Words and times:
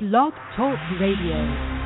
Blog 0.00 0.32
Talk 0.54 0.78
Radio. 1.00 1.77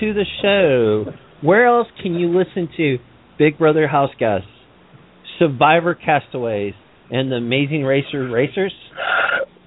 To 0.00 0.14
the 0.14 0.24
show. 0.42 1.12
Where 1.46 1.66
else 1.66 1.88
can 2.02 2.14
you 2.14 2.28
listen 2.36 2.68
to 2.76 2.98
Big 3.38 3.58
Brother 3.58 3.86
House 3.86 4.10
Guests, 4.18 4.48
Survivor 5.38 5.94
Castaways, 5.94 6.74
and 7.10 7.30
the 7.30 7.36
Amazing 7.36 7.84
Racer 7.84 8.28
Racers? 8.28 8.72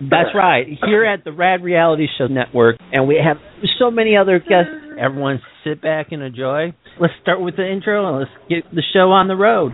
That's 0.02 0.30
right, 0.36 0.66
here 0.86 1.06
at 1.06 1.24
the 1.24 1.32
Rad 1.32 1.64
Reality 1.64 2.08
Show 2.18 2.28
Network, 2.28 2.78
and 2.92 3.08
we 3.08 3.22
have 3.24 3.38
so 3.80 3.90
many 3.90 4.18
other 4.18 4.40
guests. 4.40 4.72
Everyone 5.00 5.40
sit 5.64 5.82
back 5.82 6.08
and 6.12 6.22
enjoy. 6.22 6.74
Let's 7.00 7.14
start 7.22 7.42
with 7.42 7.56
the 7.56 7.68
intro 7.70 8.08
and 8.08 8.20
let's 8.20 8.32
get 8.50 8.70
the 8.76 8.84
show 8.94 9.12
on 9.12 9.28
the 9.28 9.36
road. 9.36 9.72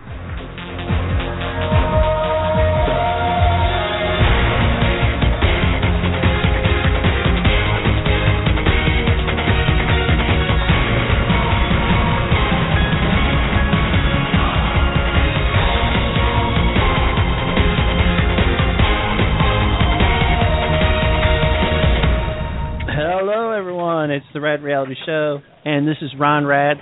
The 24.40 24.44
Rad 24.44 24.62
Reality 24.62 24.94
Show, 25.04 25.40
and 25.64 25.86
this 25.86 25.96
is 26.00 26.10
Ron 26.18 26.46
Rad. 26.46 26.78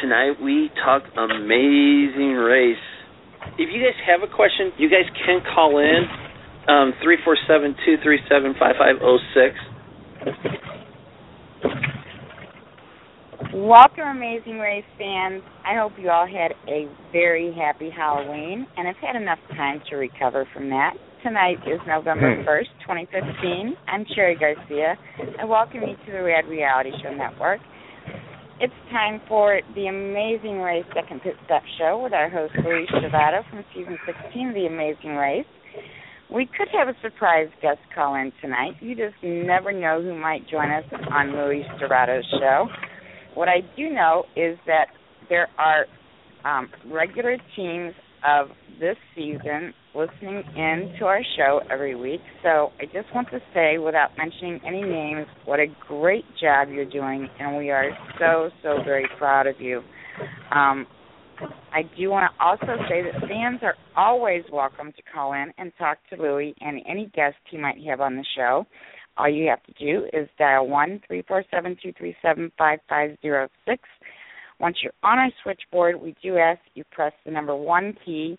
Tonight 0.00 0.40
we 0.40 0.70
talk 0.84 1.02
amazing 1.16 2.34
race. 2.34 2.76
If 3.58 3.68
you 3.72 3.82
guys 3.82 3.98
have 4.06 4.22
a 4.22 4.32
question, 4.32 4.70
you 4.78 4.88
guys 4.88 5.10
can 5.26 5.40
call 5.54 5.78
in 5.78 6.04
um, 6.68 6.92
three 7.02 7.18
four 7.24 7.36
seven 7.48 7.74
two 7.84 7.96
three 8.02 8.20
seven 8.28 8.54
five 8.58 8.76
five 8.78 8.98
zero 8.98 9.18
six. 9.34 9.58
Welcome, 13.52 14.06
Amazing 14.06 14.60
Race 14.60 14.84
fans. 14.96 15.42
I 15.66 15.76
hope 15.76 15.92
you 15.98 16.10
all 16.10 16.26
had 16.26 16.52
a 16.68 16.88
very 17.10 17.52
happy 17.52 17.90
Halloween 17.90 18.66
and 18.76 18.86
have 18.86 18.96
had 18.96 19.20
enough 19.20 19.40
time 19.56 19.82
to 19.90 19.96
recover 19.96 20.46
from 20.54 20.70
that. 20.70 20.94
Tonight 21.22 21.58
is 21.66 21.78
November 21.86 22.42
1st, 22.44 22.80
2015. 22.80 23.76
I'm 23.88 24.06
Cherry 24.14 24.36
Garcia. 24.36 24.96
I 25.38 25.44
welcome 25.44 25.82
you 25.82 25.94
to 26.06 26.12
the 26.12 26.22
Rad 26.22 26.46
Reality 26.48 26.92
Show 27.02 27.12
Network. 27.12 27.60
It's 28.58 28.72
time 28.90 29.20
for 29.28 29.60
the 29.74 29.88
Amazing 29.88 30.60
Race 30.60 30.86
Second 30.94 31.20
Pit 31.20 31.34
Stop 31.44 31.62
Show 31.78 32.00
with 32.02 32.14
our 32.14 32.30
host, 32.30 32.54
Louie 32.64 32.86
Stravato 32.86 33.42
from 33.50 33.62
season 33.74 33.98
16 34.06 34.48
of 34.48 34.54
The 34.54 34.64
Amazing 34.64 35.16
Race. 35.16 35.44
We 36.32 36.46
could 36.46 36.68
have 36.72 36.88
a 36.88 36.94
surprise 37.02 37.48
guest 37.60 37.80
call 37.94 38.14
in 38.14 38.32
tonight. 38.40 38.76
You 38.80 38.94
just 38.94 39.16
never 39.22 39.72
know 39.72 40.00
who 40.00 40.18
might 40.18 40.48
join 40.48 40.70
us 40.70 40.84
on 41.12 41.32
Louie 41.32 41.66
Stravato's 41.76 42.24
show. 42.40 42.66
What 43.34 43.48
I 43.50 43.60
do 43.76 43.90
know 43.90 44.24
is 44.36 44.56
that 44.66 44.86
there 45.28 45.48
are 45.58 45.84
um, 46.46 46.70
regular 46.90 47.36
teams 47.54 47.92
of 48.26 48.48
this 48.78 48.96
season 49.14 49.72
listening 49.94 50.42
in 50.56 50.94
to 50.98 51.04
our 51.04 51.20
show 51.36 51.60
every 51.70 51.94
week. 51.94 52.20
So 52.42 52.70
I 52.80 52.84
just 52.86 53.12
want 53.14 53.28
to 53.30 53.40
say, 53.52 53.78
without 53.78 54.10
mentioning 54.16 54.60
any 54.66 54.82
names, 54.82 55.26
what 55.44 55.60
a 55.60 55.66
great 55.86 56.24
job 56.40 56.68
you're 56.70 56.88
doing, 56.88 57.28
and 57.38 57.56
we 57.56 57.70
are 57.70 57.90
so, 58.18 58.50
so 58.62 58.82
very 58.84 59.06
proud 59.18 59.46
of 59.46 59.60
you. 59.60 59.82
Um, 60.54 60.86
I 61.72 61.82
do 61.96 62.10
want 62.10 62.30
to 62.30 62.44
also 62.44 62.82
say 62.88 63.02
that 63.02 63.28
fans 63.28 63.60
are 63.62 63.74
always 63.96 64.42
welcome 64.52 64.92
to 64.92 65.02
call 65.12 65.32
in 65.32 65.52
and 65.58 65.72
talk 65.78 65.98
to 66.10 66.20
Louie 66.20 66.54
and 66.60 66.80
any 66.86 67.10
guest 67.14 67.36
he 67.50 67.56
might 67.56 67.78
have 67.88 68.00
on 68.00 68.16
the 68.16 68.24
show. 68.36 68.66
All 69.16 69.28
you 69.28 69.48
have 69.48 69.62
to 69.64 69.72
do 69.72 70.06
is 70.12 70.28
dial 70.38 70.66
one 70.68 71.00
three 71.06 71.22
four 71.26 71.44
seven 71.50 71.76
two 71.82 71.92
three 71.98 72.16
seven 72.22 72.52
five 72.56 72.78
five 72.88 73.16
zero 73.22 73.48
six. 73.66 73.82
Once 74.60 74.76
you're 74.82 74.92
on 75.02 75.18
our 75.18 75.30
switchboard, 75.42 76.00
we 76.00 76.14
do 76.22 76.36
ask 76.36 76.60
you 76.74 76.84
press 76.92 77.12
the 77.24 77.30
number 77.30 77.56
one 77.56 77.96
key 78.04 78.38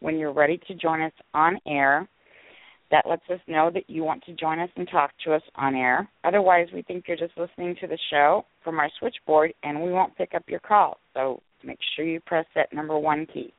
when 0.00 0.18
you're 0.18 0.32
ready 0.32 0.60
to 0.68 0.74
join 0.74 1.00
us 1.00 1.12
on 1.32 1.58
air. 1.66 2.06
That 2.90 3.06
lets 3.08 3.22
us 3.30 3.40
know 3.46 3.70
that 3.72 3.88
you 3.88 4.04
want 4.04 4.22
to 4.24 4.34
join 4.34 4.58
us 4.58 4.68
and 4.76 4.86
talk 4.86 5.12
to 5.24 5.32
us 5.32 5.42
on 5.56 5.74
air. 5.74 6.06
Otherwise, 6.24 6.68
we 6.74 6.82
think 6.82 7.04
you're 7.08 7.16
just 7.16 7.38
listening 7.38 7.74
to 7.80 7.86
the 7.86 7.98
show 8.10 8.44
from 8.62 8.78
our 8.78 8.90
switchboard 8.98 9.54
and 9.62 9.82
we 9.82 9.90
won't 9.90 10.14
pick 10.14 10.34
up 10.34 10.42
your 10.46 10.60
call. 10.60 10.98
So 11.14 11.40
make 11.64 11.78
sure 11.96 12.04
you 12.04 12.20
press 12.20 12.44
that 12.54 12.74
number 12.74 12.98
one 12.98 13.26
key. 13.32 13.54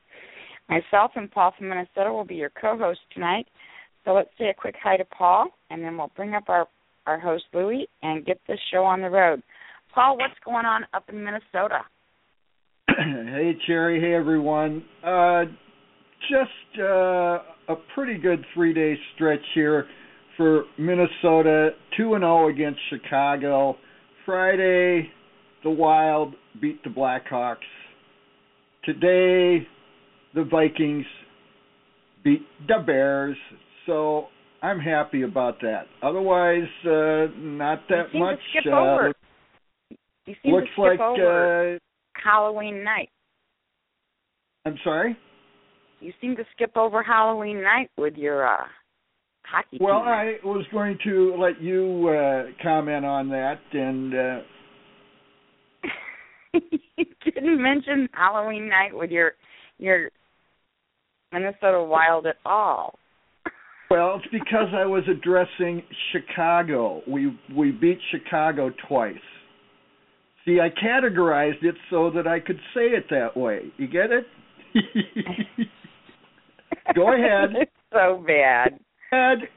Myself 0.70 1.12
and 1.16 1.32
Paul 1.32 1.52
from 1.58 1.70
Minnesota 1.70 2.14
will 2.14 2.26
be 2.26 2.36
your 2.36 2.52
co 2.62 2.78
host 2.78 3.00
tonight. 3.12 3.48
So 4.06 4.14
let's 4.14 4.30
say 4.38 4.50
a 4.50 4.54
quick 4.54 4.76
hi 4.82 4.98
to 4.98 5.06
Paul 5.06 5.48
and 5.72 5.84
then 5.84 5.98
we'll 5.98 6.12
bring 6.16 6.36
up 6.36 6.48
our, 6.48 6.68
our 7.08 7.20
host 7.20 7.46
Louie 7.56 7.88
and 8.04 8.24
get 8.24 8.40
this 8.48 8.60
show 8.72 8.84
on 8.84 9.02
the 9.02 9.10
road. 9.10 9.42
Paul, 9.96 10.18
what's 10.18 10.34
going 10.46 10.66
on 10.66 10.86
up 10.94 11.06
in 11.10 11.24
Minnesota? 11.24 11.82
hey 12.98 13.58
Cherry, 13.66 14.00
hey 14.00 14.14
everyone. 14.14 14.84
Uh 15.04 15.46
just 16.30 16.80
uh 16.80 17.40
a 17.70 17.76
pretty 17.96 18.18
good 18.18 18.44
3-day 18.56 18.96
stretch 19.16 19.40
here 19.56 19.88
for 20.36 20.64
Minnesota, 20.78 21.70
2 21.98 22.16
and 22.16 22.24
0 22.24 22.50
against 22.50 22.80
Chicago. 22.90 23.78
Friday, 24.26 25.10
the 25.64 25.70
Wild 25.70 26.34
beat 26.62 26.84
the 26.84 26.90
Blackhawks. 26.90 27.58
Today, 28.84 29.66
the 30.36 30.44
Vikings 30.44 31.06
beat 32.24 32.42
the 32.68 32.84
Bears. 32.86 33.38
So, 33.86 34.28
I'm 34.62 34.80
happy 34.80 35.24
about 35.24 35.62
that. 35.62 35.86
Otherwise, 36.02 36.70
uh 36.86 37.28
not 37.38 37.82
that 37.90 38.08
you 38.08 38.12
seem 38.14 38.20
much. 38.22 38.40
To 38.56 38.60
skip 38.60 38.74
uh 38.74 38.78
over. 38.78 39.14
You 40.26 40.36
seem 40.44 40.54
looks 40.54 40.68
to 40.68 40.74
skip 40.74 40.84
like 40.84 41.00
over 41.00 41.76
uh 41.76 41.80
Halloween 42.22 42.84
night. 42.84 43.10
I'm 44.66 44.78
sorry? 44.84 45.18
You 46.00 46.14
seem 46.22 46.36
to 46.36 46.44
skip 46.54 46.76
over 46.78 47.04
Halloween 47.04 47.62
night 47.64 47.90
with 47.98 48.16
your 48.16 48.48
uh 48.48 48.66
hockey 49.46 49.78
Well, 49.80 50.00
team. 50.00 50.08
I 50.08 50.36
was 50.44 50.66
going 50.72 50.98
to 51.04 51.36
let 51.38 51.62
you 51.62 52.08
uh, 52.10 52.52
comment 52.64 53.06
on 53.06 53.30
that, 53.30 53.60
and 53.74 54.14
uh, 54.14 54.40
you 56.98 57.06
didn't 57.26 57.62
mention 57.62 58.08
Halloween 58.14 58.70
night 58.70 58.92
with 58.94 59.12
your 59.12 59.34
your 59.80 60.10
Minnesota 61.32 61.84
Wild 61.84 62.26
at 62.28 62.38
all. 62.46 62.98
well, 63.90 64.16
it's 64.24 64.28
because 64.32 64.68
I 64.74 64.86
was 64.86 65.04
addressing 65.10 65.84
Chicago. 66.12 67.02
We 67.08 67.38
we 67.56 67.72
beat 67.72 68.00
Chicago 68.12 68.72
twice. 68.88 69.16
See, 70.46 70.60
I 70.60 70.70
categorized 70.70 71.64
it 71.64 71.76
so 71.90 72.12
that 72.12 72.28
I 72.28 72.40
could 72.40 72.60
say 72.74 72.88
it 72.88 73.06
that 73.10 73.38
way. 73.38 73.72
You 73.78 73.88
get 73.88 74.12
it? 74.12 74.26
Go 76.96 77.14
ahead. 77.14 77.56
it's 77.56 77.72
so 77.94 78.24
bad. 78.26 78.80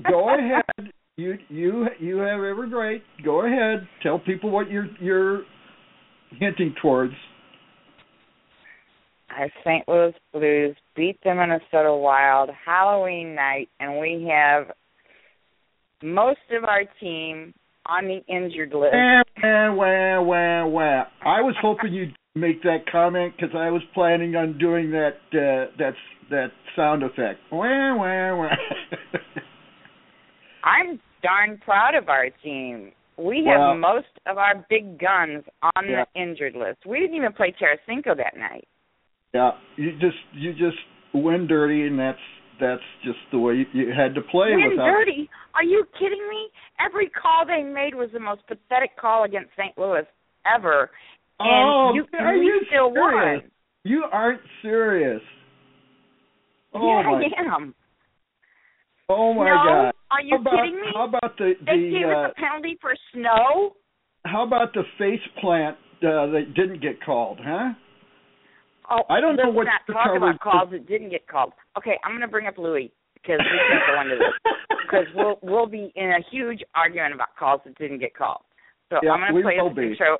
Go 0.08 0.34
ahead. 0.34 0.92
You 1.16 1.38
you 1.48 1.86
you 1.98 2.18
have 2.18 2.40
every 2.40 2.68
right. 2.68 3.02
Go 3.24 3.46
ahead. 3.46 3.88
Tell 4.02 4.18
people 4.18 4.50
what 4.50 4.70
you're 4.70 4.88
you're 5.00 5.42
hinting 6.38 6.74
towards. 6.80 7.14
Our 9.36 9.48
St. 9.64 9.86
Louis 9.88 10.14
Blues 10.32 10.76
beat 10.94 11.18
the 11.24 11.34
Minnesota 11.34 11.94
Wild 11.94 12.50
Halloween 12.64 13.34
night, 13.34 13.68
and 13.80 13.98
we 13.98 14.28
have 14.30 14.70
most 16.02 16.38
of 16.56 16.64
our 16.64 16.84
team 17.00 17.52
on 17.88 18.06
the 18.06 18.20
injured 18.32 18.72
list. 18.74 18.94
Wah, 19.42 19.72
wah, 19.74 20.22
wah, 20.22 20.66
wah. 20.66 21.04
I 21.24 21.40
was 21.42 21.54
hoping 21.60 21.92
you'd 21.92 22.14
make 22.34 22.62
that 22.62 22.84
comment 22.90 23.34
because 23.36 23.54
I 23.56 23.70
was 23.70 23.82
planning 23.94 24.36
on 24.36 24.58
doing 24.58 24.90
that 24.92 25.16
uh, 25.32 25.70
that 25.78 25.92
that 26.30 26.48
sound 26.74 27.02
effect. 27.02 27.40
Wah, 27.52 27.94
wah, 27.96 28.36
wah. 28.36 28.48
I'm 30.64 31.00
darn 31.22 31.58
proud 31.64 31.94
of 31.94 32.08
our 32.08 32.30
team. 32.42 32.92
We 33.18 33.44
have 33.46 33.60
Well- 33.60 33.74
most 33.76 34.08
of 34.26 34.36
our 34.38 34.56
big 34.68 34.98
guns 34.98 35.44
on 35.62 35.88
Yeah. 35.88 36.04
the 36.14 36.20
injured 36.20 36.54
list. 36.54 36.84
We 36.84 37.00
didn't 37.00 37.16
even 37.16 37.32
play 37.32 37.52
Tarasenko 37.52 38.16
that 38.16 38.36
night. 38.36 38.66
yeah, 39.32 39.52
you 39.76 39.92
just 39.98 40.18
you 40.32 40.52
just 40.52 40.78
win 41.14 41.46
dirty, 41.46 41.86
and 41.86 41.98
that's 41.98 42.20
that's 42.60 42.82
just 43.04 43.18
the 43.32 43.38
way 43.38 43.54
you, 43.54 43.66
you 43.72 43.92
had 43.96 44.14
to 44.14 44.20
play 44.22 44.50
Win 44.50 44.70
without. 44.70 44.86
dirty? 44.86 45.28
Are 45.54 45.64
you 45.64 45.84
kidding 45.98 46.26
me? 46.28 46.48
Every 46.84 47.08
call 47.10 47.46
they 47.46 47.62
made 47.62 47.94
was 47.94 48.10
the 48.12 48.20
most 48.20 48.42
pathetic 48.46 48.96
call 48.98 49.24
against 49.24 49.50
St. 49.56 49.76
Louis 49.78 50.06
ever, 50.46 50.90
and 51.38 51.68
oh, 51.68 51.92
you, 51.94 52.04
are 52.18 52.38
we 52.38 52.44
you 52.46 52.60
still 52.68 52.92
serious? 52.92 53.42
won. 53.42 53.50
You 53.84 54.04
aren't 54.12 54.40
serious. 54.62 55.22
Oh 56.74 56.80
yeah, 56.80 57.10
my! 57.10 57.18
I 57.18 57.54
am. 57.54 57.74
Oh 59.08 59.32
my 59.34 59.44
no, 59.44 59.54
God! 59.54 59.92
are 60.10 60.22
you 60.22 60.36
about, 60.36 60.50
kidding 60.50 60.76
me? 60.76 60.88
How 60.94 61.04
about 61.04 61.38
the 61.38 61.52
they 61.64 61.72
the 61.72 61.90
gave 61.90 62.08
uh, 62.08 62.20
us 62.20 62.32
a 62.36 62.40
penalty 62.40 62.76
for 62.80 62.94
snow. 63.14 63.76
how 64.24 64.44
about 64.46 64.74
the 64.74 64.82
face 64.98 65.20
plant 65.40 65.76
uh, 66.02 66.26
that 66.32 66.54
didn't 66.54 66.82
get 66.82 67.02
called? 67.02 67.38
Huh? 67.42 67.72
Oh, 68.90 69.02
I 69.10 69.20
don't 69.20 69.36
know 69.36 69.50
what 69.50 69.64
not 69.66 69.82
talk 69.92 70.16
about 70.16 70.38
calls 70.40 70.70
that 70.70 70.86
didn't 70.86 71.10
get 71.10 71.26
called. 71.26 71.52
Okay, 71.78 71.98
I'm 72.04 72.12
going 72.12 72.20
to 72.22 72.28
bring 72.28 72.46
up 72.46 72.56
Louie 72.58 72.92
because 73.14 73.38
we 73.40 73.58
can't 73.68 73.82
go 73.86 74.00
into 74.00 74.16
this 74.16 74.52
because 74.86 75.06
we'll 75.14 75.38
we'll 75.42 75.66
be 75.66 75.92
in 75.96 76.10
a 76.10 76.20
huge 76.30 76.60
argument 76.74 77.14
about 77.14 77.28
calls 77.38 77.60
that 77.64 77.76
didn't 77.78 77.98
get 77.98 78.14
called. 78.16 78.42
So 78.90 78.98
Yeah, 79.02 79.10
I'm 79.12 79.20
going 79.20 79.34
to 79.34 79.42
play 79.42 79.56
this 79.58 79.76
be. 79.76 79.90
intro 79.92 80.18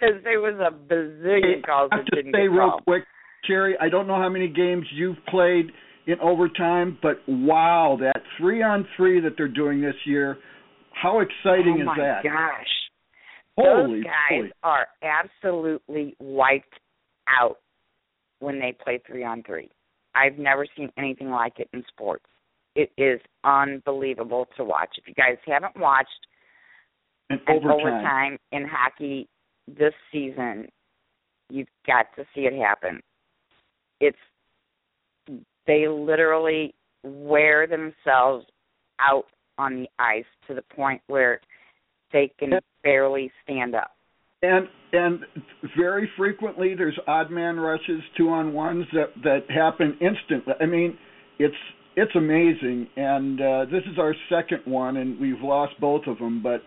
because 0.00 0.20
there 0.24 0.40
was 0.40 0.56
a 0.60 0.70
bazillion 0.92 1.64
calls 1.64 1.90
that 1.90 2.04
didn't 2.14 2.32
say 2.34 2.42
get 2.44 2.52
real 2.52 2.70
called. 2.70 2.84
quick, 2.84 3.04
Cherry. 3.46 3.76
I 3.80 3.88
don't 3.88 4.06
know 4.06 4.16
how 4.16 4.28
many 4.28 4.48
games 4.48 4.84
you've 4.94 5.16
played 5.28 5.66
in 6.06 6.18
overtime, 6.20 6.98
but 7.02 7.20
wow, 7.28 7.96
that 8.00 8.20
three 8.38 8.62
on 8.62 8.86
three 8.96 9.20
that 9.20 9.32
they're 9.36 9.48
doing 9.48 9.80
this 9.80 9.94
year, 10.04 10.36
how 10.92 11.20
exciting 11.20 11.76
oh 11.78 11.80
is 11.80 11.86
my 11.86 11.96
that? 11.98 12.22
gosh, 12.24 12.66
Holy 13.60 13.96
those 13.98 14.04
guys 14.04 14.30
moly. 14.32 14.52
are 14.62 14.86
absolutely 15.02 16.16
wiped 16.18 16.78
out 17.28 17.58
when 18.40 18.58
they 18.58 18.72
play 18.84 19.00
three 19.06 19.24
on 19.24 19.42
three. 19.42 19.68
I've 20.14 20.38
never 20.38 20.66
seen 20.76 20.90
anything 20.98 21.30
like 21.30 21.58
it 21.58 21.68
in 21.72 21.84
sports. 21.88 22.24
It 22.74 22.90
is 22.96 23.20
unbelievable 23.44 24.46
to 24.56 24.64
watch. 24.64 24.90
If 24.96 25.06
you 25.06 25.14
guys 25.14 25.36
haven't 25.46 25.76
watched 25.78 26.08
And 27.28 27.40
an 27.46 27.56
overtime. 27.58 27.80
overtime 27.80 28.38
in 28.52 28.66
hockey 28.68 29.28
this 29.68 29.94
season, 30.12 30.68
you've 31.48 31.68
got 31.86 32.06
to 32.16 32.24
see 32.34 32.42
it 32.42 32.54
happen. 32.54 33.00
It's 34.00 34.18
they 35.66 35.86
literally 35.88 36.74
wear 37.04 37.66
themselves 37.66 38.46
out 39.00 39.26
on 39.58 39.82
the 39.82 39.88
ice 39.98 40.24
to 40.48 40.54
the 40.54 40.62
point 40.74 41.02
where 41.06 41.40
they 42.12 42.32
can 42.38 42.52
barely 42.82 43.30
stand 43.44 43.74
up. 43.74 43.92
And 44.42 44.68
and 44.92 45.20
very 45.76 46.10
frequently 46.16 46.74
there's 46.74 46.98
odd 47.06 47.30
man 47.30 47.58
rushes, 47.60 48.00
two 48.16 48.30
on 48.30 48.52
ones 48.52 48.86
that 48.92 49.12
that 49.22 49.50
happen 49.50 49.98
instantly. 50.00 50.54
I 50.60 50.66
mean, 50.66 50.96
it's 51.38 51.54
it's 51.96 52.14
amazing. 52.16 52.88
And 52.96 53.40
uh, 53.40 53.64
this 53.66 53.82
is 53.90 53.98
our 53.98 54.14
second 54.30 54.60
one, 54.64 54.96
and 54.96 55.20
we've 55.20 55.40
lost 55.42 55.74
both 55.80 56.02
of 56.06 56.18
them. 56.18 56.42
But 56.42 56.62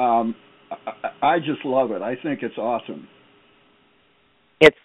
um, 0.00 0.34
I, 0.70 1.26
I 1.26 1.38
just 1.38 1.64
love 1.64 1.90
it. 1.90 2.02
I 2.02 2.14
think 2.22 2.40
it's 2.42 2.58
awesome. 2.58 3.08
It's 4.60 4.76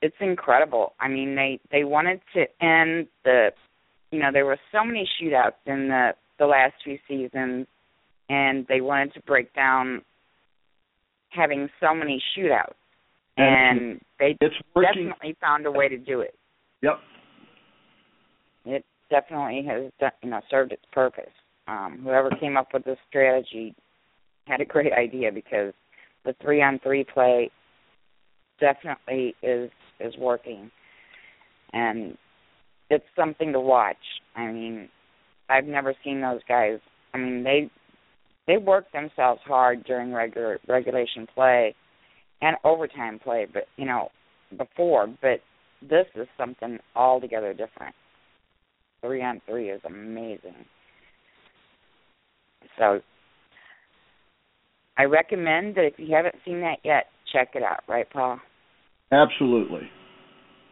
it's 0.00 0.16
incredible. 0.20 0.94
I 0.98 1.08
mean, 1.08 1.34
they 1.34 1.60
they 1.70 1.84
wanted 1.84 2.20
to 2.34 2.40
end 2.64 3.08
the, 3.24 3.50
you 4.10 4.20
know, 4.20 4.30
there 4.32 4.46
were 4.46 4.58
so 4.72 4.84
many 4.84 5.08
shootouts 5.20 5.60
in 5.66 5.88
the 5.88 6.12
the 6.38 6.46
last 6.46 6.74
few 6.84 6.98
seasons, 7.08 7.66
and 8.28 8.66
they 8.68 8.80
wanted 8.80 9.14
to 9.14 9.20
break 9.22 9.52
down 9.54 10.02
having 11.30 11.68
so 11.80 11.94
many 11.94 12.22
shootouts, 12.36 12.74
and 13.36 14.00
they 14.18 14.36
It's 14.40 14.54
definitely 14.74 15.36
found 15.40 15.66
a 15.66 15.70
way 15.70 15.88
to 15.88 15.98
do 15.98 16.20
it. 16.20 16.34
Yep. 16.82 16.98
It 18.64 18.84
definitely 19.10 19.64
has, 19.68 19.92
done, 20.00 20.10
you 20.22 20.30
know, 20.30 20.40
served 20.50 20.72
its 20.72 20.84
purpose. 20.92 21.32
Um, 21.66 22.00
whoever 22.02 22.30
came 22.30 22.56
up 22.56 22.68
with 22.72 22.84
this 22.84 22.98
strategy 23.08 23.74
had 24.46 24.60
a 24.60 24.64
great 24.64 24.92
idea 24.92 25.30
because 25.32 25.74
the 26.24 26.34
three 26.42 26.62
on 26.62 26.78
three 26.82 27.04
play 27.04 27.50
definitely 28.60 29.34
is 29.42 29.70
is 30.00 30.16
working, 30.16 30.70
and 31.72 32.16
it's 32.90 33.04
something 33.16 33.52
to 33.52 33.60
watch. 33.60 33.96
I 34.34 34.46
mean, 34.46 34.88
I've 35.48 35.66
never 35.66 35.94
seen 36.04 36.20
those 36.20 36.40
guys. 36.48 36.78
I 37.12 37.18
mean, 37.18 37.42
they 37.42 37.70
they 38.48 38.56
work 38.56 38.90
themselves 38.92 39.40
hard 39.44 39.84
during 39.84 40.12
regular 40.12 40.58
regulation 40.66 41.28
play 41.32 41.76
and 42.40 42.56
overtime 42.64 43.20
play, 43.22 43.46
but 43.52 43.64
you 43.76 43.84
know, 43.84 44.08
before. 44.56 45.06
But 45.06 45.40
this 45.82 46.06
is 46.16 46.26
something 46.36 46.78
altogether 46.96 47.52
different. 47.52 47.94
Three 49.02 49.22
on 49.22 49.40
three 49.46 49.70
is 49.70 49.80
amazing. 49.86 50.64
So 52.78 53.00
I 54.96 55.04
recommend 55.04 55.76
that 55.76 55.84
if 55.84 55.94
you 55.98 56.14
haven't 56.16 56.34
seen 56.44 56.60
that 56.62 56.78
yet, 56.82 57.04
check 57.32 57.50
it 57.54 57.62
out, 57.62 57.84
right, 57.86 58.10
Paul? 58.10 58.40
Absolutely. 59.12 59.88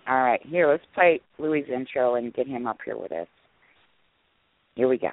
All 0.09 0.23
right, 0.23 0.41
here, 0.45 0.69
let's 0.71 0.85
play 0.95 1.21
Louie's 1.39 1.67
intro 1.73 2.15
and 2.15 2.33
get 2.33 2.47
him 2.47 2.67
up 2.67 2.79
here 2.85 2.97
with 2.97 3.13
us. 3.13 3.29
Here 4.75 4.89
we 4.89 4.99
go. 4.99 5.11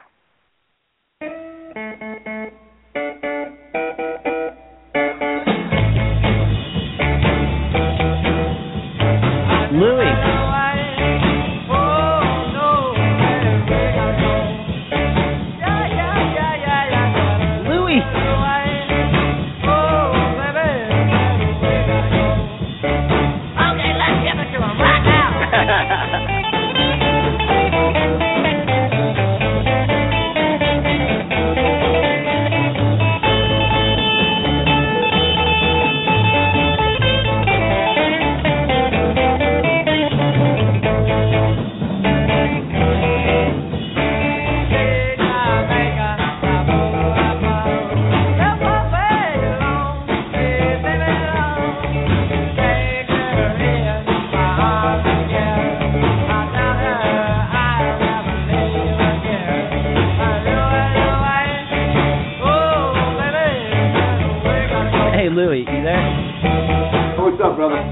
Brother? 67.70 67.84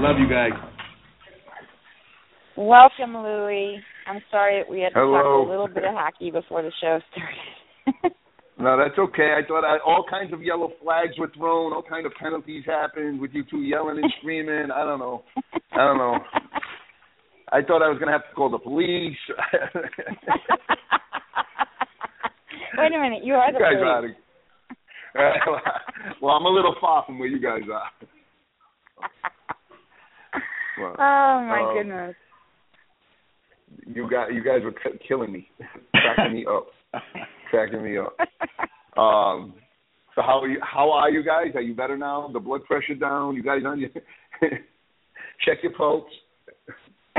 Love 0.00 0.18
you 0.18 0.28
guys. 0.28 0.50
Welcome, 2.56 3.16
Louie. 3.16 3.78
I'm 4.08 4.20
sorry 4.30 4.64
we 4.68 4.80
had 4.80 4.88
to 4.90 4.94
Hello. 4.96 5.22
talk 5.22 5.46
a 5.46 5.50
little 5.50 5.68
bit 5.68 5.84
of 5.84 5.94
hockey 5.94 6.30
before 6.32 6.62
the 6.62 6.72
show 6.80 6.98
started. 7.12 8.14
No, 8.58 8.76
that's 8.76 8.98
okay. 8.98 9.34
I 9.38 9.46
thought 9.46 9.64
I, 9.64 9.78
all 9.86 10.04
kinds 10.08 10.32
of 10.32 10.42
yellow 10.42 10.72
flags 10.82 11.18
were 11.18 11.30
thrown, 11.36 11.72
all 11.72 11.82
kind 11.82 12.06
of 12.06 12.12
penalties 12.20 12.64
happened 12.66 13.20
with 13.20 13.30
you 13.32 13.44
two 13.50 13.62
yelling 13.62 13.98
and 13.98 14.12
screaming. 14.18 14.70
I 14.74 14.84
don't 14.84 14.98
know. 14.98 15.22
I 15.72 15.78
don't 15.78 15.98
know. 15.98 16.18
I 17.50 17.62
thought 17.62 17.82
I 17.82 17.88
was 17.88 17.98
gonna 17.98 18.12
have 18.12 18.28
to 18.28 18.34
call 18.34 18.50
the 18.50 18.58
police. 18.58 19.16
Wait 22.78 22.94
a 22.94 22.98
minute, 23.00 23.24
you 23.24 23.34
are 23.34 23.48
you 23.48 23.54
the 23.54 23.58
guys 23.58 23.72
police. 23.78 23.86
are. 23.86 24.31
Out 25.18 25.36
of- 25.48 26.22
well, 26.22 26.34
I'm 26.34 26.44
a 26.46 26.48
little 26.48 26.74
far 26.80 27.04
from 27.04 27.18
where 27.18 27.28
you 27.28 27.40
guys 27.40 27.62
are. 27.72 27.90
Well, 30.80 30.96
oh 30.98 31.44
my 31.44 31.60
uh, 31.70 31.74
goodness. 31.74 32.14
You 33.86 34.08
got 34.08 34.32
you 34.32 34.42
guys 34.42 34.62
were 34.64 34.72
k- 34.72 34.98
killing 35.06 35.30
me, 35.30 35.50
cracking 35.94 36.32
me 36.32 36.46
up, 36.46 36.66
cracking 37.50 37.84
me 37.84 37.98
up. 37.98 38.16
Um, 38.98 39.52
so 40.14 40.22
how 40.22 40.40
are 40.40 40.48
you? 40.48 40.58
How 40.62 40.90
are 40.90 41.10
you 41.10 41.22
guys? 41.22 41.48
Are 41.54 41.60
you 41.60 41.74
better 41.74 41.98
now? 41.98 42.30
The 42.32 42.40
blood 42.40 42.64
pressure 42.64 42.94
down? 42.94 43.36
You 43.36 43.42
guys 43.42 43.60
on 43.66 43.80
your 43.80 43.90
check 45.44 45.58
your 45.62 45.72
pulse? 45.76 46.04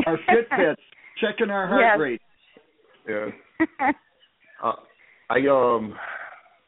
Our 0.07 0.17
Fitbits 0.27 0.75
checking 1.21 1.51
our 1.51 1.67
heart 1.67 1.81
Yes. 1.81 1.99
rate. 1.99 2.21
Yeah. 3.07 3.91
Uh, 4.63 4.73
I 5.29 5.37
um 5.47 5.93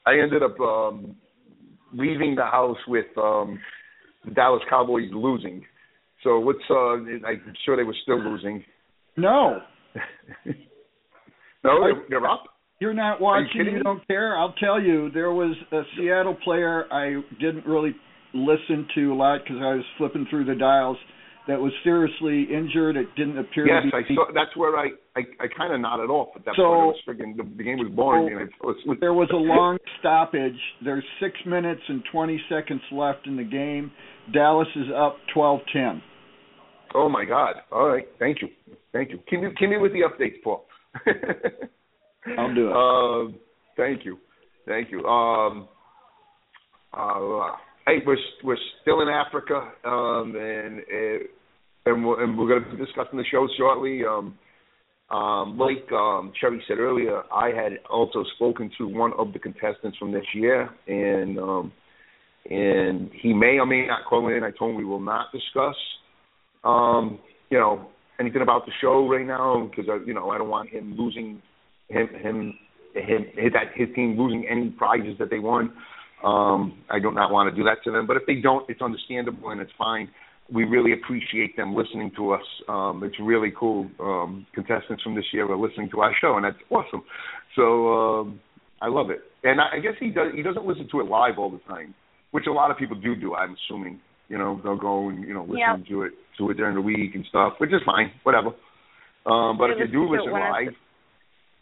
I 0.05 0.19
ended 0.21 0.43
up 0.43 0.59
um 0.59 1.15
leaving 1.93 2.35
the 2.35 2.43
house 2.43 2.77
with 2.87 3.05
um 3.17 3.59
the 4.25 4.31
Dallas 4.31 4.61
Cowboys 4.69 5.09
losing. 5.13 5.63
So 6.23 6.39
what's 6.39 6.59
uh 6.69 6.93
I'm 6.93 7.53
sure 7.65 7.77
they 7.77 7.83
were 7.83 7.95
still 8.03 8.19
losing. 8.19 8.63
No, 9.17 9.61
no, 11.63 11.79
they're, 11.83 12.03
they're 12.09 12.27
up. 12.27 12.43
you're 12.79 12.93
not 12.93 13.21
Are 13.21 13.41
you 13.41 13.47
watching. 13.47 13.73
You 13.73 13.83
don't 13.83 14.05
care. 14.07 14.37
I'll 14.37 14.53
tell 14.53 14.81
you, 14.81 15.09
there 15.13 15.31
was 15.31 15.55
a 15.71 15.81
Seattle 15.97 16.37
player 16.43 16.85
I 16.91 17.21
didn't 17.39 17.65
really 17.65 17.95
listen 18.33 18.87
to 18.95 19.13
a 19.13 19.15
lot 19.15 19.39
because 19.43 19.57
I 19.61 19.75
was 19.75 19.85
flipping 19.97 20.27
through 20.29 20.45
the 20.45 20.55
dials. 20.55 20.97
That 21.47 21.61
was 21.61 21.71
seriously 21.83 22.43
injured. 22.51 22.97
It 22.97 23.07
didn't 23.15 23.37
appear 23.37 23.67
Yes, 23.67 23.83
to 23.91 23.95
I 23.97 24.01
be. 24.07 24.15
saw. 24.15 24.25
That's 24.33 24.55
where 24.57 24.77
I 24.77 24.87
I, 25.15 25.21
I 25.39 25.45
kind 25.55 25.71
of 25.73 25.79
nodded 25.79 26.09
off 26.09 26.29
at 26.35 26.43
that 26.45 26.55
So- 26.55 26.63
point. 26.63 26.97
It 27.07 27.17
was 27.19 27.37
friggin' 27.37 27.57
the, 27.57 27.63
game 27.63 27.77
was 27.77 27.87
boring. 27.95 28.33
and 28.33 28.41
it 28.41 28.49
was, 28.63 28.75
was, 28.85 28.97
There 28.99 29.13
was 29.13 29.29
a 29.31 29.35
long 29.55 29.77
stoppage. 29.99 30.57
There's 30.83 31.03
six 31.21 31.35
minutes 31.45 31.81
and 31.87 32.03
20 32.11 32.41
seconds 32.49 32.81
left 32.91 33.27
in 33.27 33.37
the 33.37 33.43
game. 33.43 33.91
Dallas 34.33 34.67
is 34.75 34.87
up 34.95 35.17
12-10. 35.35 36.01
oh 36.95 37.09
my 37.09 37.25
God! 37.25 37.55
All 37.71 37.87
right, 37.89 38.07
thank 38.17 38.41
you, 38.41 38.47
thank 38.91 39.11
you. 39.11 39.19
Keep 39.29 39.41
me 39.41 39.49
keep 39.59 39.69
me 39.69 39.77
with 39.77 39.91
the 39.93 39.99
updates, 40.01 40.41
Paul. 40.43 40.65
I'll 42.37 42.53
do 42.55 42.69
it. 42.69 42.73
Um, 42.75 43.35
thank 43.77 44.03
you, 44.03 44.17
thank 44.65 44.89
you. 44.91 45.05
Um, 45.05 45.67
uh, 46.93 47.51
hey, 47.87 47.97
we're 48.05 48.17
we're 48.43 48.57
still 48.81 49.01
in 49.01 49.09
Africa, 49.09 49.71
um, 49.83 50.35
and 50.35 50.81
and 51.85 52.05
we're, 52.05 52.23
and 52.23 52.37
we're 52.37 52.47
going 52.47 52.63
to 52.63 52.77
be 52.77 52.83
discussing 52.83 53.17
the 53.17 53.25
show 53.31 53.47
shortly. 53.57 54.01
Um, 54.05 54.37
um, 55.15 55.57
like 55.59 55.91
um, 55.91 56.33
Cherry 56.39 56.63
said 56.67 56.79
earlier, 56.79 57.21
I 57.31 57.49
had 57.49 57.73
also 57.89 58.23
spoken 58.35 58.71
to 58.79 58.87
one 58.87 59.13
of 59.19 59.33
the 59.33 59.39
contestants 59.39 59.97
from 59.97 60.11
this 60.11 60.25
year, 60.33 60.69
and 60.87 61.37
um, 61.37 61.71
and 62.49 63.11
he 63.21 63.33
may 63.33 63.59
or 63.59 63.65
may 63.65 63.85
not 63.85 64.05
call 64.09 64.27
in. 64.29 64.43
I 64.43 64.51
told 64.51 64.71
him 64.71 64.77
we 64.77 64.85
will 64.85 64.99
not 64.99 65.31
discuss, 65.31 65.75
um, 66.63 67.19
you 67.51 67.59
know, 67.59 67.87
anything 68.19 68.41
about 68.41 68.65
the 68.65 68.71
show 68.81 69.07
right 69.07 69.25
now 69.25 69.69
because 69.69 69.85
you 70.07 70.13
know 70.13 70.31
I 70.31 70.39
don't 70.39 70.49
want 70.49 70.69
him 70.69 70.95
losing 70.97 71.41
him 71.89 72.07
him 72.07 72.53
him 72.95 73.23
his, 73.35 73.51
his 73.75 73.95
team 73.95 74.17
losing 74.17 74.47
any 74.49 74.69
prizes 74.71 75.17
that 75.19 75.29
they 75.29 75.39
won. 75.39 75.71
Um, 76.25 76.79
I 76.89 76.99
do 76.99 77.11
not 77.11 77.31
want 77.31 77.49
to 77.49 77.55
do 77.55 77.63
that 77.65 77.83
to 77.83 77.91
them, 77.91 78.07
but 78.07 78.17
if 78.17 78.23
they 78.25 78.35
don't, 78.35 78.67
it's 78.69 78.81
understandable 78.81 79.49
and 79.51 79.61
it's 79.61 79.71
fine. 79.77 80.09
We 80.51 80.63
really 80.63 80.91
appreciate 80.93 81.55
them 81.55 81.75
listening 81.75 82.11
to 82.17 82.31
us. 82.31 82.41
Um, 82.67 83.01
it's 83.03 83.15
really 83.19 83.51
cool. 83.57 83.89
Um, 83.99 84.45
contestants 84.53 85.03
from 85.03 85.15
this 85.15 85.25
year 85.31 85.49
are 85.51 85.57
listening 85.57 85.89
to 85.91 86.01
our 86.01 86.13
show, 86.19 86.35
and 86.35 86.45
that's 86.45 86.57
awesome. 86.69 87.03
So 87.55 87.93
um, 87.93 88.39
I 88.81 88.87
love 88.87 89.09
it. 89.09 89.19
And 89.43 89.59
I, 89.61 89.77
I 89.77 89.79
guess 89.79 89.93
he 89.99 90.09
does. 90.09 90.33
He 90.35 90.41
doesn't 90.41 90.65
listen 90.65 90.87
to 90.91 90.99
it 91.01 91.05
live 91.05 91.37
all 91.37 91.49
the 91.51 91.59
time, 91.67 91.93
which 92.31 92.45
a 92.47 92.51
lot 92.51 92.69
of 92.71 92.77
people 92.77 92.95
do 92.99 93.15
do. 93.15 93.35
I'm 93.35 93.55
assuming. 93.69 93.99
You 94.27 94.39
know, 94.39 94.59
they'll 94.63 94.77
go 94.77 95.09
and 95.09 95.23
you 95.27 95.33
know 95.35 95.43
listen 95.43 95.59
Yep. 95.59 95.87
to 95.89 96.01
it 96.03 96.11
to 96.39 96.49
it 96.49 96.57
during 96.57 96.73
the 96.75 96.81
week 96.81 97.13
and 97.13 97.23
stuff, 97.29 97.53
which 97.59 97.69
is 97.71 97.81
fine. 97.85 98.11
Whatever. 98.23 98.49
Um, 99.27 99.57
but 99.57 99.67
They 99.67 99.83
if 99.83 99.89
you 99.91 100.05
do 100.05 100.09
listen 100.09 100.29
to 100.29 100.35
it 100.35 100.39
it's- 100.39 100.51
live, 100.51 100.73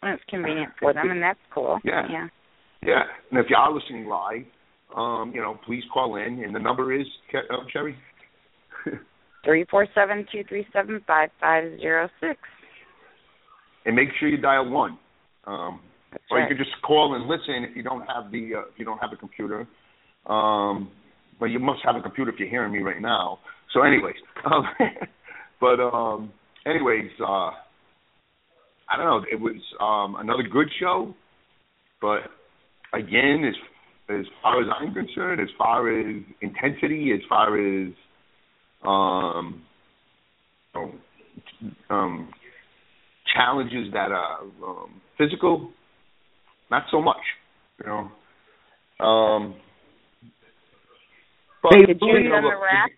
when 0.00 0.12
it's 0.12 0.22
convenient 0.28 0.72
for 0.80 0.92
them, 0.94 1.10
and 1.10 1.22
that's 1.22 1.38
cool. 1.54 1.78
Yeah. 1.84 2.06
Yeah. 2.10 2.28
Yeah. 2.84 3.02
And 3.30 3.40
if 3.40 3.46
you 3.48 3.56
are 3.56 3.72
listening 3.72 4.06
live, 4.06 4.44
um, 4.96 5.32
you 5.34 5.40
know, 5.40 5.58
please 5.66 5.82
call 5.92 6.16
in, 6.16 6.42
and 6.44 6.54
the 6.54 6.60
number 6.60 6.98
is 6.98 7.06
um, 7.50 7.66
Cherry. 7.72 7.96
Three 9.44 9.64
four 9.70 9.86
seven 9.94 10.26
two 10.30 10.42
three 10.48 10.66
seven 10.72 11.02
five 11.06 11.30
five 11.40 11.78
zero 11.80 12.08
six. 12.20 12.38
and 13.84 13.94
make 13.94 14.08
sure 14.18 14.28
you 14.28 14.38
dial 14.38 14.70
one. 14.70 14.98
Um, 15.46 15.80
or 16.30 16.38
right. 16.38 16.48
you 16.48 16.56
can 16.56 16.64
just 16.64 16.80
call 16.82 17.14
and 17.14 17.26
listen 17.26 17.66
if 17.68 17.76
you 17.76 17.82
don't 17.82 18.02
have 18.02 18.30
the 18.30 18.52
uh, 18.56 18.60
if 18.72 18.78
you 18.78 18.84
don't 18.84 18.98
have 18.98 19.12
a 19.12 19.16
computer. 19.16 19.66
Um, 20.26 20.90
but 21.38 21.46
you 21.46 21.58
must 21.58 21.80
have 21.84 21.96
a 21.96 22.00
computer 22.00 22.30
if 22.30 22.38
you're 22.38 22.48
hearing 22.48 22.72
me 22.72 22.78
right 22.78 23.00
now. 23.00 23.40
So, 23.72 23.82
anyways, 23.82 24.14
um, 24.50 24.64
but 25.60 25.80
um, 25.80 26.32
anyways, 26.66 27.10
uh, 27.20 27.50
I 28.88 28.96
don't 28.96 29.06
know. 29.06 29.24
It 29.30 29.40
was 29.40 29.56
um, 29.80 30.16
another 30.20 30.42
good 30.42 30.68
show, 30.80 31.14
but 32.00 32.20
again, 32.94 33.44
as 33.46 33.54
as 34.10 34.26
far 34.42 34.60
as 34.60 34.68
I'm 34.78 34.92
concerned, 34.92 35.40
as 35.40 35.48
far 35.56 35.88
as 35.88 36.16
intensity, 36.42 37.12
as 37.14 37.20
far 37.26 37.58
as 37.58 37.88
um, 38.84 39.62
um, 41.88 42.28
challenges 43.34 43.90
that 43.94 44.12
are 44.12 44.40
um, 44.62 45.00
physical, 45.16 45.70
not 46.70 46.82
so 46.90 47.00
much, 47.00 47.16
you 47.80 47.86
know. 47.86 49.04
Um, 49.04 49.54
but 51.62 51.70
Could 51.70 51.98
you 52.02 52.16
have 52.16 52.30
done 52.30 52.42
the 52.42 52.60
rap? 52.60 52.90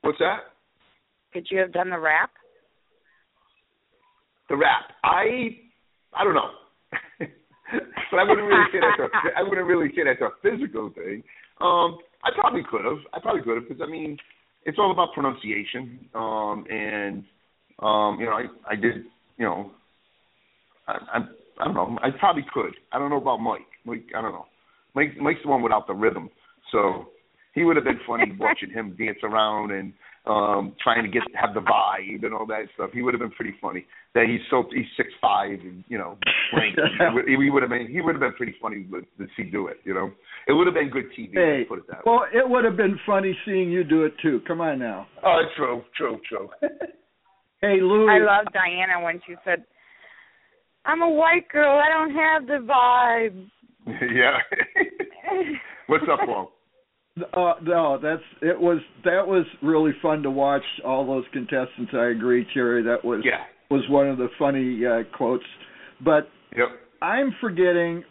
What's 0.00 0.18
that? 0.18 0.38
Could 1.32 1.46
you 1.50 1.58
have 1.60 1.72
done 1.72 1.90
the 1.90 1.98
rap? 1.98 2.30
The 4.48 4.56
rap. 4.56 4.90
I 5.04 5.58
I 6.12 6.24
don't 6.24 6.34
know. 6.34 6.50
but 8.10 8.18
I 8.18 8.24
wouldn't 8.24 8.46
really 8.46 8.64
say 8.72 8.78
that's 8.80 9.00
a 9.00 9.38
I 9.38 9.42
wouldn't 9.42 9.66
really 9.66 9.88
say 9.96 10.02
that's 10.04 10.20
a 10.20 10.30
physical 10.42 10.90
thing. 10.94 11.22
Um, 11.60 11.98
I 12.24 12.30
probably 12.34 12.62
could 12.68 12.84
have. 12.84 12.98
I 13.12 13.20
probably 13.20 13.42
could 13.42 13.56
have 13.56 13.68
because 13.68 13.82
I 13.86 13.90
mean, 13.90 14.16
it's 14.64 14.78
all 14.78 14.90
about 14.90 15.12
pronunciation. 15.14 16.08
Um, 16.14 16.64
and 16.70 17.24
um, 17.80 18.18
you 18.20 18.26
know, 18.26 18.32
I 18.32 18.46
I 18.68 18.76
did. 18.76 19.04
You 19.38 19.46
know, 19.46 19.70
I 20.86 20.92
I, 20.92 21.18
I 21.60 21.64
don't 21.64 21.74
know. 21.74 21.98
I 22.02 22.10
probably 22.18 22.44
could. 22.52 22.74
I 22.92 22.98
don't 22.98 23.10
know 23.10 23.20
about 23.20 23.38
Mike. 23.38 23.62
Mike, 23.84 24.06
I 24.16 24.22
don't 24.22 24.32
know. 24.32 24.46
Mike 24.94 25.16
Mike's 25.20 25.40
the 25.42 25.48
one 25.48 25.62
without 25.62 25.86
the 25.86 25.94
rhythm, 25.94 26.30
so 26.72 27.06
he 27.54 27.64
would 27.64 27.76
have 27.76 27.84
been 27.84 28.00
funny 28.06 28.32
watching 28.38 28.70
him 28.70 28.96
dance 28.98 29.18
around 29.22 29.70
and 29.70 29.92
um 30.26 30.74
trying 30.82 31.02
to 31.04 31.08
get 31.10 31.22
have 31.34 31.52
the 31.52 31.60
vibe 31.60 32.24
and 32.24 32.32
all 32.32 32.46
that 32.46 32.62
stuff. 32.74 32.90
He 32.94 33.02
would 33.02 33.12
have 33.12 33.20
been 33.20 33.30
pretty 33.32 33.54
funny. 33.60 33.84
That 34.14 34.24
he's 34.26 34.40
so 34.50 34.64
he's 34.74 34.86
six 34.96 35.10
five 35.20 35.60
and 35.60 35.84
you 35.88 35.98
know 35.98 36.16
lanky. 36.56 36.80
he, 36.98 37.14
would- 37.14 37.28
he 37.28 37.50
would 37.50 37.62
have 37.62 37.70
been 37.70 37.88
he 37.88 38.00
would 38.00 38.14
have 38.14 38.20
been 38.20 38.32
pretty 38.34 38.54
funny 38.60 38.84
to, 38.90 39.00
to 39.02 39.30
see 39.36 39.44
do 39.50 39.66
it. 39.68 39.78
You 39.84 39.92
know, 39.94 40.10
it 40.48 40.52
would 40.52 40.66
have 40.66 40.74
been 40.74 40.88
good 40.88 41.10
TV. 41.18 41.34
Hey, 41.34 41.64
put 41.68 41.78
it 41.80 41.86
that 41.88 41.98
way. 41.98 42.02
well, 42.06 42.24
it 42.32 42.48
would 42.48 42.64
have 42.64 42.76
been 42.76 42.98
funny 43.04 43.36
seeing 43.44 43.70
you 43.70 43.84
do 43.84 44.04
it 44.04 44.14
too. 44.22 44.40
Come 44.46 44.60
on 44.62 44.78
now. 44.78 45.06
Oh, 45.24 45.42
true, 45.56 45.82
true, 45.96 46.18
true. 46.28 46.48
Hey, 47.60 47.80
Louie. 47.80 48.10
I 48.10 48.18
love 48.18 48.44
Diana 48.52 49.02
when 49.02 49.20
she 49.26 49.34
said, 49.42 49.64
"I'm 50.84 51.00
a 51.00 51.08
white 51.08 51.48
girl. 51.48 51.80
I 51.80 51.88
don't 51.88 52.14
have 52.14 52.46
the 52.46 52.66
vibe." 52.70 53.46
yeah. 54.14 54.36
What's 55.86 56.04
up, 56.12 56.20
Paul? 56.26 56.52
Uh, 57.16 57.54
no, 57.62 57.96
that's 58.02 58.22
it 58.42 58.58
was 58.58 58.78
that 59.04 59.24
was 59.26 59.46
really 59.62 59.92
fun 60.02 60.22
to 60.24 60.30
watch 60.30 60.64
all 60.84 61.06
those 61.06 61.24
contestants. 61.32 61.92
I 61.94 62.06
agree, 62.06 62.44
Cherry. 62.52 62.82
That 62.82 63.04
was 63.04 63.20
Yeah. 63.24 63.44
was 63.70 63.82
one 63.88 64.08
of 64.08 64.18
the 64.18 64.28
funny 64.38 64.84
uh, 64.84 65.04
quotes. 65.16 65.44
But 66.04 66.28
Yep. 66.56 66.68
I'm 67.02 67.32
forgetting 67.40 68.02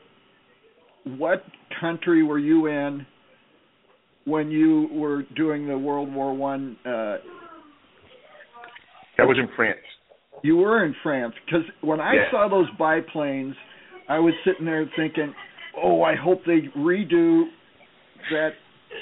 what 1.18 1.44
country 1.82 2.24
were 2.24 2.40
you 2.40 2.68
in 2.68 3.06
when 4.24 4.50
you 4.50 4.88
were 4.94 5.24
doing 5.36 5.68
the 5.68 5.78
World 5.78 6.14
War 6.14 6.34
One? 6.34 6.78
Uh, 6.86 7.18
That 9.18 9.28
was 9.28 9.38
in 9.38 9.50
France. 9.56 9.80
you 10.44 10.56
were 10.58 10.86
in 10.86 10.94
France 11.04 11.34
because 11.46 11.66
when 11.82 12.00
I 12.00 12.14
Yeah. 12.16 12.32
saw 12.32 12.48
those 12.48 12.70
biplanes, 12.80 13.56
I 14.08 14.20
was 14.20 14.34
sitting 14.46 14.66
there 14.66 14.86
thinking, 14.96 15.36
"Oh, 15.76 16.04
I 16.04 16.16
hope 16.16 16.46
they 16.46 16.62
redo 16.70 17.50
that 18.32 18.56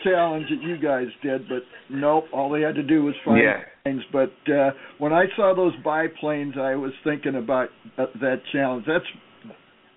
challenge 0.04 0.48
that 0.50 0.62
you 0.62 0.78
guys 0.78 1.08
did." 1.22 1.48
But 1.48 1.64
nope, 1.90 2.26
all 2.34 2.50
they 2.50 2.62
had 2.62 2.76
to 2.76 2.84
do 2.84 3.04
was 3.04 3.16
find 3.26 3.44
Yeah. 3.44 3.64
planes. 3.84 4.04
But 4.12 4.34
uh, 4.52 4.72
when 4.98 5.14
I 5.14 5.26
saw 5.36 5.54
those 5.56 5.74
biplanes, 5.84 6.56
I 6.58 6.76
was 6.76 6.92
thinking 7.04 7.36
about 7.36 7.70
uh, 7.98 8.06
that 8.20 8.42
challenge. 8.52 8.86
That's 8.88 9.06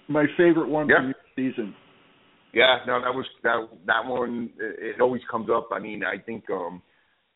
my 0.08 0.26
favorite 0.36 0.68
one 0.68 0.88
Yeah. 0.88 0.96
from 0.96 1.06
your 1.06 1.16
season. 1.34 1.74
Yeah, 2.52 2.78
no, 2.86 3.00
that 3.00 3.12
was 3.12 3.26
that 3.42 3.68
that 3.86 4.06
one. 4.06 4.50
It, 4.60 4.96
it 4.96 5.00
always 5.00 5.22
comes 5.30 5.48
up. 5.50 5.70
I 5.72 5.80
mean, 5.80 6.04
I 6.04 6.18
think 6.18 6.44
um, 6.50 6.82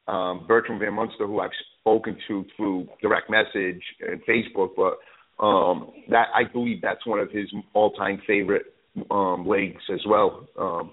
um, 0.07 0.47
Bertram 0.47 0.79
Van 0.79 0.95
Munster, 0.95 1.27
who 1.27 1.41
I've 1.41 1.50
spoken 1.81 2.17
to 2.29 2.45
through 2.57 2.88
direct 3.03 3.29
message 3.29 3.83
and 4.00 4.21
Facebook, 4.25 4.71
but 4.77 4.99
um, 5.45 5.91
that 6.09 6.29
I 6.35 6.45
believe 6.45 6.81
that's 6.83 7.05
one 7.07 7.19
of 7.19 7.31
his 7.31 7.53
all-time 7.75 8.21
favorite 8.27 8.67
um, 9.11 9.47
legs 9.47 9.83
as 9.93 10.00
well. 10.07 10.47
Um, 10.59 10.93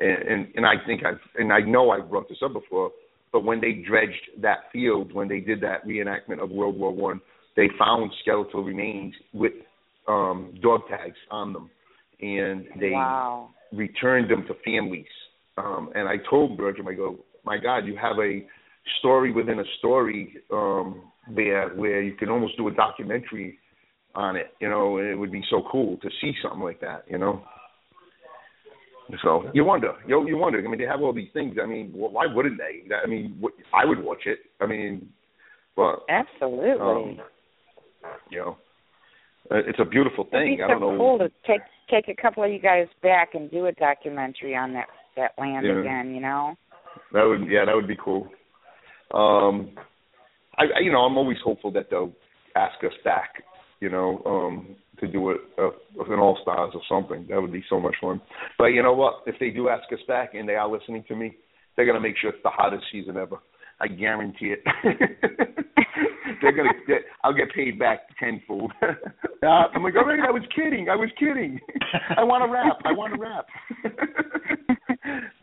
and, 0.00 0.28
and 0.28 0.48
and 0.56 0.66
I 0.66 0.74
think 0.86 1.04
I've 1.04 1.20
and 1.36 1.52
I 1.52 1.60
know 1.60 1.90
I've 1.90 2.08
brought 2.10 2.28
this 2.28 2.38
up 2.44 2.52
before, 2.52 2.90
but 3.32 3.44
when 3.44 3.60
they 3.60 3.72
dredged 3.86 4.42
that 4.42 4.70
field, 4.72 5.12
when 5.12 5.28
they 5.28 5.40
did 5.40 5.60
that 5.60 5.86
reenactment 5.86 6.42
of 6.42 6.50
World 6.50 6.78
War 6.78 6.92
One, 6.92 7.20
they 7.56 7.68
found 7.78 8.10
skeletal 8.22 8.64
remains 8.64 9.14
with 9.32 9.52
um, 10.08 10.54
dog 10.62 10.82
tags 10.88 11.16
on 11.30 11.52
them, 11.52 11.70
and 12.20 12.66
they 12.80 12.90
wow. 12.90 13.50
returned 13.72 14.30
them 14.30 14.44
to 14.48 14.54
families. 14.64 15.06
Um, 15.58 15.90
and 15.94 16.08
I 16.08 16.16
told 16.28 16.56
Bertram, 16.56 16.88
I 16.88 16.94
go, 16.94 17.18
my 17.44 17.58
God, 17.58 17.80
you 17.84 17.96
have 17.96 18.18
a 18.18 18.46
story 18.98 19.32
within 19.32 19.60
a 19.60 19.64
story 19.78 20.36
um, 20.52 21.02
there 21.36 21.68
where 21.70 22.00
you 22.02 22.14
can 22.14 22.30
almost 22.30 22.56
do 22.56 22.68
a 22.68 22.72
documentary 22.72 23.58
on 24.14 24.36
it. 24.36 24.54
You 24.60 24.70
know, 24.70 24.98
it 24.98 25.14
would 25.14 25.30
be 25.30 25.42
so 25.50 25.62
cool 25.70 25.98
to 25.98 26.08
see 26.20 26.32
something 26.42 26.62
like 26.62 26.80
that. 26.80 27.04
You 27.08 27.18
know. 27.18 27.42
So 29.22 29.50
you 29.52 29.64
wonder, 29.64 29.92
you 30.06 30.26
you 30.28 30.36
wonder. 30.36 30.58
I 30.58 30.62
mean, 30.68 30.78
they 30.78 30.86
have 30.86 31.00
all 31.00 31.12
these 31.12 31.32
things. 31.32 31.56
I 31.62 31.66
mean, 31.66 31.90
why 31.94 32.26
wouldn't 32.26 32.58
they? 32.58 32.94
I 32.94 33.06
mean, 33.06 33.42
I 33.74 33.84
would 33.84 34.02
watch 34.02 34.22
it. 34.26 34.38
I 34.60 34.66
mean, 34.66 35.08
but 35.76 36.00
absolutely. 36.08 36.80
Um, 36.80 37.18
you 38.30 38.38
know, 38.38 38.56
uh, 39.50 39.56
it's 39.66 39.78
a 39.80 39.84
beautiful 39.84 40.24
thing. 40.30 40.54
It'd 40.54 40.58
be 40.58 40.62
I 40.62 40.66
so 40.68 40.78
don't 40.80 40.80
know. 40.80 40.98
cool 40.98 41.18
to 41.18 41.28
take 41.46 41.60
take 41.90 42.08
a 42.08 42.20
couple 42.20 42.44
of 42.44 42.50
you 42.50 42.58
guys 42.60 42.86
back 43.02 43.30
and 43.34 43.50
do 43.50 43.66
a 43.66 43.72
documentary 43.72 44.56
on 44.56 44.72
that 44.74 44.86
that 45.16 45.32
land 45.38 45.66
Yeah. 45.66 45.80
again. 45.80 46.14
You 46.14 46.20
know. 46.20 46.54
That 47.12 47.24
would 47.24 47.48
yeah, 47.50 47.64
that 47.64 47.74
would 47.74 47.88
be 47.88 47.96
cool. 48.02 48.28
Um, 49.12 49.70
I, 50.56 50.64
I 50.76 50.80
you 50.82 50.92
know 50.92 51.00
I'm 51.00 51.16
always 51.16 51.38
hopeful 51.44 51.70
that 51.72 51.90
they'll 51.90 52.12
ask 52.56 52.82
us 52.84 52.92
back. 53.04 53.42
You 53.80 53.88
know, 53.90 54.22
um, 54.26 54.76
to 55.00 55.06
do 55.08 55.30
it 55.30 55.38
uh, 55.58 55.70
with 55.96 56.08
an 56.08 56.18
All 56.18 56.38
Stars 56.42 56.72
or 56.74 56.82
something. 56.88 57.26
That 57.28 57.40
would 57.40 57.52
be 57.52 57.64
so 57.68 57.80
much 57.80 57.94
fun. 58.00 58.20
But 58.58 58.66
you 58.66 58.82
know 58.82 58.92
what? 58.94 59.22
If 59.26 59.36
they 59.40 59.50
do 59.50 59.68
ask 59.68 59.90
us 59.92 59.98
back 60.06 60.34
and 60.34 60.48
they 60.48 60.54
are 60.54 60.70
listening 60.70 61.04
to 61.08 61.16
me, 61.16 61.36
they're 61.76 61.86
gonna 61.86 62.00
make 62.00 62.16
sure 62.18 62.30
it's 62.30 62.42
the 62.42 62.50
hottest 62.50 62.84
season 62.92 63.16
ever. 63.16 63.36
I 63.80 63.88
guarantee 63.88 64.52
it. 64.54 64.62
they're 66.42 66.52
gonna. 66.56 66.70
I'll 67.24 67.32
get 67.34 67.52
paid 67.54 67.78
back 67.78 68.00
tenfold. 68.18 68.72
Uh, 69.42 69.64
I'm 69.74 69.82
like, 69.82 69.94
all 69.96 70.04
right, 70.04 70.20
I 70.20 70.30
was 70.30 70.42
kidding. 70.54 70.90
I 70.90 70.96
was 70.96 71.08
kidding. 71.18 71.58
I 72.18 72.22
want 72.22 72.44
to 72.44 72.52
rap. 72.52 72.76
I 72.84 72.92
want 72.92 73.14
to 73.14 73.18
rap. 73.18 73.46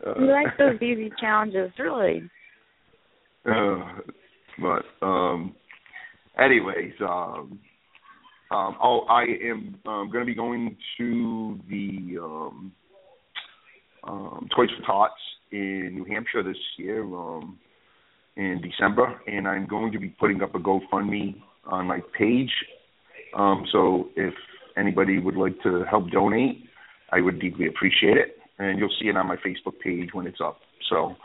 Uh, 0.06 0.20
You 0.20 0.30
like 0.30 0.56
those 0.56 0.80
easy 0.80 1.10
challenges, 1.20 1.72
really? 1.80 2.22
uh, 3.44 3.78
but 4.60 4.84
um, 5.04 5.52
anyways, 6.40 6.92
um, 7.00 7.58
um, 8.50 8.76
oh, 8.82 9.00
I 9.08 9.24
am 9.44 9.76
um, 9.86 10.10
going 10.10 10.20
to 10.20 10.24
be 10.24 10.34
going 10.34 10.76
to 10.98 11.60
the 11.68 12.18
um, 12.22 12.72
um, 14.04 14.48
Toys 14.54 14.68
for 14.78 14.86
Tots 14.86 15.12
in 15.52 15.90
New 15.94 16.04
Hampshire 16.04 16.42
this 16.42 16.56
year 16.78 17.02
um, 17.02 17.58
in 18.36 18.60
December, 18.62 19.20
and 19.26 19.46
I'm 19.46 19.66
going 19.66 19.92
to 19.92 19.98
be 19.98 20.08
putting 20.08 20.42
up 20.42 20.54
a 20.54 20.58
GoFundMe 20.58 21.40
on 21.66 21.86
my 21.86 22.00
page. 22.16 22.50
Um, 23.36 23.66
so 23.70 24.08
if 24.16 24.32
anybody 24.76 25.18
would 25.18 25.36
like 25.36 25.60
to 25.62 25.84
help 25.90 26.10
donate, 26.10 26.64
I 27.12 27.20
would 27.20 27.40
deeply 27.40 27.66
appreciate 27.66 28.16
it, 28.16 28.38
and 28.58 28.78
you'll 28.78 28.94
see 29.00 29.08
it 29.08 29.16
on 29.16 29.26
my 29.26 29.36
Facebook 29.36 29.78
page 29.82 30.10
when 30.12 30.26
it's 30.26 30.40
up. 30.42 30.60
So 30.88 31.16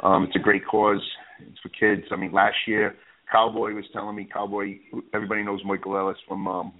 um, 0.00 0.24
it's 0.24 0.36
a 0.36 0.40
great 0.40 0.66
cause. 0.66 1.02
It's 1.40 1.58
for 1.60 1.70
kids. 1.70 2.06
I 2.12 2.16
mean, 2.16 2.32
last 2.32 2.56
year, 2.66 2.94
Cowboy 3.30 3.72
was 3.72 3.84
telling 3.92 4.16
me, 4.16 4.28
Cowboy, 4.32 4.78
everybody 5.14 5.42
knows 5.42 5.60
Michael 5.64 5.96
Ellis 5.96 6.18
from 6.26 6.46
um, 6.46 6.72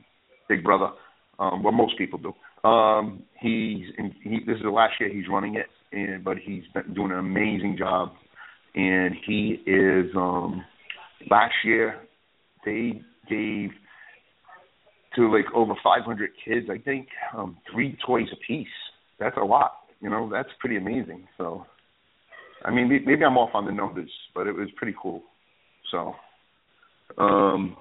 Big 0.48 0.64
Brother. 0.64 0.90
Um, 1.38 1.62
well, 1.62 1.72
most 1.72 1.96
people 1.96 2.18
do. 2.18 2.68
Um, 2.68 3.22
he's 3.40 3.86
in, 3.96 4.14
he, 4.22 4.40
this 4.46 4.56
is 4.56 4.62
the 4.62 4.70
last 4.70 4.94
year 5.00 5.08
he's 5.08 5.28
running 5.30 5.56
it, 5.56 5.66
and 5.92 6.22
but 6.22 6.36
he's 6.36 6.64
been 6.74 6.92
doing 6.94 7.12
an 7.12 7.18
amazing 7.18 7.76
job. 7.78 8.10
And 8.74 9.14
he 9.26 9.62
is 9.66 10.14
um, 10.14 10.64
last 11.30 11.54
year 11.64 12.00
they 12.64 13.00
gave 13.28 13.70
to 15.16 15.32
like 15.32 15.46
over 15.54 15.74
500 15.82 16.30
kids, 16.44 16.66
I 16.70 16.78
think, 16.78 17.08
um, 17.36 17.56
three 17.72 17.96
toys 18.06 18.28
apiece. 18.32 18.68
That's 19.18 19.36
a 19.36 19.44
lot. 19.44 19.72
You 20.00 20.08
know, 20.08 20.28
that's 20.30 20.48
pretty 20.60 20.76
amazing. 20.76 21.26
So, 21.36 21.66
I 22.64 22.70
mean, 22.70 22.88
maybe 22.88 23.24
I'm 23.24 23.36
off 23.36 23.50
on 23.54 23.66
the 23.66 23.72
numbers, 23.72 24.10
but 24.34 24.46
it 24.46 24.52
was 24.52 24.68
pretty 24.76 24.94
cool. 25.00 25.22
So, 25.90 26.14
um, 27.18 27.76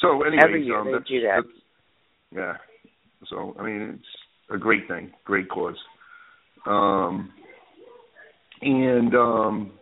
so 0.00 0.22
anyways, 0.22 0.42
Every 0.44 0.64
year 0.64 0.80
um, 0.80 0.86
they 0.86 0.92
that's, 0.92 1.08
do 1.08 1.20
that. 1.22 1.42
yeah. 2.34 2.54
So 3.28 3.54
I 3.58 3.64
mean, 3.64 3.98
it's 3.98 4.54
a 4.54 4.58
great 4.58 4.88
thing, 4.88 5.12
great 5.24 5.48
cause. 5.48 5.76
Um, 6.66 7.32
and 8.60 9.14
um, 9.14 9.72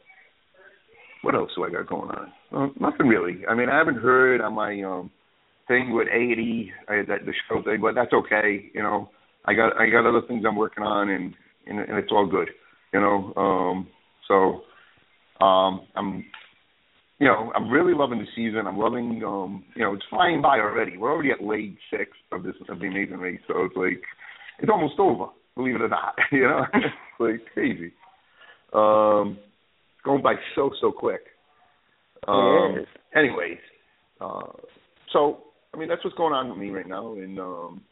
what 1.22 1.34
else 1.34 1.50
do 1.56 1.64
I 1.64 1.70
got 1.70 1.86
going 1.86 2.10
on? 2.10 2.32
Uh, 2.52 2.68
nothing 2.78 3.06
really. 3.06 3.46
I 3.48 3.54
mean, 3.54 3.68
I 3.68 3.78
haven't 3.78 3.96
heard 3.96 4.40
on 4.40 4.54
my 4.54 4.82
um 4.82 5.10
thing 5.68 5.92
with 5.94 6.08
eighty 6.08 6.72
uh, 6.88 7.02
that 7.08 7.24
the 7.26 7.32
show 7.48 7.62
thing, 7.62 7.80
but 7.80 7.94
that's 7.94 8.12
okay. 8.12 8.70
You 8.74 8.82
know, 8.82 9.08
I 9.46 9.54
got 9.54 9.76
I 9.80 9.88
got 9.88 10.06
other 10.06 10.26
things 10.26 10.44
I'm 10.46 10.56
working 10.56 10.82
on, 10.82 11.08
and 11.08 11.34
and, 11.66 11.78
and 11.78 11.98
it's 11.98 12.12
all 12.12 12.26
good. 12.26 12.48
You 12.92 13.00
know, 13.00 13.32
um, 13.36 13.88
so 14.26 15.44
um, 15.44 15.86
I'm 15.94 16.24
you 17.20 17.26
know, 17.26 17.52
I'm 17.54 17.70
really 17.70 17.92
loving 17.94 18.18
the 18.18 18.26
season. 18.34 18.66
I'm 18.66 18.78
loving, 18.78 19.22
um, 19.24 19.62
you 19.76 19.82
know, 19.82 19.92
it's 19.92 20.04
flying 20.08 20.40
by 20.40 20.58
already. 20.58 20.96
We're 20.96 21.12
already 21.12 21.30
at 21.30 21.44
leg 21.44 21.76
six 21.90 22.10
of 22.32 22.42
this 22.42 22.54
of 22.68 22.78
the 22.78 22.86
Amazing 22.86 23.18
Race, 23.18 23.40
so 23.46 23.64
it's 23.64 23.76
like 23.76 24.02
it's 24.58 24.70
almost 24.72 24.98
over. 24.98 25.26
Believe 25.54 25.74
it 25.74 25.82
or 25.82 25.88
not, 25.88 26.14
you 26.32 26.40
know, 26.40 26.64
it's 26.74 26.94
like 27.20 27.52
crazy. 27.52 27.92
Um, 28.72 29.38
it's 29.94 30.04
going 30.04 30.22
by 30.22 30.34
so 30.54 30.70
so 30.80 30.92
quick. 30.92 31.20
Um, 32.26 32.78
is. 32.80 32.86
anyways, 33.14 33.58
uh, 34.18 34.52
so 35.12 35.42
I 35.74 35.76
mean 35.76 35.88
that's 35.88 36.02
what's 36.02 36.16
going 36.16 36.32
on 36.32 36.48
with 36.48 36.58
me 36.58 36.70
right 36.70 36.88
now, 36.88 37.12
and 37.12 37.38
um, 37.38 37.82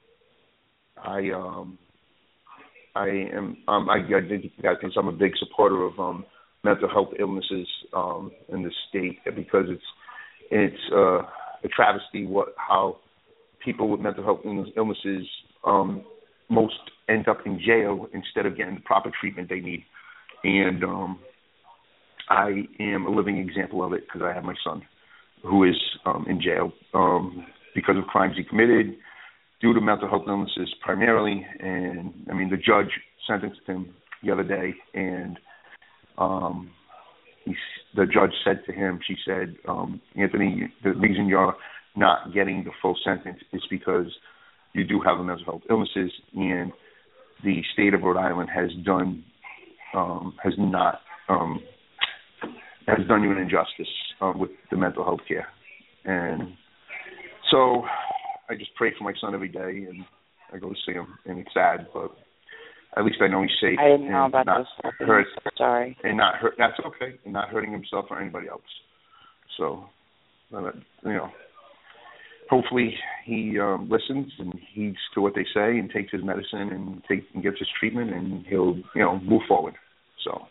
I 0.96 1.30
um, 1.36 1.78
I 2.96 3.08
am 3.08 3.58
um, 3.68 3.90
I, 3.90 3.96
I 3.96 4.20
did 4.20 4.50
I 4.60 4.80
think 4.80 4.94
I'm 4.96 5.08
a 5.08 5.12
big 5.12 5.32
supporter 5.38 5.82
of 5.82 5.98
um, 6.00 6.24
mental 6.68 6.88
health 6.88 7.08
illnesses 7.18 7.66
um, 7.94 8.30
in 8.52 8.62
the 8.62 8.70
state 8.88 9.18
because 9.34 9.66
it's 9.68 9.82
it's 10.50 10.82
uh, 10.92 11.20
a 11.64 11.68
travesty 11.74 12.26
what 12.26 12.48
how 12.56 12.96
people 13.64 13.88
with 13.88 14.00
mental 14.00 14.22
health 14.22 14.40
illnesses 14.76 15.26
um, 15.64 16.04
most 16.50 16.74
end 17.08 17.26
up 17.26 17.38
in 17.46 17.58
jail 17.58 18.06
instead 18.12 18.44
of 18.44 18.56
getting 18.56 18.74
the 18.74 18.80
proper 18.82 19.10
treatment 19.18 19.48
they 19.48 19.60
need, 19.60 19.82
and 20.44 20.84
um, 20.84 21.18
I 22.28 22.64
am 22.80 23.06
a 23.06 23.10
living 23.10 23.38
example 23.38 23.82
of 23.82 23.92
it 23.94 24.02
because 24.06 24.22
I 24.22 24.34
have 24.34 24.44
my 24.44 24.54
son 24.62 24.82
who 25.42 25.64
is 25.64 25.76
um, 26.04 26.26
in 26.28 26.40
jail 26.40 26.72
um, 26.94 27.46
because 27.74 27.96
of 27.96 28.04
crimes 28.04 28.34
he 28.36 28.44
committed 28.44 28.96
due 29.60 29.72
to 29.72 29.80
mental 29.80 30.08
health 30.08 30.24
illnesses 30.26 30.68
primarily. 30.84 31.46
And 31.60 32.12
I 32.30 32.34
mean, 32.34 32.50
the 32.50 32.56
judge 32.56 32.92
sentenced 33.26 33.60
him 33.66 33.94
the 34.22 34.32
other 34.32 34.42
day, 34.42 34.74
and 34.94 35.38
um, 36.18 36.70
he, 37.44 37.54
the 37.94 38.04
judge 38.06 38.32
said 38.44 38.62
to 38.66 38.72
him, 38.72 39.00
she 39.06 39.14
said, 39.26 39.56
um, 39.66 40.00
Anthony, 40.16 40.72
the 40.84 40.90
reason 40.90 41.26
you're 41.26 41.56
not 41.96 42.32
getting 42.34 42.64
the 42.64 42.70
full 42.82 42.96
sentence 43.04 43.38
is 43.52 43.62
because 43.70 44.06
you 44.74 44.84
do 44.84 45.00
have 45.00 45.18
a 45.18 45.24
mental 45.24 45.44
health 45.44 45.62
illnesses, 45.70 46.12
and 46.34 46.72
the 47.42 47.62
state 47.72 47.94
of 47.94 48.02
Rhode 48.02 48.18
Island 48.18 48.50
has 48.54 48.70
done 48.84 49.24
um, 49.94 50.34
has 50.42 50.52
not 50.58 51.00
um, 51.28 51.60
has 52.86 53.06
done 53.08 53.22
you 53.22 53.32
an 53.32 53.38
injustice 53.38 53.92
uh, 54.20 54.32
with 54.34 54.50
the 54.70 54.76
mental 54.76 55.04
health 55.04 55.20
care, 55.26 55.48
and 56.04 56.54
so 57.50 57.84
I 58.50 58.54
just 58.54 58.74
pray 58.76 58.92
for 58.96 59.04
my 59.04 59.14
son 59.20 59.34
every 59.34 59.48
day, 59.48 59.86
and 59.88 60.04
I 60.52 60.58
go 60.58 60.70
to 60.70 60.76
see 60.86 60.92
him, 60.92 61.06
and 61.24 61.38
it's 61.38 61.52
sad, 61.54 61.86
but 61.92 62.12
at 62.96 63.04
least 63.04 63.18
I 63.20 63.28
know 63.28 63.42
he's 63.42 63.50
safe 63.60 63.78
I 63.78 63.88
didn't 63.88 64.10
know 64.10 64.26
about 64.26 64.46
not 64.46 64.66
hurt 64.98 65.26
Sorry. 65.56 65.96
and 66.02 66.16
not 66.16 66.36
hurt. 66.36 66.54
That's 66.58 66.78
okay, 66.84 67.18
and 67.24 67.32
not 67.32 67.48
hurting 67.48 67.72
himself 67.72 68.06
or 68.10 68.20
anybody 68.20 68.48
else. 68.48 68.62
So, 69.56 69.84
you 70.50 70.72
know, 71.04 71.30
hopefully 72.48 72.94
he 73.24 73.58
um, 73.60 73.88
listens 73.90 74.32
and 74.38 74.54
heeds 74.72 74.98
to 75.14 75.20
what 75.20 75.34
they 75.34 75.44
say 75.54 75.78
and 75.78 75.90
takes 75.90 76.12
his 76.12 76.24
medicine 76.24 76.70
and 76.72 77.02
takes 77.08 77.26
and 77.34 77.42
gets 77.42 77.58
his 77.58 77.68
treatment, 77.78 78.12
and 78.14 78.46
he'll 78.46 78.76
you 78.94 79.02
know 79.02 79.18
move 79.20 79.42
forward. 79.48 79.74
So. 80.24 80.46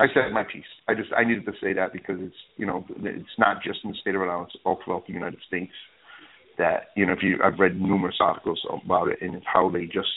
I 0.00 0.06
said 0.12 0.32
my 0.32 0.42
piece. 0.42 0.64
I 0.88 0.94
just 0.94 1.10
I 1.16 1.22
needed 1.22 1.44
to 1.46 1.52
say 1.62 1.74
that 1.74 1.92
because 1.92 2.16
it's 2.18 2.34
you 2.56 2.66
know 2.66 2.84
it's 3.04 3.38
not 3.38 3.62
just 3.62 3.80
in 3.84 3.90
the 3.90 3.96
state 4.00 4.16
of 4.16 4.20
Rhode 4.20 4.32
Island, 4.32 4.50
it's 4.52 4.62
all 4.64 4.80
throughout 4.84 5.06
the 5.06 5.12
United 5.12 5.38
States. 5.46 5.70
That 6.58 6.88
you 6.96 7.06
know 7.06 7.12
if 7.12 7.22
you 7.22 7.38
I've 7.44 7.60
read 7.60 7.80
numerous 7.80 8.16
articles 8.18 8.60
about 8.84 9.08
it 9.10 9.18
and 9.20 9.40
how 9.44 9.70
they 9.70 9.84
just 9.84 10.10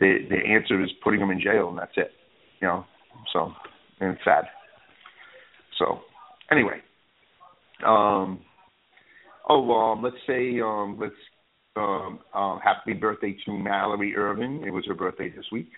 the 0.00 0.18
the 0.28 0.36
answer 0.36 0.82
is 0.82 0.90
putting 1.02 1.20
them 1.20 1.30
in 1.30 1.40
jail 1.40 1.68
and 1.68 1.78
that's 1.78 1.96
it. 1.96 2.10
You 2.60 2.68
know, 2.68 2.84
so 3.32 3.52
and 4.00 4.12
it's 4.12 4.24
sad. 4.24 4.44
So 5.78 6.00
anyway, 6.50 6.80
um, 7.86 8.40
oh 9.48 9.70
um, 9.72 10.02
let's 10.02 10.16
say 10.26 10.60
um, 10.60 10.98
let's 11.00 11.14
um, 11.76 12.20
um, 12.34 12.60
happy 12.62 12.94
birthday 12.94 13.36
to 13.44 13.52
Mallory 13.52 14.14
Ervin. 14.16 14.64
It 14.66 14.70
was 14.70 14.84
her 14.86 14.94
birthday 14.94 15.28
this 15.28 15.44
week. 15.52 15.68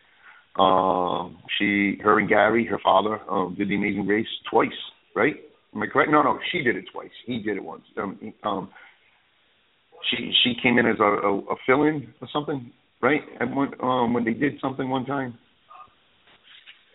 Um, 0.59 1.39
she, 1.59 1.99
her 2.03 2.19
and 2.19 2.29
Gary, 2.29 2.67
her 2.67 2.79
father, 2.83 3.21
um, 3.31 3.55
did 3.57 3.69
the 3.69 3.77
Amazing 3.77 4.07
Race 4.07 4.27
twice, 4.51 4.69
right? 5.15 5.35
Am 5.75 5.83
I 5.83 5.87
correct? 5.87 6.11
No, 6.11 6.23
no, 6.23 6.39
she 6.51 6.63
did 6.63 6.77
it 6.77 6.87
twice. 6.93 7.11
He 7.27 7.39
did 7.39 7.57
it 7.57 7.63
once. 7.63 7.85
Um, 7.97 8.33
um, 8.43 8.69
she 10.11 10.33
she 10.43 10.55
came 10.63 10.79
in 10.79 10.87
as 10.87 10.97
a, 11.01 11.05
a, 11.05 11.39
a 11.39 11.57
fill-in 11.67 12.13
or 12.21 12.29
something, 12.33 12.73
right? 13.03 13.21
And 13.41 13.55
when 13.57 13.69
um 13.83 14.13
when 14.15 14.25
they 14.25 14.35
did 14.35 14.55
something 14.61 14.89
one 14.89 15.05
time. 15.07 15.39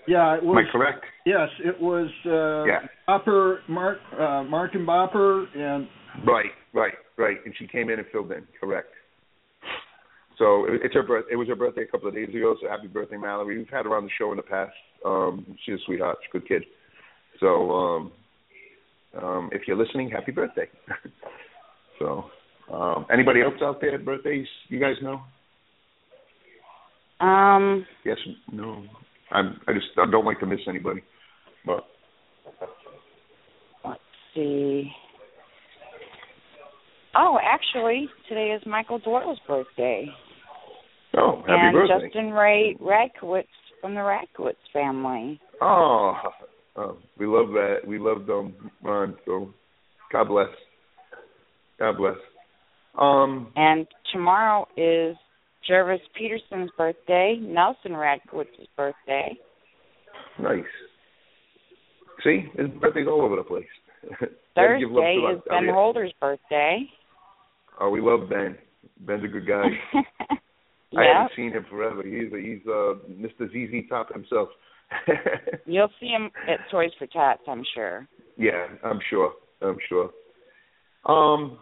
Yeah, 0.08 0.36
it 0.36 0.39
Am 0.39 0.48
was. 0.48 0.66
I 0.68 0.72
correct? 0.72 1.06
Yes, 1.26 1.48
it 1.63 1.80
was 1.80 2.10
uh, 2.26 2.66
Yeah. 2.66 2.88
Bopper, 3.08 3.60
Mark, 3.70 4.00
uh, 4.20 4.44
Mark 4.44 4.76
and 4.76 4.86
Bopper, 4.86 5.46
and 5.56 5.88
Right, 6.28 6.52
right, 6.74 6.94
right. 7.18 7.38
And 7.46 7.54
she 7.58 7.68
came 7.68 7.89
in 7.89 8.00
and 8.00 8.08
filled 8.12 8.32
in. 8.34 8.46
Correct. 8.60 8.89
So 10.38 10.66
it- 10.66 10.82
it's 10.84 10.94
her 10.96 11.04
birth. 11.04 11.26
It 11.32 11.38
was 11.38 11.48
her 11.48 11.56
birthday 11.56 11.84
a 11.84 11.86
couple 11.88 12.10
of 12.10 12.16
days 12.16 12.30
ago. 12.30 12.56
So 12.62 12.68
happy 12.68 12.88
birthday, 12.88 13.18
Mallory. 13.18 13.58
We've 13.58 13.70
had 13.70 13.86
her 13.86 13.96
on 13.96 14.04
the 14.04 14.10
show 14.18 14.32
in 14.32 14.38
the 14.38 14.44
past. 14.44 14.74
Um, 15.06 15.46
she's 15.63 15.76
a 15.76 15.84
sweetheart. 15.86 16.18
She's 16.24 16.30
a 16.30 16.39
good 16.39 16.48
kid. 16.50 16.63
So 17.39 17.72
um, 17.72 18.12
um, 19.22 19.50
if 19.54 19.68
you're 19.68 19.78
listening, 19.78 20.10
happy 20.10 20.32
birthday. 20.34 20.68
so 22.00 22.26
um, 22.72 23.06
anybody 23.12 23.42
else 23.42 23.56
out 23.62 23.80
there 23.80 23.98
birthdays 24.00 24.48
you 24.68 24.80
guys 24.80 24.96
know? 25.02 25.22
Um, 27.23 27.86
Yes, 28.05 28.17
no. 28.51 28.83
I'm. 29.31 29.59
I 29.67 29.73
just 29.73 29.86
I 29.97 30.09
don't 30.12 30.25
like 30.25 30.39
to 30.41 30.45
miss 30.45 30.59
anybody. 30.67 31.01
But 31.65 31.86
let's 33.86 33.99
see. 34.36 34.91
Oh, 37.15 37.38
actually, 37.41 38.09
today 38.27 38.49
is 38.51 38.62
Michael 38.65 38.99
Doyle's 38.99 39.39
birthday. 39.47 40.07
oh, 41.15 41.38
happy 41.47 41.53
and 41.53 41.73
birthday. 41.73 42.07
Justin 42.07 42.31
Ray 42.31 42.75
Radkowitz 42.81 43.45
from 43.79 43.93
the 43.95 44.01
Radkowitz 44.01 44.55
family. 44.73 45.39
Oh, 45.62 46.13
oh, 46.75 46.97
we 47.17 47.25
love 47.25 47.49
that. 47.49 47.77
We 47.88 47.99
love 47.99 48.25
them, 48.25 48.53
Ron. 48.83 49.15
So, 49.25 49.53
God 50.12 50.25
bless. 50.27 50.49
God 51.79 51.97
bless. 51.97 52.17
Um, 52.99 53.51
And 53.55 53.88
tomorrow 54.12 54.67
is 54.77 55.15
Jervis 55.67 56.02
Peterson's 56.17 56.71
birthday, 56.78 57.38
Nelson 57.39 57.91
Radkowitz's 57.91 58.67
birthday. 58.76 59.38
nice. 60.39 60.63
See, 62.23 62.45
his 62.58 62.67
birthday's 62.80 63.08
all 63.08 63.21
over 63.21 63.36
the 63.36 63.43
place. 63.43 63.65
Gotta 64.56 64.80
give 64.80 64.91
love 64.91 65.04
Thursday 65.04 65.36
is. 65.36 65.41
Ben. 65.49 65.73
Holder's 65.73 66.13
birthday. 66.19 66.80
Oh, 67.80 67.89
we 67.89 68.02
love 68.02 68.30
Ben. 68.30 68.58
Ben's 68.99 69.23
a 69.23 69.28
good 69.28 69.47
guy. 69.47 69.63
I 70.97 71.06
haven't 71.06 71.32
seen 71.36 71.52
him 71.52 71.65
forever. 71.69 72.04
He's 72.04 72.32
he's 72.32 72.65
uh, 72.67 72.95
Mr. 73.10 73.49
ZZ 73.49 73.89
Top 73.89 74.13
himself. 74.13 74.49
You'll 75.65 75.89
see 75.99 76.08
him 76.08 76.30
at 76.47 76.60
Toys 76.69 76.91
for 76.99 77.08
Tots, 77.08 77.41
I'm 77.47 77.63
sure. 77.73 78.08
Yeah, 78.38 78.67
I'm 78.84 78.99
sure. 79.10 79.34
I'm 79.62 79.78
sure. 79.89 80.12
Um, 81.06 81.58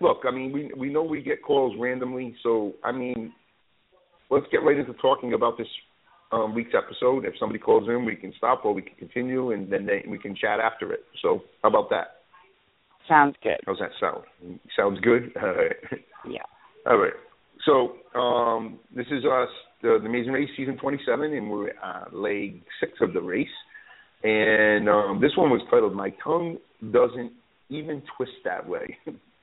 look, 0.00 0.18
I 0.26 0.30
mean, 0.30 0.52
we 0.52 0.70
we 0.76 0.92
know 0.92 1.02
we 1.02 1.22
get 1.22 1.42
calls 1.42 1.74
randomly, 1.78 2.34
so 2.42 2.72
I 2.84 2.92
mean, 2.92 3.32
let's 4.30 4.46
get 4.50 4.58
right 4.58 4.78
into 4.78 4.94
talking 4.94 5.34
about 5.34 5.58
this 5.58 5.68
um, 6.32 6.54
week's 6.54 6.74
episode. 6.76 7.24
If 7.24 7.34
somebody 7.38 7.58
calls 7.58 7.88
in, 7.88 8.04
we 8.04 8.16
can 8.16 8.32
stop 8.36 8.64
or 8.64 8.74
we 8.74 8.82
can 8.82 8.96
continue, 8.96 9.52
and 9.52 9.72
then 9.72 9.86
they, 9.86 10.04
we 10.08 10.18
can 10.18 10.34
chat 10.34 10.60
after 10.60 10.92
it. 10.92 11.04
So, 11.22 11.42
how 11.62 11.68
about 11.68 11.90
that? 11.90 12.16
Sounds 13.08 13.36
good. 13.42 13.58
How's 13.66 13.78
that 13.78 13.90
sound? 14.00 14.24
Sounds 14.76 14.98
good. 15.00 15.32
All 15.42 15.48
right. 15.48 15.76
Yeah. 16.28 16.42
All 16.86 16.98
right. 16.98 17.12
So 17.64 18.18
um, 18.18 18.78
this 18.94 19.06
is 19.06 19.24
us, 19.24 19.48
the, 19.82 19.98
the 20.00 20.08
Amazing 20.08 20.32
Race 20.32 20.48
season 20.56 20.76
27, 20.78 21.32
and 21.32 21.50
we're 21.50 21.70
uh, 21.82 22.04
leg 22.12 22.62
six 22.80 22.92
of 23.00 23.12
the 23.12 23.20
race. 23.20 23.48
And 24.22 24.88
um, 24.88 25.20
this 25.20 25.32
one 25.36 25.50
was 25.50 25.60
titled 25.70 25.94
"My 25.94 26.10
Tongue 26.22 26.58
Doesn't 26.92 27.32
Even 27.68 28.02
Twist 28.16 28.32
That 28.44 28.66
Way," 28.66 28.96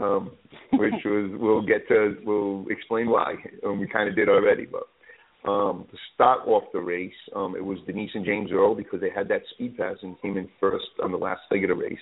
um, 0.00 0.32
which 0.72 0.94
was 1.04 1.30
we'll 1.40 1.66
get 1.66 1.86
to 1.88 2.16
we'll 2.24 2.64
explain 2.70 3.08
why. 3.08 3.34
and 3.62 3.80
we 3.80 3.86
kind 3.86 4.08
of 4.08 4.16
did 4.16 4.28
already, 4.28 4.66
but 4.66 5.50
um, 5.50 5.86
to 5.90 5.96
start 6.14 6.40
off 6.46 6.64
the 6.72 6.80
race, 6.80 7.12
um, 7.34 7.56
it 7.56 7.64
was 7.64 7.78
Denise 7.86 8.10
and 8.14 8.26
James 8.26 8.50
Earl 8.52 8.74
because 8.74 9.00
they 9.00 9.10
had 9.14 9.28
that 9.28 9.42
speed 9.54 9.76
pass 9.76 9.96
and 10.02 10.20
came 10.20 10.36
in 10.36 10.48
first 10.58 10.86
on 11.02 11.12
the 11.12 11.18
last 11.18 11.40
leg 11.50 11.64
of 11.64 11.68
the 11.68 11.74
race, 11.74 11.98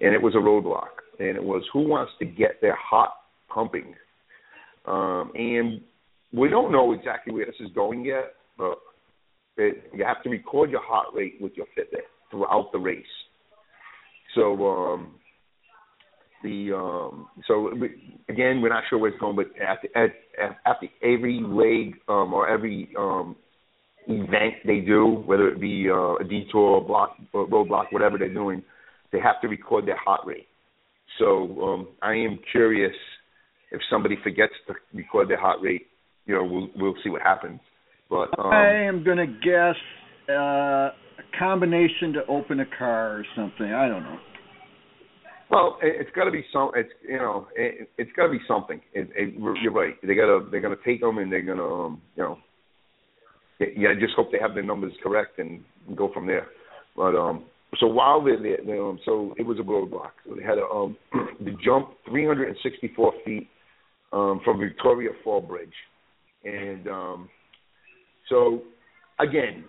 and 0.00 0.14
it 0.14 0.20
was 0.20 0.34
a 0.34 0.38
roadblock, 0.38 1.00
and 1.18 1.36
it 1.36 1.42
was 1.42 1.62
who 1.72 1.88
wants 1.88 2.12
to 2.18 2.24
get 2.24 2.60
their 2.60 2.76
heart 2.76 3.10
pumping 3.48 3.94
um, 4.86 5.32
and 5.34 5.80
we 6.32 6.48
don't 6.48 6.72
know 6.72 6.92
exactly 6.92 7.32
where 7.32 7.46
this 7.46 7.56
is 7.60 7.72
going 7.74 8.04
yet, 8.04 8.34
but 8.56 8.78
it, 9.56 9.90
you 9.92 10.04
have 10.04 10.22
to 10.22 10.30
record 10.30 10.70
your 10.70 10.82
heart 10.82 11.08
rate 11.14 11.34
with 11.40 11.52
your 11.56 11.66
Fitbit 11.76 12.06
throughout 12.30 12.70
the 12.72 12.78
race. 12.78 13.04
So 14.34 14.66
um, 14.66 15.14
the 16.46 16.72
um, 16.76 17.26
so 17.48 17.70
again, 18.28 18.60
we're 18.62 18.68
not 18.68 18.84
sure 18.88 18.98
where 18.98 19.10
it's 19.10 19.20
going, 19.20 19.36
but 19.36 19.46
the, 19.58 19.62
at, 19.98 20.10
at 20.40 20.56
after 20.64 20.86
every 21.02 21.40
leg 21.42 21.98
um, 22.08 22.32
or 22.32 22.48
every 22.48 22.88
um, 22.98 23.36
event 24.06 24.54
they 24.64 24.78
do, 24.78 25.22
whether 25.26 25.48
it 25.48 25.60
be 25.60 25.88
uh, 25.90 26.14
a 26.14 26.24
detour, 26.24 26.80
block, 26.80 27.16
roadblock, 27.34 27.86
whatever 27.90 28.18
they're 28.18 28.32
doing, 28.32 28.62
they 29.12 29.18
have 29.18 29.40
to 29.42 29.48
record 29.48 29.86
their 29.86 29.98
heart 29.98 30.20
rate. 30.24 30.46
So 31.18 31.60
um, 31.62 31.88
I 32.02 32.12
am 32.12 32.38
curious 32.52 32.94
if 33.72 33.80
somebody 33.90 34.16
forgets 34.22 34.52
to 34.68 34.74
record 34.94 35.28
their 35.28 35.40
heart 35.40 35.58
rate, 35.62 35.86
you 36.26 36.34
know, 36.34 36.44
we'll 36.44 36.68
we'll 36.76 37.02
see 37.02 37.10
what 37.10 37.22
happens. 37.22 37.60
But 38.08 38.38
um, 38.38 38.52
I 38.52 38.84
am 38.84 39.02
going 39.02 39.18
to 39.18 39.26
guess 39.26 39.76
uh, 40.28 40.32
a 40.92 41.38
combination 41.38 42.12
to 42.14 42.26
open 42.28 42.60
a 42.60 42.66
car 42.78 43.18
or 43.18 43.24
something. 43.34 43.66
I 43.66 43.88
don't 43.88 44.04
know. 44.04 44.18
Well, 45.50 45.78
it, 45.82 46.00
it's 46.00 46.10
got 46.14 46.24
to 46.24 46.30
be 46.30 46.44
some. 46.52 46.70
It's 46.74 46.90
you 47.08 47.18
know, 47.18 47.46
it, 47.54 47.88
it's 47.98 48.10
got 48.16 48.24
to 48.24 48.32
be 48.32 48.40
something. 48.48 48.80
It, 48.92 49.08
it, 49.14 49.34
you're 49.62 49.72
right. 49.72 49.94
They 50.02 50.14
gotta 50.14 50.46
they're 50.50 50.60
gonna 50.60 50.76
take 50.84 51.00
them 51.00 51.18
and 51.18 51.30
they're 51.30 51.42
gonna 51.42 51.86
um, 51.86 52.02
you 52.16 52.22
know, 52.22 52.38
yeah. 53.60 53.90
I 53.90 53.94
just 54.00 54.14
hope 54.16 54.32
they 54.32 54.38
have 54.40 54.54
their 54.54 54.62
numbers 54.62 54.92
correct 55.02 55.38
and 55.38 55.62
go 55.94 56.10
from 56.12 56.26
there. 56.26 56.46
But 56.96 57.14
um, 57.14 57.44
so 57.78 57.86
while 57.86 58.22
they're 58.22 58.42
there, 58.42 58.58
they, 58.66 58.78
um, 58.78 58.98
so 59.04 59.34
it 59.38 59.46
was 59.46 59.58
a 59.58 59.62
roadblock. 59.62 60.12
So 60.26 60.34
they 60.34 60.42
had 60.42 60.58
a 60.58 60.64
um, 60.64 60.96
the 61.40 61.52
jump 61.64 61.90
364 62.08 63.12
feet 63.24 63.48
um, 64.12 64.40
from 64.44 64.58
Victoria 64.58 65.10
Fall 65.22 65.40
Bridge, 65.40 65.68
and 66.44 66.88
um, 66.88 67.28
so 68.28 68.62
again, 69.20 69.64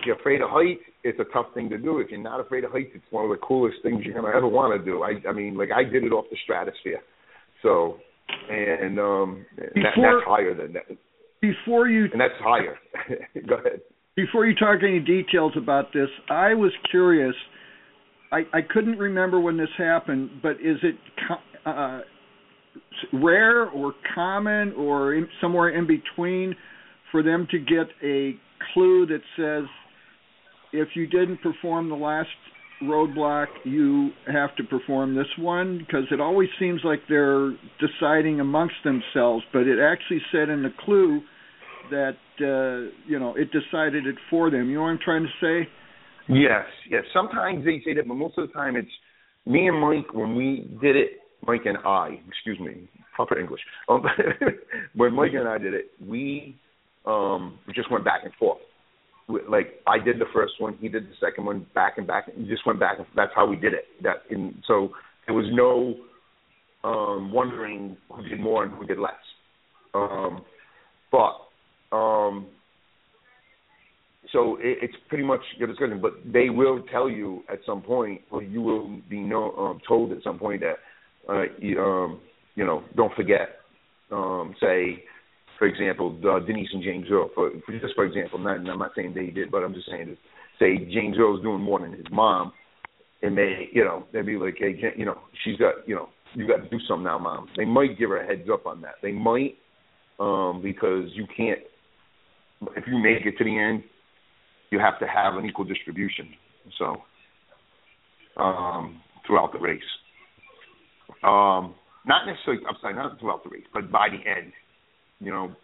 if 0.00 0.06
you're 0.06 0.16
afraid 0.16 0.40
of 0.40 0.50
heights, 0.50 0.80
it's 1.04 1.18
a 1.20 1.24
tough 1.32 1.46
thing 1.54 1.68
to 1.70 1.78
do. 1.78 1.98
If 1.98 2.10
you're 2.10 2.20
not 2.20 2.40
afraid 2.40 2.64
of 2.64 2.72
heights, 2.72 2.90
it's 2.94 3.04
one 3.10 3.24
of 3.24 3.30
the 3.30 3.36
coolest 3.46 3.76
things 3.82 4.02
you're 4.04 4.14
gonna 4.14 4.34
ever 4.34 4.48
want 4.48 4.78
to 4.78 4.84
do. 4.84 5.02
I, 5.02 5.20
I 5.28 5.32
mean, 5.32 5.56
like 5.56 5.70
I 5.74 5.84
did 5.84 6.04
it 6.04 6.12
off 6.12 6.24
the 6.30 6.36
stratosphere, 6.44 7.00
so 7.62 7.96
and 8.50 8.98
um, 8.98 9.46
that, 9.56 9.74
Before- 9.74 9.92
that's 9.96 10.26
higher 10.26 10.54
than 10.54 10.72
that, 10.74 10.84
Before 11.40 11.88
you 11.88 12.04
and 12.12 12.20
that's 12.20 12.34
higher. 12.40 12.76
Go 13.48 13.56
ahead. 13.56 13.80
before 14.16 14.46
you 14.46 14.54
talk 14.54 14.78
any 14.82 15.00
details 15.00 15.52
about 15.56 15.92
this, 15.92 16.08
I 16.28 16.54
was 16.54 16.72
curious. 16.90 17.34
I 18.32 18.40
I 18.52 18.60
couldn't 18.62 18.98
remember 18.98 19.40
when 19.40 19.56
this 19.56 19.68
happened, 19.76 20.30
but 20.42 20.52
is 20.52 20.76
it 20.82 20.94
uh, 21.66 22.00
rare 23.12 23.68
or 23.70 23.94
common 24.14 24.72
or 24.72 25.14
in, 25.14 25.28
somewhere 25.40 25.70
in 25.70 25.86
between 25.86 26.54
for 27.10 27.22
them 27.22 27.46
to 27.50 27.58
get 27.58 27.86
a 28.04 28.36
clue 28.72 29.06
that 29.06 29.20
says 29.36 29.68
if 30.72 30.88
you 30.94 31.06
didn't 31.06 31.40
perform 31.42 31.88
the 31.88 31.96
last 31.96 32.28
roadblock, 32.82 33.46
you 33.64 34.10
have 34.26 34.54
to 34.56 34.64
perform 34.64 35.14
this 35.14 35.26
one? 35.38 35.78
Because 35.78 36.04
it 36.10 36.20
always 36.20 36.48
seems 36.58 36.80
like 36.84 37.00
they're 37.08 37.52
deciding 37.78 38.40
amongst 38.40 38.76
themselves, 38.84 39.44
but 39.52 39.60
it 39.60 39.78
actually 39.78 40.20
said 40.32 40.48
in 40.48 40.62
the 40.62 40.70
clue 40.84 41.20
that 41.90 42.16
uh, 42.40 42.90
you 43.06 43.18
know 43.18 43.34
it 43.36 43.48
decided 43.52 44.06
it 44.06 44.16
for 44.30 44.50
them. 44.50 44.68
You 44.68 44.76
know 44.76 44.82
what 44.82 44.88
I'm 44.88 44.98
trying 45.04 45.24
to 45.24 45.28
say? 45.40 45.68
Yes, 46.28 46.64
yes. 46.88 47.02
Sometimes 47.12 47.64
they 47.64 47.82
say 47.84 47.94
that, 47.94 48.06
but 48.06 48.14
most 48.14 48.38
of 48.38 48.46
the 48.46 48.54
time 48.54 48.76
it's 48.76 48.88
me 49.46 49.66
and 49.66 49.80
Mike 49.80 50.14
when 50.14 50.34
we 50.36 50.68
did 50.80 50.96
it. 50.96 51.10
Mike 51.46 51.62
and 51.64 51.78
I, 51.86 52.20
excuse 52.28 52.60
me, 52.60 52.86
proper 53.16 53.38
English. 53.38 53.62
Um, 53.88 54.02
when 54.94 55.14
Mike 55.14 55.32
and 55.32 55.48
I 55.48 55.56
did 55.56 55.74
it, 55.74 55.90
we 56.06 56.56
um 57.06 57.58
just 57.74 57.90
went 57.90 58.04
back 58.04 58.20
and 58.24 58.32
forth. 58.34 58.58
Like 59.48 59.80
I 59.86 59.98
did 59.98 60.18
the 60.18 60.26
first 60.32 60.54
one, 60.58 60.76
he 60.80 60.88
did 60.88 61.04
the 61.04 61.14
second 61.20 61.44
one, 61.44 61.66
back 61.74 61.98
and 61.98 62.06
back, 62.06 62.28
and 62.34 62.46
just 62.48 62.66
went 62.66 62.80
back. 62.80 62.98
And 62.98 63.06
that's 63.14 63.32
how 63.34 63.46
we 63.46 63.56
did 63.56 63.72
it. 63.74 63.84
That 64.02 64.22
in 64.30 64.62
so 64.66 64.90
there 65.26 65.34
was 65.34 65.46
no 65.52 65.94
um 66.82 67.32
wondering 67.32 67.96
who 68.12 68.22
did 68.28 68.40
more 68.40 68.64
and 68.64 68.72
who 68.72 68.86
did 68.86 68.98
less. 68.98 69.12
Um, 69.94 70.42
but 71.10 71.96
um 71.96 72.46
so 74.32 74.56
it, 74.56 74.78
it's 74.82 74.94
pretty 75.08 75.24
much 75.24 75.40
your 75.58 75.68
discussion, 75.68 76.00
but 76.00 76.12
they 76.24 76.50
will 76.50 76.82
tell 76.90 77.08
you 77.08 77.42
at 77.50 77.58
some 77.66 77.82
point, 77.82 78.20
or 78.30 78.42
you 78.42 78.60
will 78.60 79.00
be 79.08 79.20
know, 79.20 79.52
um, 79.56 79.80
told 79.86 80.12
at 80.12 80.22
some 80.22 80.38
point 80.38 80.62
that, 80.62 80.76
uh, 81.32 81.42
you, 81.58 81.80
um, 81.80 82.20
you 82.54 82.64
know, 82.64 82.84
don't 82.96 83.14
forget, 83.14 83.60
um, 84.12 84.54
say, 84.60 85.04
for 85.60 85.66
example, 85.66 86.18
uh, 86.24 86.38
Denise 86.40 86.70
and 86.72 86.82
James 86.82 87.04
Earl, 87.10 87.28
for, 87.34 87.50
for 87.66 87.72
just 87.78 87.94
for 87.94 88.06
example, 88.06 88.38
not, 88.38 88.56
I'm 88.56 88.78
not 88.78 88.92
saying 88.96 89.12
they 89.14 89.26
did, 89.26 89.50
but 89.50 89.58
I'm 89.62 89.74
just 89.74 89.90
saying, 89.90 90.08
that, 90.08 90.16
say 90.58 90.78
James 90.90 91.16
Earl 91.18 91.36
is 91.36 91.42
doing 91.42 91.60
more 91.60 91.78
than 91.78 91.92
his 91.92 92.06
mom, 92.10 92.54
and 93.20 93.36
they, 93.36 93.68
you 93.70 93.84
know, 93.84 94.06
they'd 94.10 94.24
be 94.24 94.38
like, 94.38 94.54
hey, 94.58 94.74
you 94.96 95.04
know, 95.04 95.18
she's 95.44 95.58
got, 95.58 95.86
you 95.86 95.94
know, 95.94 96.08
you 96.32 96.48
got 96.48 96.64
to 96.64 96.68
do 96.70 96.78
something 96.88 97.04
now, 97.04 97.18
mom. 97.18 97.48
They 97.58 97.66
might 97.66 97.98
give 97.98 98.08
her 98.08 98.22
a 98.22 98.26
heads 98.26 98.48
up 98.50 98.64
on 98.64 98.80
that. 98.80 98.94
They 99.02 99.12
might, 99.12 99.58
um, 100.18 100.62
because 100.62 101.10
you 101.12 101.26
can't. 101.36 101.58
If 102.74 102.84
you 102.86 102.98
make 102.98 103.26
it 103.26 103.36
to 103.36 103.44
the 103.44 103.58
end, 103.58 103.82
you 104.70 104.78
have 104.78 104.98
to 105.00 105.06
have 105.06 105.34
an 105.34 105.44
equal 105.44 105.66
distribution. 105.66 106.30
So, 106.78 107.02
um, 108.40 109.02
throughout 109.26 109.52
the 109.52 109.58
race, 109.58 109.82
um, 111.22 111.74
not 112.06 112.24
necessarily. 112.26 112.62
I'm 112.66 112.76
sorry, 112.80 112.94
not 112.94 113.20
throughout 113.20 113.44
the 113.44 113.50
race, 113.50 113.66
but 113.74 113.92
by 113.92 114.08
the 114.08 114.26
end, 114.26 114.52
you 115.20 115.30
know, 115.30 115.54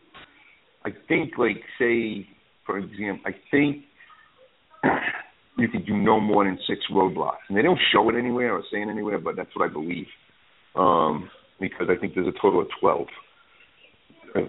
I 0.84 0.90
think 1.08 1.32
like 1.38 1.62
say, 1.78 2.26
for 2.64 2.78
example, 2.78 3.24
I 3.26 3.32
think 3.50 3.84
you 5.58 5.68
could 5.68 5.86
do 5.86 5.96
no 5.96 6.20
more 6.20 6.44
than 6.44 6.58
six 6.66 6.80
roadblocks, 6.92 7.46
and 7.48 7.56
they 7.56 7.62
don't 7.62 7.80
show 7.92 8.08
it 8.10 8.16
anywhere 8.16 8.54
or 8.54 8.62
say 8.70 8.82
it 8.82 8.88
anywhere, 8.88 9.18
but 9.18 9.36
that's 9.36 9.50
what 9.54 9.68
I 9.68 9.72
believe 9.72 10.06
um, 10.76 11.30
because 11.60 11.86
I 11.90 11.98
think 11.98 12.14
there's 12.14 12.28
a 12.28 12.40
total 12.40 12.60
of 12.60 12.68
12 12.80 13.06
uh, 14.34 14.40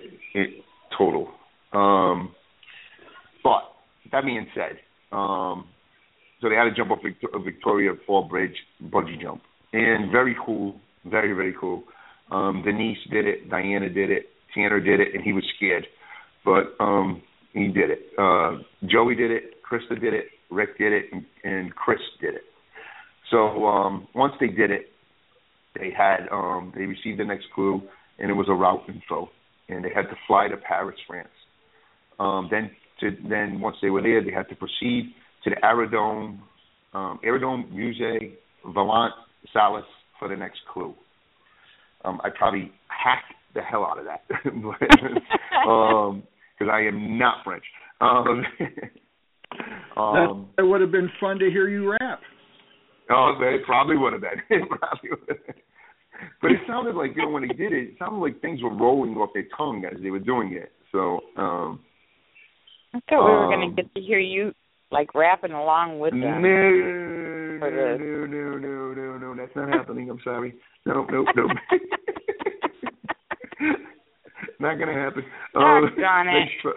total. 0.98 1.30
Um, 1.74 2.36
but 3.44 3.64
that 4.12 4.26
being 4.26 4.48
said, 4.54 4.78
um, 5.12 5.68
so 6.42 6.50
they 6.50 6.56
had 6.56 6.66
to 6.66 6.76
jump 6.76 6.92
off 6.92 7.00
Victor- 7.04 7.40
Victoria 7.44 7.94
Fall 8.06 8.28
Bridge 8.28 8.56
bungee 8.84 9.22
jump, 9.22 9.42
and 9.74 10.12
very 10.12 10.36
cool, 10.46 10.80
very 11.06 11.34
very 11.34 11.56
cool. 11.60 11.84
Um, 12.30 12.62
Denise 12.66 12.98
did 13.10 13.26
it, 13.26 13.50
Diana 13.50 13.90
did 13.90 14.12
it, 14.12 14.26
Tanner 14.58 14.80
did 14.80 15.00
it, 15.00 15.10
and 15.14 15.24
he 15.24 15.34
was 15.34 15.44
scared, 15.56 15.86
but 16.44 16.76
um, 16.84 17.22
he 17.54 17.68
did 17.68 17.92
it. 17.92 18.00
Uh, 18.18 18.58
Joey 18.88 19.16
did 19.16 19.32
it, 19.32 19.44
Krista 19.70 20.00
did 20.00 20.14
it, 20.14 20.26
Rick 20.50 20.78
did 20.78 20.94
it, 20.94 21.06
and, 21.12 21.26
and 21.44 21.76
Chris 21.76 22.00
did 22.20 22.34
it. 22.34 22.42
So 23.30 23.66
um, 23.66 24.08
once 24.16 24.34
they 24.40 24.48
did 24.48 24.72
it, 24.72 24.88
they 25.76 25.92
had 25.96 26.28
um, 26.32 26.74
they 26.76 26.84
received 26.84 27.20
the 27.20 27.26
next 27.26 27.46
clue, 27.54 27.82
and 28.18 28.32
it 28.32 28.34
was 28.34 28.48
a 28.50 28.54
route 28.54 28.82
info, 28.88 29.30
and 29.70 29.86
they 29.86 29.92
had 29.94 30.04
to 30.04 30.16
fly 30.26 30.48
to 30.48 30.58
Paris, 30.58 30.96
France. 31.06 31.28
Um, 32.20 32.48
then 32.50 32.72
to 33.02 33.12
then 33.30 33.60
once 33.62 33.76
they 33.82 33.90
were 33.90 34.02
there, 34.02 34.24
they 34.24 34.32
had 34.32 34.50
to 34.50 34.56
proceed 34.56 35.14
to 35.44 35.52
the 35.52 35.64
Aerodrome, 35.64 36.42
um, 36.94 37.20
Aerodrome 37.24 37.70
Musée 37.74 38.34
Vaillant 38.66 39.12
Salas 39.54 39.86
for 40.18 40.28
the 40.28 40.36
next 40.36 40.60
clue. 40.74 40.96
Um, 42.06 42.20
I 42.24 42.30
probably 42.36 42.72
hacked 42.88 43.34
the 43.54 43.62
hell 43.62 43.86
out 43.86 44.00
of 44.00 44.06
that, 44.06 44.24
um, 45.68 46.24
because 46.58 46.72
I 46.72 46.82
am 46.82 47.18
not 47.18 47.44
French. 47.44 47.64
Um, 48.02 48.46
um, 49.98 50.50
that 50.58 50.66
would 50.66 50.82
have 50.82 50.92
been 50.92 51.10
fun 51.20 51.40
to 51.40 51.50
hear 51.50 51.68
you 51.68 51.92
rap. 51.92 52.20
Oh, 53.10 53.34
it 53.40 53.66
probably 53.66 53.98
would 53.98 54.14
have 54.14 54.22
been. 54.22 54.42
It 54.50 54.68
probably 54.70 55.10
would 55.12 55.30
have 55.30 55.46
been. 55.46 55.56
But 56.42 56.52
it 56.52 56.58
sounded 56.68 56.96
like 56.96 57.12
you 57.16 57.24
know 57.24 57.30
when 57.30 57.48
they 57.48 57.54
did 57.54 57.72
it, 57.72 57.90
it 57.90 57.96
sounded 58.00 58.18
like 58.18 58.42
things 58.42 58.62
were 58.62 58.76
rolling 58.76 59.16
off 59.16 59.30
their 59.34 59.46
tongue 59.56 59.86
as 59.86 60.02
they 60.02 60.10
were 60.10 60.20
doing 60.20 60.54
it. 60.54 60.72
So 60.92 61.20
um 61.38 61.80
I 62.94 63.00
thought 63.10 63.26
we 63.26 63.32
were 63.32 63.44
um, 63.46 63.52
going 63.52 63.70
to 63.70 63.82
get 63.82 63.94
to 63.94 64.02
hear 64.02 64.20
you 64.20 64.54
like 64.92 65.14
rapping 65.14 65.52
along 65.52 66.00
with 66.00 66.12
them. 66.12 66.22
No, 66.22 66.40
no, 66.40 67.68
no, 67.70 68.26
no, 68.26 68.58
no, 68.58 68.94
no, 68.94 69.18
no, 69.18 69.36
that's 69.36 69.56
not 69.56 69.70
happening. 69.70 70.10
I'm 70.10 70.20
sorry. 70.24 70.56
No, 70.86 71.06
no, 71.06 71.26
no. 71.36 71.48
Not 74.60 74.76
gonna 74.80 74.94
happen. 74.94 75.24
Oh, 75.56 75.60
Um, 75.62 75.86
it. 75.86 76.00
nice 76.00 76.50
try. 76.62 76.72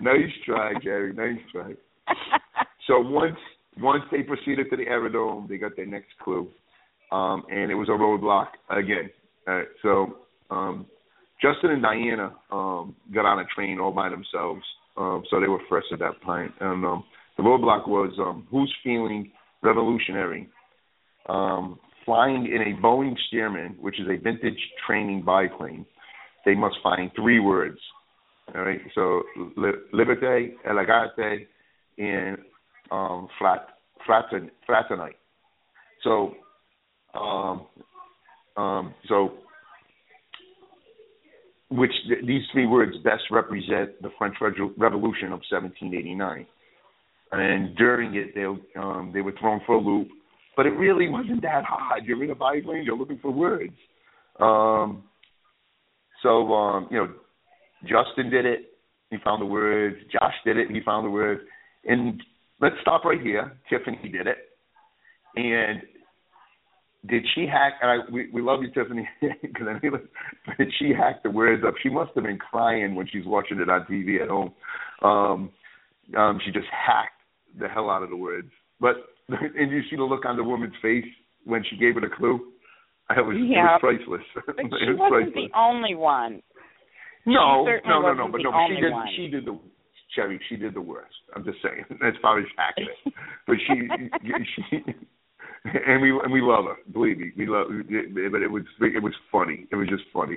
Nice 0.00 0.32
try, 0.44 0.72
Jerry. 0.82 1.12
Nice 1.12 1.40
try. 1.52 1.72
So 2.86 3.00
once 3.00 3.36
once 3.80 4.02
they 4.12 4.22
proceeded 4.22 4.68
to 4.70 4.76
the 4.76 4.84
aerodrome, 4.86 5.46
they 5.48 5.56
got 5.58 5.76
their 5.76 5.86
next 5.86 6.10
clue, 6.22 6.48
um, 7.12 7.44
and 7.50 7.70
it 7.70 7.74
was 7.74 7.88
a 7.88 7.92
roadblock 7.92 8.48
again. 8.70 9.10
Uh, 9.46 9.62
so 9.82 10.16
um, 10.50 10.86
Justin 11.42 11.70
and 11.70 11.82
Diana 11.82 12.32
um, 12.52 12.94
got 13.12 13.24
on 13.26 13.40
a 13.40 13.44
train 13.54 13.78
all 13.80 13.90
by 13.92 14.08
themselves, 14.08 14.62
um, 14.96 15.24
so 15.30 15.40
they 15.40 15.48
were 15.48 15.60
fresh 15.68 15.84
at 15.92 15.98
that 16.00 16.20
point. 16.22 16.52
And 16.60 16.84
um, 16.84 17.04
the 17.36 17.42
roadblock 17.42 17.88
was 17.88 18.12
um, 18.18 18.46
who's 18.50 18.72
feeling 18.84 19.32
revolutionary, 19.62 20.48
um, 21.28 21.78
flying 22.04 22.46
in 22.46 22.60
a 22.72 22.80
Boeing 22.80 23.14
Stearman, 23.32 23.78
which 23.80 23.98
is 23.98 24.06
a 24.08 24.20
vintage 24.22 24.58
training 24.86 25.22
biplane. 25.24 25.86
They 26.44 26.54
must 26.54 26.76
find 26.82 27.10
three 27.16 27.40
words. 27.40 27.78
All 28.54 28.62
right, 28.62 28.80
so 28.94 29.22
li- 29.56 29.72
liberté, 29.94 30.52
elegante, 30.68 31.46
and 31.96 32.36
um, 32.90 33.28
fraternite. 33.40 35.14
So, 36.02 36.34
um, 37.18 37.66
um, 38.56 38.94
so, 39.08 39.38
which 41.70 41.92
th- 42.06 42.26
these 42.26 42.42
three 42.52 42.66
words 42.66 42.92
best 43.02 43.22
represent 43.30 44.00
the 44.02 44.10
French 44.18 44.36
Revo- 44.40 44.74
Revolution 44.76 45.26
of 45.26 45.40
1789. 45.50 46.46
And 47.32 47.74
during 47.76 48.14
it, 48.14 48.34
they 48.34 48.44
um, 48.80 49.10
they 49.12 49.22
were 49.22 49.34
thrown 49.40 49.60
for 49.66 49.76
a 49.76 49.80
loop, 49.80 50.08
but 50.56 50.66
it 50.66 50.70
really 50.70 51.08
wasn't 51.08 51.42
that 51.42 51.64
hard. 51.64 52.04
You're 52.04 52.22
in 52.22 52.30
a 52.30 52.34
biplane, 52.34 52.84
you're 52.84 52.96
looking 52.96 53.18
for 53.20 53.32
words. 53.32 53.72
Um, 54.38 55.04
so, 56.24 56.52
um, 56.52 56.88
you 56.90 56.96
know, 56.96 57.08
Justin 57.82 58.30
did 58.30 58.46
it. 58.46 58.72
He 59.10 59.18
found 59.22 59.40
the 59.40 59.46
words. 59.46 59.96
Josh 60.10 60.34
did 60.44 60.56
it. 60.56 60.70
He 60.70 60.80
found 60.80 61.06
the 61.06 61.10
words. 61.10 61.42
And 61.84 62.20
let's 62.60 62.74
stop 62.80 63.04
right 63.04 63.20
here. 63.20 63.52
Tiffany 63.70 64.10
did 64.10 64.26
it. 64.26 64.38
And 65.36 65.82
did 67.06 67.24
she 67.34 67.46
hack? 67.46 67.74
And 67.82 67.90
I, 67.90 68.10
we, 68.10 68.30
we 68.32 68.42
love 68.42 68.60
you, 68.62 68.70
Tiffany, 68.72 69.06
because 69.42 69.66
I 69.68 69.78
mean, 69.82 69.92
did 70.58 70.72
she 70.78 70.92
hack 70.96 71.22
the 71.22 71.30
words 71.30 71.62
up? 71.66 71.74
She 71.82 71.90
must 71.90 72.12
have 72.14 72.24
been 72.24 72.38
crying 72.38 72.94
when 72.94 73.06
she's 73.06 73.26
watching 73.26 73.60
it 73.60 73.68
on 73.68 73.84
TV 73.84 74.20
at 74.22 74.28
home. 74.28 74.52
Um, 75.02 75.50
um, 76.16 76.40
she 76.44 76.50
just 76.50 76.66
hacked 76.72 77.20
the 77.60 77.68
hell 77.68 77.90
out 77.90 78.02
of 78.02 78.10
the 78.10 78.16
words. 78.16 78.50
But 78.80 78.96
and 79.28 79.70
you 79.70 79.82
see 79.90 79.96
the 79.96 80.02
look 80.02 80.24
on 80.24 80.36
the 80.36 80.44
woman's 80.44 80.74
face 80.82 81.04
when 81.44 81.62
she 81.68 81.76
gave 81.76 81.96
it 81.96 82.04
a 82.04 82.10
clue. 82.10 82.40
It 83.10 83.20
was, 83.26 83.36
Yeah. 83.36 83.76
it 83.76 83.82
was 83.82 83.98
priceless. 84.00 84.26
But 84.46 84.56
it 84.58 84.70
she 84.80 84.90
was 84.92 84.98
wasn't 84.98 85.32
priceless. 85.34 85.50
the 85.52 85.58
only 85.58 85.94
one. 85.94 86.42
No, 87.26 87.64
no, 87.64 88.00
no, 88.02 88.12
no, 88.14 88.28
but 88.28 88.40
no, 88.42 88.50
but 88.52 88.68
she 88.68 88.80
did. 88.80 88.92
one. 88.92 89.08
She 89.16 89.28
did 89.28 89.44
the 89.46 89.58
Cherry. 90.14 90.38
She 90.48 90.56
did 90.56 90.74
the 90.74 90.80
worst. 90.80 91.14
I'm 91.34 91.44
just 91.44 91.58
saying, 91.62 91.84
as 92.06 92.14
far 92.22 92.38
as 92.38 92.46
hacking. 92.56 92.88
But 93.46 93.56
she, 93.66 93.74
she, 94.68 94.76
and 95.64 96.02
we 96.02 96.10
and 96.22 96.32
we 96.32 96.40
love 96.42 96.66
her. 96.66 96.76
Believe 96.92 97.18
me, 97.18 97.32
we 97.36 97.46
love. 97.46 97.66
But 97.68 98.42
it 98.42 98.50
was 98.50 98.62
it 98.80 99.02
was 99.02 99.14
funny. 99.32 99.66
It 99.72 99.76
was 99.76 99.88
just 99.88 100.04
funny. 100.12 100.36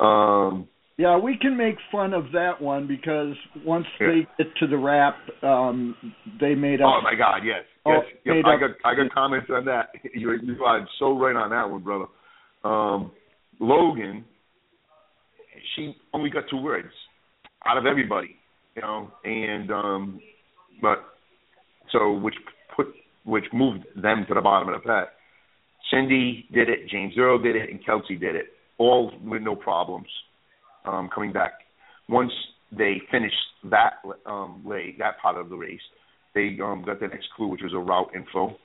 Um, 0.00 0.68
Yeah, 0.98 1.16
we 1.16 1.38
can 1.40 1.56
make 1.56 1.76
fun 1.92 2.12
of 2.12 2.32
that 2.32 2.60
one 2.60 2.88
because 2.88 3.34
once 3.64 3.86
Yeah. 4.00 4.08
they 4.08 4.26
get 4.44 4.54
to 4.56 4.66
the 4.66 4.76
rap, 4.76 5.16
um, 5.44 5.94
they 6.40 6.56
made 6.56 6.80
up. 6.80 6.88
oh 6.92 7.00
my 7.02 7.14
God, 7.14 7.44
yes, 7.44 7.64
Oh, 7.86 7.92
yes. 7.92 8.04
Yep, 8.24 8.44
I 8.44 8.56
got 8.58 8.70
I 8.84 8.94
got 8.96 9.10
comments 9.14 9.48
on 9.48 9.64
that. 9.66 9.90
You 10.12 10.32
you 10.42 10.64
are 10.64 10.86
so 10.98 11.16
right 11.16 11.36
on 11.36 11.50
that 11.50 11.70
one, 11.70 11.82
brother. 11.82 12.06
Um, 12.64 13.12
Logan, 13.60 14.24
she 15.76 15.94
only 16.12 16.30
got 16.30 16.44
two 16.50 16.56
words 16.60 16.92
out 17.64 17.76
of 17.78 17.86
everybody, 17.86 18.36
you 18.74 18.82
know, 18.82 19.10
and 19.24 19.70
um, 19.70 20.20
but 20.82 20.98
so 21.92 22.12
which 22.12 22.34
put 22.74 22.88
which 23.24 23.44
moved 23.52 23.84
them 23.94 24.24
to 24.26 24.34
the 24.34 24.40
bottom 24.40 24.68
of 24.68 24.82
the 24.82 24.86
pack. 24.86 25.08
Cindy 25.92 26.46
did 26.52 26.68
it, 26.68 26.88
James 26.90 27.14
Earl 27.16 27.38
did 27.38 27.54
it, 27.54 27.70
and 27.70 27.84
Kelsey 27.86 28.16
did 28.16 28.34
it, 28.34 28.46
all 28.78 29.12
with 29.24 29.42
no 29.42 29.54
problems 29.54 30.08
um, 30.88 31.10
coming 31.14 31.32
back. 31.32 31.52
Once 32.08 32.32
they 32.76 33.00
finished 33.10 33.34
that 33.70 33.94
um, 34.26 34.62
leg, 34.66 34.98
that 34.98 35.18
part 35.20 35.36
of 35.36 35.48
the 35.48 35.56
race, 35.56 35.80
they 36.34 36.56
um, 36.62 36.82
got 36.84 37.00
the 37.00 37.08
next 37.08 37.28
clue, 37.36 37.48
which 37.48 37.62
was 37.62 37.72
a 37.74 37.78
route 37.78 38.10
info, 38.14 38.56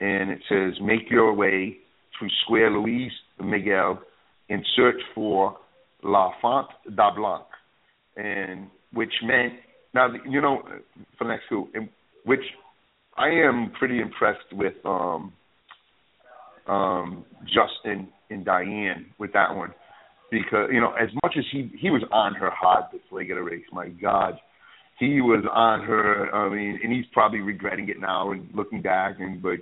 and 0.00 0.30
it 0.30 0.40
says 0.48 0.74
make 0.82 1.10
your 1.10 1.32
way 1.32 1.78
through 2.18 2.28
Square 2.44 2.72
Louise 2.72 3.12
Miguel 3.42 4.00
and 4.48 4.64
search 4.76 5.00
for 5.14 5.56
La 6.02 6.32
Font 6.40 6.68
da 6.94 7.14
Blanc, 7.14 7.44
and 8.16 8.68
which 8.92 9.12
meant 9.22 9.54
now 9.94 10.08
you 10.28 10.40
know 10.40 10.62
for 11.18 11.24
the 11.24 11.30
next 11.30 11.48
clue, 11.48 11.68
and 11.74 11.88
which 12.24 12.44
I 13.16 13.28
am 13.28 13.72
pretty 13.78 14.00
impressed 14.00 14.52
with 14.52 14.74
um, 14.84 15.32
um, 16.66 17.24
Justin 17.46 18.08
and 18.30 18.44
Diane 18.44 19.06
with 19.18 19.32
that 19.34 19.54
one 19.54 19.72
because 20.42 20.68
you 20.72 20.80
know 20.80 20.92
as 20.92 21.08
much 21.22 21.34
as 21.38 21.44
he 21.52 21.70
he 21.78 21.90
was 21.90 22.02
on 22.12 22.34
her 22.34 22.50
hard 22.50 22.84
this 22.92 23.02
leg 23.10 23.30
of 23.30 23.36
the 23.36 23.42
race, 23.42 23.64
my 23.72 23.88
God, 23.88 24.34
he 24.98 25.20
was 25.20 25.44
on 25.52 25.80
her. 25.86 26.34
I 26.34 26.48
mean, 26.54 26.80
and 26.82 26.92
he's 26.92 27.06
probably 27.12 27.40
regretting 27.40 27.88
it 27.88 28.00
now 28.00 28.32
and 28.32 28.48
looking 28.54 28.82
back 28.82 29.16
and 29.20 29.42
but 29.42 29.60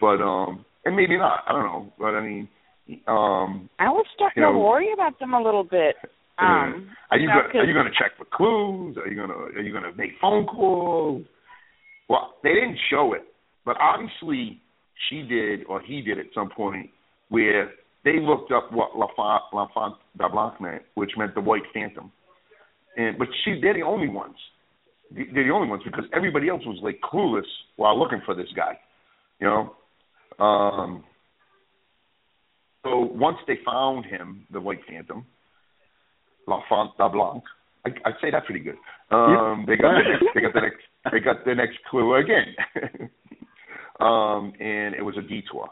but 0.00 0.22
um 0.22 0.64
and 0.84 0.96
maybe 0.96 1.16
not. 1.18 1.40
I 1.48 1.52
don't 1.52 1.64
know, 1.64 1.92
but 1.98 2.14
I 2.14 2.20
mean 2.20 2.48
um 3.06 3.68
I 3.78 3.88
was 3.88 4.06
starting 4.14 4.42
You 4.42 4.52
to 4.52 4.58
worry 4.58 4.92
about 4.92 5.18
them 5.18 5.34
a 5.34 5.42
little 5.42 5.64
bit. 5.64 5.96
Um, 6.38 6.88
are 7.10 7.18
you 7.18 7.28
know, 7.28 7.42
gonna, 7.52 7.60
are 7.60 7.66
you 7.66 7.74
going 7.74 7.86
to 7.86 7.92
check 7.92 8.16
for 8.16 8.24
clues? 8.24 8.96
Are 8.96 9.06
you 9.06 9.14
going 9.14 9.28
to 9.28 9.58
are 9.58 9.62
you 9.62 9.70
going 9.70 9.84
to 9.84 9.96
make 9.96 10.12
phone 10.20 10.46
calls? 10.46 11.24
Well, 12.08 12.34
they 12.42 12.54
didn't 12.54 12.78
show 12.90 13.12
it, 13.14 13.22
but 13.64 13.76
obviously 13.80 14.60
she 15.08 15.22
did 15.22 15.64
or 15.68 15.80
he 15.80 16.02
did 16.02 16.18
at 16.18 16.26
some 16.34 16.50
point 16.50 16.90
where 17.28 17.70
they 18.04 18.18
looked 18.20 18.52
up 18.52 18.72
what 18.72 18.96
L'Enfant, 18.96 19.42
L'Enfant 19.52 19.94
de 20.18 20.28
Blanc 20.28 20.60
meant, 20.60 20.82
which 20.94 21.12
meant 21.16 21.34
the 21.34 21.40
White 21.40 21.62
Phantom. 21.72 22.10
And 22.96 23.18
but 23.18 23.28
she 23.44 23.60
they're 23.60 23.74
the 23.74 23.82
only 23.82 24.08
ones. 24.08 24.36
They're 25.10 25.44
the 25.44 25.52
only 25.52 25.68
ones 25.68 25.82
because 25.84 26.04
everybody 26.14 26.48
else 26.48 26.62
was 26.66 26.78
like 26.82 27.00
clueless 27.00 27.48
while 27.76 27.98
looking 27.98 28.22
for 28.24 28.34
this 28.34 28.48
guy. 28.54 28.78
You 29.40 29.46
know. 29.46 30.44
Um 30.44 31.04
so 32.84 32.98
once 32.98 33.38
they 33.46 33.58
found 33.64 34.06
him, 34.06 34.46
the 34.50 34.60
White 34.60 34.80
Phantom, 34.88 35.24
L'Enfant 36.48 36.96
de 36.98 37.08
Blanc, 37.08 37.42
I, 37.86 37.90
I'd 38.04 38.14
say 38.20 38.30
that's 38.30 38.46
pretty 38.46 38.60
good. 38.64 38.76
Um, 39.10 39.64
they 39.66 39.76
got 39.76 39.92
the 39.92 40.08
next, 40.08 40.24
they 40.34 40.40
got 40.40 40.54
the 40.54 40.60
next 40.60 40.82
they 41.12 41.20
got 41.20 41.44
the 41.44 41.54
next 41.54 41.78
clue 41.90 42.14
again. 42.16 42.54
um, 44.00 44.52
and 44.60 44.94
it 44.94 45.04
was 45.04 45.16
a 45.18 45.22
detour. 45.22 45.68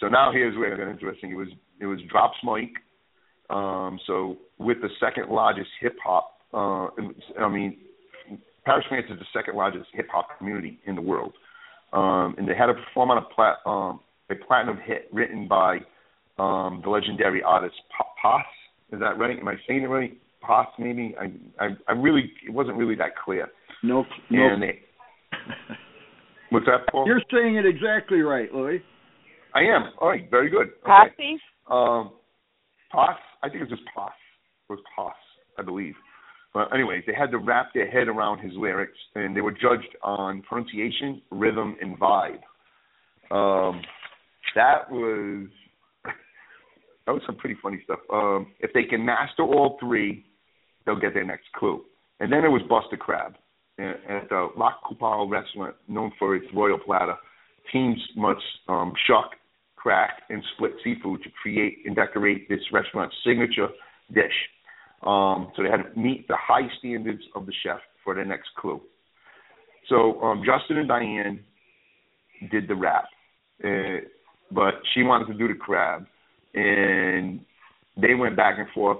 So 0.00 0.08
now 0.08 0.30
here's 0.32 0.56
where 0.56 0.72
it 0.72 0.78
got 0.78 0.90
interesting. 0.90 1.30
It 1.30 1.36
was 1.36 1.48
it 1.80 1.86
was 1.86 1.98
Drops 2.10 2.36
Mike. 2.44 2.74
Um, 3.48 3.98
so 4.06 4.36
with 4.58 4.78
the 4.82 4.88
second 5.00 5.30
largest 5.30 5.68
hip 5.80 5.96
hop, 6.04 6.32
uh, 6.52 6.88
I 7.40 7.48
mean, 7.48 7.78
Paris, 8.64 8.84
France 8.88 9.06
is 9.08 9.18
the 9.18 9.26
second 9.32 9.56
largest 9.56 9.86
hip 9.92 10.08
hop 10.12 10.36
community 10.38 10.80
in 10.86 10.96
the 10.96 11.02
world, 11.02 11.32
um, 11.92 12.34
and 12.38 12.48
they 12.48 12.54
had 12.54 12.66
to 12.66 12.74
perform 12.74 13.10
on 13.10 13.18
a 13.18 13.34
plat 13.34 13.56
um, 13.64 14.00
a 14.30 14.34
platinum 14.46 14.78
hit 14.84 15.08
written 15.12 15.46
by 15.46 15.78
um, 16.38 16.80
the 16.82 16.90
legendary 16.90 17.42
artist 17.42 17.76
Pos. 18.20 18.42
Is 18.92 19.00
that 19.00 19.18
right? 19.18 19.38
Am 19.38 19.48
I 19.48 19.54
saying 19.68 19.82
it 19.82 19.86
right? 19.86 20.16
Pos, 20.42 20.66
maybe. 20.78 21.14
I, 21.20 21.32
I, 21.62 21.68
I 21.88 21.92
really, 21.92 22.32
it 22.46 22.50
wasn't 22.50 22.76
really 22.76 22.94
that 22.96 23.16
clear. 23.16 23.48
Nope. 23.82 24.06
Nope. 24.30 24.52
And 24.52 24.62
they, 24.62 24.80
what's 26.50 26.66
that, 26.66 26.86
Paul? 26.90 27.06
You're 27.06 27.22
saying 27.32 27.56
it 27.56 27.66
exactly 27.66 28.20
right, 28.20 28.52
Louis. 28.52 28.82
I 29.54 29.60
am. 29.60 29.92
All 30.00 30.08
right. 30.08 30.30
Very 30.30 30.50
good. 30.50 30.82
Posse? 30.82 31.40
Um, 31.70 32.12
Pos. 32.92 33.16
I 33.42 33.48
think 33.48 33.62
it 33.62 33.70
was 33.70 33.78
just 33.78 33.88
Pos. 33.94 34.10
It 34.68 34.72
was 34.72 34.80
Pos, 34.94 35.12
I 35.58 35.62
believe. 35.62 35.94
But 36.54 36.72
anyways, 36.72 37.04
they 37.06 37.12
had 37.12 37.30
to 37.32 37.38
wrap 37.38 37.74
their 37.74 37.90
head 37.90 38.08
around 38.08 38.38
his 38.38 38.52
lyrics, 38.56 38.96
and 39.14 39.36
they 39.36 39.42
were 39.42 39.52
judged 39.52 39.94
on 40.02 40.42
pronunciation, 40.42 41.20
rhythm, 41.30 41.76
and 41.80 41.98
vibe. 41.98 42.40
Um, 43.30 43.82
that 44.54 44.90
was 44.90 45.48
that 46.04 47.12
was 47.12 47.22
some 47.26 47.36
pretty 47.36 47.56
funny 47.62 47.80
stuff. 47.84 47.98
Um, 48.12 48.54
if 48.60 48.72
they 48.72 48.84
can 48.84 49.04
master 49.04 49.42
all 49.42 49.76
three, 49.80 50.24
they'll 50.84 50.98
get 50.98 51.12
their 51.12 51.26
next 51.26 51.44
clue. 51.54 51.82
And 52.20 52.32
then 52.32 52.44
it 52.44 52.48
was 52.48 52.62
Bust 52.68 52.86
a 52.92 52.96
Crab 52.96 53.34
at 53.78 54.28
the 54.30 54.48
La 54.56 54.72
Coupole 54.88 55.30
restaurant, 55.30 55.74
known 55.88 56.12
for 56.18 56.34
its 56.34 56.46
royal 56.54 56.78
platter. 56.78 57.16
Teams 57.72 57.98
must 58.16 58.40
um, 58.68 58.92
shuck, 59.06 59.32
crack, 59.76 60.22
and 60.30 60.42
split 60.54 60.72
seafood 60.82 61.22
to 61.22 61.30
create 61.42 61.78
and 61.84 61.96
decorate 61.96 62.48
this 62.48 62.60
restaurant's 62.72 63.16
signature 63.24 63.68
dish. 64.12 64.32
Um, 65.02 65.52
so 65.56 65.62
they 65.62 65.68
had 65.68 65.94
to 65.94 65.98
meet 65.98 66.26
the 66.28 66.36
high 66.38 66.68
standards 66.78 67.22
of 67.34 67.46
the 67.46 67.52
chef 67.62 67.78
for 68.02 68.14
their 68.14 68.24
next 68.24 68.48
clue. 68.58 68.80
So 69.88 70.20
um, 70.22 70.42
Justin 70.44 70.78
and 70.78 70.88
Diane 70.88 71.40
did 72.50 72.66
the 72.68 72.74
rap, 72.74 73.04
uh, 73.64 74.00
but 74.50 74.74
she 74.94 75.02
wanted 75.02 75.26
to 75.28 75.34
do 75.34 75.48
the 75.48 75.54
crab 75.54 76.06
and 76.54 77.40
they 77.96 78.14
went 78.14 78.36
back 78.36 78.58
and 78.58 78.68
forth 78.70 78.98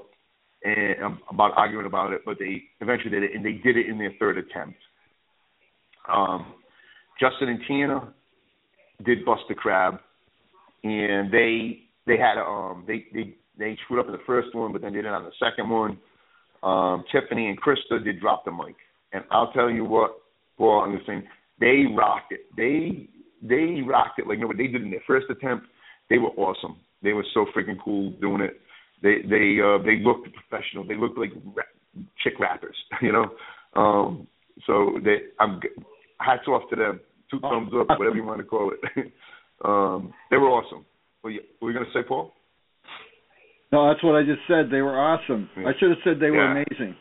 and 0.62 1.02
um, 1.02 1.20
about 1.30 1.52
arguing 1.56 1.86
about 1.86 2.12
it, 2.12 2.22
but 2.24 2.38
they 2.38 2.62
eventually 2.80 3.10
did 3.10 3.22
it, 3.22 3.30
and 3.34 3.44
they 3.44 3.52
did 3.52 3.76
it 3.76 3.86
in 3.86 3.98
their 3.98 4.12
third 4.18 4.38
attempt. 4.38 4.78
Um, 6.12 6.54
Justin 7.20 7.48
and 7.48 7.60
Tina 7.66 8.12
did 9.04 9.24
bust 9.24 9.42
the 9.48 9.54
crab, 9.54 9.98
and 10.84 11.32
they 11.32 11.82
they 12.06 12.16
had 12.16 12.38
um 12.38 12.84
they 12.86 13.06
they 13.12 13.34
they 13.58 13.78
screwed 13.84 14.00
up 14.00 14.06
in 14.06 14.12
the 14.12 14.18
first 14.26 14.54
one, 14.54 14.72
but 14.72 14.82
then 14.82 14.92
they 14.92 14.98
did 14.98 15.06
it 15.06 15.12
on 15.12 15.24
the 15.24 15.32
second 15.42 15.68
one. 15.68 15.98
Um, 16.62 17.04
Tiffany 17.12 17.48
and 17.48 17.60
Krista 17.60 18.02
did 18.02 18.20
drop 18.20 18.44
the 18.44 18.50
mic, 18.50 18.76
and 19.12 19.24
I'll 19.30 19.52
tell 19.52 19.70
you 19.70 19.84
what, 19.84 20.18
boy, 20.58 20.80
I'm 20.80 20.94
just 20.94 21.06
saying 21.06 21.24
they 21.60 21.84
rocked 21.96 22.32
it. 22.32 22.40
They 22.56 23.08
they 23.42 23.82
rocked 23.82 24.18
it 24.18 24.26
like 24.26 24.38
no, 24.38 24.46
what 24.46 24.56
they 24.56 24.66
did 24.66 24.82
in 24.82 24.90
their 24.90 25.02
first 25.06 25.26
attempt. 25.30 25.66
They 26.10 26.18
were 26.18 26.30
awesome. 26.30 26.76
They 27.02 27.12
were 27.12 27.26
so 27.34 27.46
freaking 27.56 27.78
cool 27.82 28.10
doing 28.20 28.42
it. 28.42 28.60
They 29.02 29.22
they 29.28 29.58
uh 29.62 29.82
they 29.82 30.02
looked 30.02 30.28
professional. 30.32 30.86
They 30.86 30.96
looked 30.96 31.18
like 31.18 31.32
rap, 31.54 31.66
chick 32.22 32.34
rappers, 32.38 32.76
you 33.02 33.12
know. 33.12 33.30
Um 33.80 34.26
so 34.66 34.98
they 35.04 35.18
I'm 35.38 35.60
hats 36.18 36.46
off 36.48 36.68
to 36.70 36.76
them. 36.76 37.00
Two 37.30 37.40
thumbs 37.40 37.72
up, 37.78 37.98
whatever 37.98 38.16
you 38.16 38.24
want 38.24 38.38
to 38.38 38.44
call 38.44 38.72
it. 38.72 38.80
um 39.64 40.12
they 40.30 40.36
were 40.36 40.48
awesome. 40.48 40.84
What 41.22 41.30
you, 41.30 41.40
were 41.60 41.70
you 41.70 41.74
going 41.78 41.86
to 41.86 41.92
say, 41.92 42.06
Paul? 42.06 42.32
No, 43.72 43.88
that's 43.88 44.02
what 44.04 44.14
I 44.14 44.22
just 44.22 44.40
said. 44.46 44.70
They 44.70 44.80
were 44.80 44.98
awesome. 44.98 45.48
Yeah. 45.56 45.68
I 45.68 45.72
should 45.78 45.90
have 45.90 45.98
said 46.04 46.20
they 46.20 46.30
were 46.30 46.52
amazing. 46.52 46.94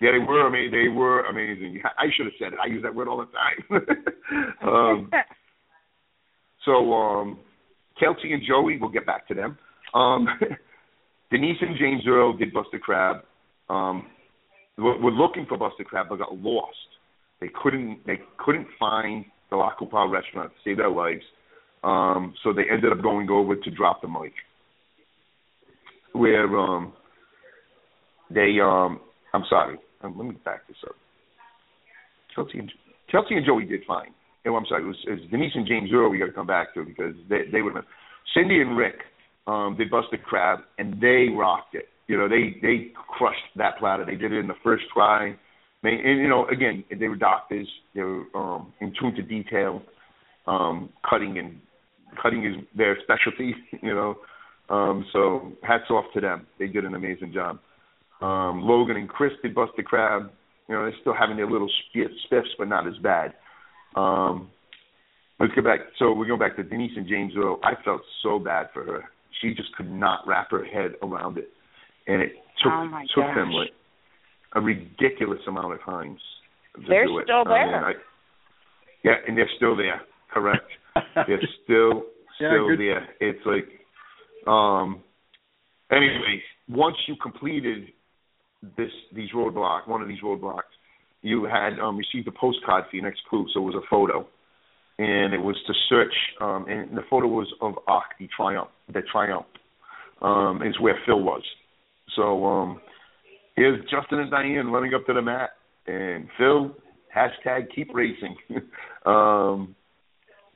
Yeah, 0.00 0.10
they 0.12 0.18
were 0.18 0.46
amazing. 0.46 0.70
They 0.70 0.88
were 0.88 1.24
amazing. 1.24 1.80
I 1.98 2.06
should 2.14 2.26
have 2.26 2.34
said 2.38 2.52
it. 2.52 2.58
I 2.62 2.66
use 2.68 2.82
that 2.82 2.94
word 2.94 3.08
all 3.08 3.18
the 3.18 3.26
time. 3.32 3.86
um, 4.62 5.10
so 6.64 6.92
um, 6.92 7.38
Kelsey 7.98 8.32
and 8.32 8.42
Joey, 8.46 8.78
we'll 8.78 8.90
get 8.90 9.06
back 9.06 9.26
to 9.28 9.34
them. 9.34 9.58
Um, 9.94 10.28
Denise 11.30 11.56
and 11.60 11.76
James 11.78 12.02
Earl 12.06 12.36
did 12.36 12.52
Bust 12.52 12.68
a 12.74 12.78
Crab. 12.78 13.24
Um, 13.68 14.06
were, 14.76 14.98
were 14.98 15.10
looking 15.10 15.46
for 15.46 15.58
Bust 15.58 15.76
a 15.80 15.84
Crab, 15.84 16.06
but 16.10 16.18
got 16.18 16.36
lost. 16.36 16.76
They 17.40 17.48
couldn't. 17.62 18.06
They 18.06 18.20
couldn't 18.38 18.66
find 18.78 19.24
the 19.50 19.56
La 19.56 19.74
Coupole 19.76 20.10
restaurant 20.10 20.50
to 20.50 20.56
save 20.64 20.76
their 20.76 20.90
lives. 20.90 21.22
Um, 21.82 22.34
so 22.42 22.52
they 22.52 22.64
ended 22.70 22.92
up 22.92 23.02
going 23.02 23.30
over 23.30 23.54
to 23.54 23.70
drop 23.70 24.02
the 24.02 24.08
mic, 24.08 24.32
where 26.12 26.58
um, 26.58 26.92
they. 28.30 28.56
Um, 28.62 29.00
I'm 29.32 29.44
sorry. 29.48 29.78
Um, 30.02 30.16
let 30.16 30.26
me 30.26 30.36
back 30.44 30.66
this 30.66 30.76
up. 30.84 30.94
Chelsea 32.34 32.58
and 32.58 32.70
Chelsea 33.10 33.36
and 33.36 33.46
Joey 33.46 33.64
did 33.64 33.80
fine. 33.86 34.12
Oh, 34.46 34.56
I'm 34.56 34.64
sorry. 34.68 34.82
It 34.82 34.86
was, 34.86 34.96
it 35.06 35.10
was 35.10 35.20
Denise 35.30 35.52
and 35.54 35.66
James 35.66 35.90
Earl. 35.92 36.10
We 36.10 36.18
got 36.18 36.26
to 36.26 36.32
come 36.32 36.46
back 36.46 36.74
to 36.74 36.84
because 36.84 37.14
they 37.28 37.42
they 37.52 37.62
would 37.62 37.74
have. 37.74 37.84
Cindy 38.34 38.60
and 38.60 38.76
Rick 38.76 38.96
um, 39.46 39.76
did 39.78 39.90
Busted 39.90 40.22
Crab 40.22 40.60
and 40.78 41.00
they 41.00 41.28
rocked 41.34 41.74
it. 41.74 41.88
You 42.06 42.16
know, 42.16 42.28
they 42.28 42.56
they 42.62 42.92
crushed 43.16 43.38
that 43.56 43.78
platter. 43.78 44.04
They 44.04 44.16
did 44.16 44.32
it 44.32 44.38
in 44.38 44.48
the 44.48 44.58
first 44.64 44.84
try. 44.92 45.36
They, 45.82 45.90
and 45.90 46.18
you 46.20 46.28
know, 46.28 46.46
again, 46.48 46.84
they 46.98 47.08
were 47.08 47.16
doctors. 47.16 47.68
They 47.94 48.02
were 48.02 48.24
um, 48.34 48.72
in 48.80 48.92
tune 49.00 49.14
to 49.14 49.22
detail. 49.22 49.82
Um, 50.46 50.90
cutting 51.08 51.38
and 51.38 51.60
cutting 52.20 52.44
is 52.44 52.56
their 52.76 52.96
specialty. 53.02 53.54
You 53.82 53.94
know, 53.94 54.16
um, 54.70 55.06
so 55.12 55.52
hats 55.62 55.84
off 55.90 56.06
to 56.14 56.20
them. 56.20 56.46
They 56.58 56.66
did 56.66 56.84
an 56.84 56.94
amazing 56.94 57.32
job. 57.32 57.58
Um, 58.20 58.62
Logan 58.62 58.96
and 58.96 59.08
Chris 59.08 59.32
did 59.42 59.54
Busted 59.54 59.84
Crab. 59.84 60.30
You 60.68 60.74
know, 60.74 60.82
they're 60.82 60.94
still 61.00 61.14
having 61.18 61.36
their 61.36 61.48
little 61.48 61.70
sp- 61.70 62.10
spiffs, 62.26 62.50
but 62.58 62.68
not 62.68 62.86
as 62.86 62.96
bad. 63.02 63.34
Um, 63.94 64.50
let's 65.38 65.54
get 65.54 65.64
back. 65.64 65.80
So 65.98 66.12
we're 66.12 66.26
going 66.26 66.40
back 66.40 66.56
to 66.56 66.64
Denise 66.64 66.92
and 66.96 67.08
James 67.08 67.32
Earl. 67.36 67.60
I 67.62 67.74
felt 67.84 68.02
so 68.22 68.38
bad 68.38 68.66
for 68.74 68.84
her. 68.84 69.04
She 69.40 69.54
just 69.54 69.74
could 69.76 69.90
not 69.90 70.26
wrap 70.26 70.50
her 70.50 70.64
head 70.64 70.92
around 71.02 71.38
it, 71.38 71.50
and 72.06 72.20
it 72.20 72.32
took 72.62 72.72
Oh, 72.72 72.90
took 73.14 73.34
them 73.34 73.52
like 73.52 73.70
a 74.54 74.60
ridiculous 74.60 75.40
amount 75.46 75.74
of 75.74 75.82
times. 75.84 76.20
They're 76.88 77.06
do 77.06 77.18
it. 77.18 77.24
still 77.24 77.44
I 77.46 77.64
mean, 77.64 77.72
there. 77.72 77.84
I- 77.86 77.92
yeah, 79.04 79.14
and 79.26 79.36
they're 79.36 79.50
still 79.56 79.76
there. 79.76 80.00
Correct. 80.32 80.66
they're 81.14 81.40
still 81.64 82.04
still 82.36 82.68
good. 82.68 82.80
there. 82.80 83.08
It's 83.20 83.40
like, 83.46 83.68
um. 84.46 85.02
Anyway, 85.90 86.42
once 86.68 86.96
you 87.06 87.16
completed 87.22 87.88
this 88.76 88.90
these 89.14 89.30
roadblock, 89.34 89.88
one 89.88 90.02
of 90.02 90.08
these 90.08 90.20
roadblocks, 90.22 90.68
you 91.22 91.44
had 91.44 91.78
um, 91.80 91.96
received 91.96 92.28
a 92.28 92.32
postcard 92.32 92.84
for 92.90 92.96
your 92.96 93.04
next 93.04 93.20
clue. 93.30 93.46
So 93.54 93.60
it 93.60 93.64
was 93.64 93.74
a 93.74 93.86
photo, 93.88 94.26
and 94.98 95.32
it 95.32 95.40
was 95.40 95.56
to 95.66 95.72
search. 95.88 96.12
Um, 96.40 96.66
and 96.68 96.96
the 96.96 97.02
photo 97.08 97.26
was 97.26 97.46
of 97.60 97.74
Arc 97.86 98.18
de 98.18 98.28
Triomphe. 98.36 98.68
The 98.92 99.00
Triumph 99.10 99.46
um, 100.20 100.62
is 100.62 100.78
where 100.80 100.98
Phil 101.06 101.22
was. 101.22 101.42
So 102.16 102.44
um, 102.44 102.80
here's 103.58 103.80
Justin 103.90 104.20
and 104.20 104.30
Diane 104.30 104.68
running 104.68 104.94
up 104.94 105.04
to 105.06 105.12
the 105.12 105.22
mat, 105.22 105.50
and 105.86 106.28
Phil 106.38 106.74
hashtag 107.14 107.66
keep 107.74 107.88
racing. 107.94 108.36
um, 109.06 109.74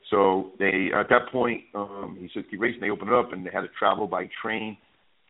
so 0.09 0.51
they 0.59 0.89
at 0.95 1.09
that 1.09 1.31
point 1.31 1.61
um, 1.75 2.17
he 2.19 2.29
said 2.33 2.43
keep 2.49 2.61
racing. 2.61 2.81
They 2.81 2.89
opened 2.89 3.09
it 3.09 3.15
up, 3.15 3.33
and 3.33 3.45
they 3.45 3.51
had 3.51 3.61
to 3.61 3.69
travel 3.77 4.07
by 4.07 4.29
train 4.41 4.77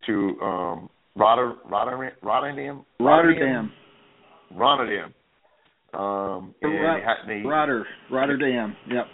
to 0.06 0.38
um, 0.42 0.90
Rotter, 1.16 1.54
Rotterdam, 1.66 2.12
Rotterdam, 2.22 2.86
Rotterdam. 3.00 3.72
Rotterdam. 4.52 5.14
Um, 5.94 6.56
and 6.62 6.82
Rot- 6.82 7.00
they 7.00 7.06
had, 7.06 7.16
they, 7.28 7.48
Rotter, 7.48 7.86
Rotterdam. 8.12 8.76
Yep. 8.90 9.06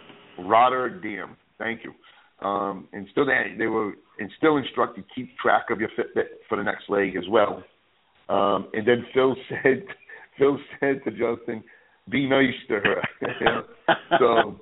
Rotterdam. 0.46 1.36
Thank 1.58 1.82
you. 1.84 1.94
Um, 2.46 2.88
and 2.94 3.06
still 3.12 3.26
they, 3.26 3.56
they 3.58 3.68
were 3.68 3.94
and 4.20 4.30
still 4.38 4.58
instructed 4.58 5.06
to 5.08 5.14
keep 5.14 5.38
track 5.38 5.66
of 5.70 5.80
your 5.80 5.90
Fitbit 5.90 6.28
for 6.48 6.58
the 6.58 6.64
next 6.64 6.90
leg 6.90 7.16
as 7.18 7.24
well. 7.30 7.64
Um, 8.30 8.70
and 8.74 8.88
then 8.88 9.06
Phil 9.14 9.36
said, 9.50 9.84
Phil 10.38 10.58
said 10.80 11.02
to 11.04 11.12
Justin, 11.12 11.64
"Be 12.10 12.28
nice 12.28 12.54
to 12.70 12.76
her." 12.76 13.02
So 14.20 14.60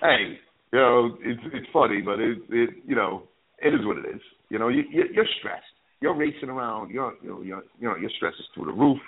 hey, 0.00 0.38
You 0.72 0.78
know, 0.78 1.16
it's 1.20 1.40
it's 1.52 1.66
funny, 1.72 2.00
but 2.00 2.20
it 2.20 2.38
it 2.50 2.70
you 2.86 2.94
know 2.94 3.24
it 3.58 3.74
is 3.74 3.84
what 3.84 3.98
it 3.98 4.06
is. 4.14 4.20
You 4.48 4.58
know, 4.58 4.68
you 4.68 4.82
you're 4.90 5.26
stressed. 5.38 5.64
You're 6.00 6.16
racing 6.16 6.48
around. 6.48 6.90
You're 6.90 7.14
you 7.22 7.28
know 7.28 7.42
you're, 7.42 7.62
you 7.78 7.88
know 7.88 7.96
your 7.96 8.10
stress 8.16 8.34
is 8.38 8.46
through 8.54 8.66
the 8.66 8.72
roof. 8.72 8.98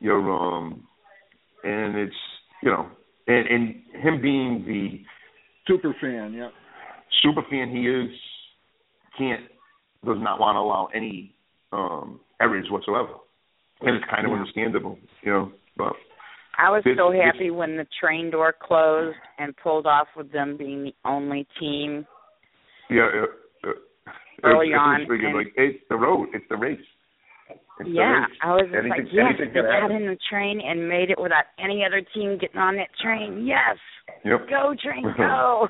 You're 0.00 0.32
um, 0.32 0.84
and 1.62 1.96
it's 1.96 2.14
you 2.62 2.70
know, 2.70 2.88
and 3.26 3.46
and 3.46 3.74
him 4.02 4.20
being 4.22 4.64
the 4.66 5.00
super 5.66 5.94
fan, 6.00 6.32
yeah, 6.32 6.48
super 7.22 7.42
fan 7.50 7.70
he 7.70 7.86
is, 7.88 8.10
can't 9.18 9.42
does 10.04 10.18
not 10.20 10.38
want 10.38 10.56
to 10.56 10.60
allow 10.60 10.88
any 10.94 11.34
um 11.72 12.20
errors 12.44 12.66
whatsoever, 12.70 13.14
and 13.80 13.96
it's 13.96 14.04
kind 14.10 14.26
of 14.26 14.32
understandable, 14.32 14.98
you 15.22 15.32
know, 15.32 15.52
but. 15.76 15.92
I 16.56 16.70
was 16.70 16.84
This- 16.84 16.96
so 16.96 17.10
this- 17.10 17.20
happy 17.24 17.50
when 17.50 17.76
the 17.76 17.86
train 18.00 18.30
door 18.30 18.52
closed 18.52 19.18
and 19.38 19.56
pulled 19.56 19.86
off 19.86 20.08
with 20.16 20.30
them 20.30 20.56
being 20.56 20.84
the 20.84 20.94
only 21.04 21.46
team. 21.58 22.06
Yeah, 22.90 23.02
uh, 23.02 23.08
uh, 23.08 23.26
yeah, 23.66 23.72
yeah. 24.06 24.44
Early 24.44 24.68
it's, 24.70 24.78
on, 24.78 25.00
it's 25.02 25.10
and- 25.10 25.34
like 25.34 25.52
it's 25.56 25.88
the 25.88 25.96
road, 25.96 26.28
it's 26.34 26.46
the 26.48 26.56
race. 26.56 26.78
It's 27.80 27.88
yeah. 27.90 28.24
I 28.40 28.52
was 28.52 28.62
just 28.70 28.74
anything, 28.74 28.90
like, 28.90 29.12
yes, 29.12 29.34
they 29.38 29.46
got 29.46 29.90
in 29.90 30.06
the 30.06 30.16
train 30.30 30.60
and 30.60 30.88
made 30.88 31.10
it 31.10 31.18
without 31.18 31.44
any 31.58 31.84
other 31.84 32.00
team 32.14 32.38
getting 32.38 32.60
on 32.60 32.76
that 32.76 32.90
train. 33.02 33.44
Yes, 33.46 33.76
Yep. 34.24 34.48
go 34.48 34.74
train, 34.80 35.02
go. 35.16 35.68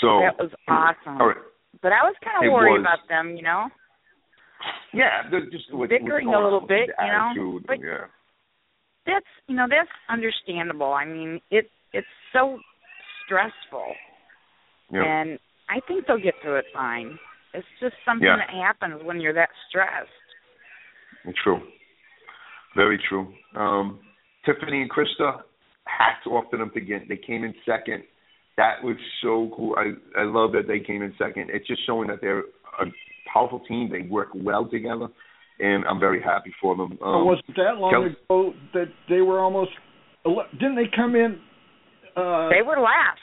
So 0.00 0.20
that 0.20 0.36
was 0.38 0.50
awesome. 0.68 1.18
right. 1.18 1.36
But 1.80 1.92
I 1.92 2.02
was 2.04 2.16
kind 2.24 2.44
of 2.46 2.52
worried 2.52 2.80
was. 2.80 2.80
about 2.82 3.08
them, 3.08 3.36
you 3.36 3.42
know. 3.42 3.68
Yeah, 4.94 5.22
just 5.50 5.72
what, 5.72 5.90
Bickering 5.90 6.28
a 6.28 6.40
little 6.42 6.60
bit, 6.60 6.90
you 6.98 7.06
know, 7.06 7.60
but- 7.66 7.78
yeah. 7.80 8.06
That's 9.06 9.26
you 9.46 9.54
know 9.54 9.66
that's 9.70 9.88
understandable. 10.08 10.92
I 10.92 11.04
mean, 11.04 11.40
it 11.52 11.70
it's 11.92 12.06
so 12.32 12.58
stressful, 13.24 13.94
Yeah. 14.90 15.04
and 15.04 15.38
I 15.68 15.78
think 15.86 16.06
they'll 16.06 16.18
get 16.18 16.34
through 16.42 16.56
it 16.56 16.64
fine. 16.74 17.16
It's 17.54 17.66
just 17.78 17.94
something 18.04 18.26
Yeah. 18.26 18.36
that 18.38 18.50
happens 18.50 19.04
when 19.04 19.20
you're 19.20 19.32
that 19.34 19.50
stressed. 19.68 20.10
True. 21.44 21.60
Very 22.74 22.98
true. 22.98 23.32
Um, 23.54 24.00
Tiffany 24.44 24.82
and 24.82 24.90
Krista, 24.90 25.42
hats 25.86 26.26
off 26.26 26.50
to 26.50 26.56
them 26.56 26.70
to 26.70 26.80
get. 26.80 27.08
They 27.08 27.16
came 27.16 27.44
in 27.44 27.54
second. 27.64 28.02
That 28.56 28.82
was 28.82 28.96
so 29.22 29.50
cool. 29.54 29.76
I 29.76 29.92
I 30.18 30.24
love 30.24 30.50
that 30.52 30.66
they 30.66 30.80
came 30.80 31.02
in 31.02 31.14
second. 31.16 31.50
It's 31.50 31.66
just 31.66 31.84
showing 31.86 32.08
that 32.08 32.20
they're 32.20 32.40
a 32.80 32.86
powerful 33.36 33.60
team. 33.68 33.88
They 33.90 34.02
work 34.08 34.28
well 34.34 34.64
together, 34.76 35.08
and 35.58 35.84
I'm 35.88 36.00
very 36.00 36.20
happy 36.22 36.52
for 36.60 36.76
them. 36.76 36.96
But 37.00 37.06
Um, 37.06 37.26
wasn't 37.26 37.56
that 37.56 37.76
long 37.78 37.90
Kel- 37.92 38.04
ago 38.04 38.54
that 38.72 38.88
they 39.08 39.20
were 39.20 39.38
almost? 39.40 39.72
Didn't 40.60 40.76
they 40.76 40.88
come 41.00 41.14
in? 41.14 41.38
Uh, 42.16 42.48
they 42.48 42.62
were 42.62 42.80
last. 42.80 43.20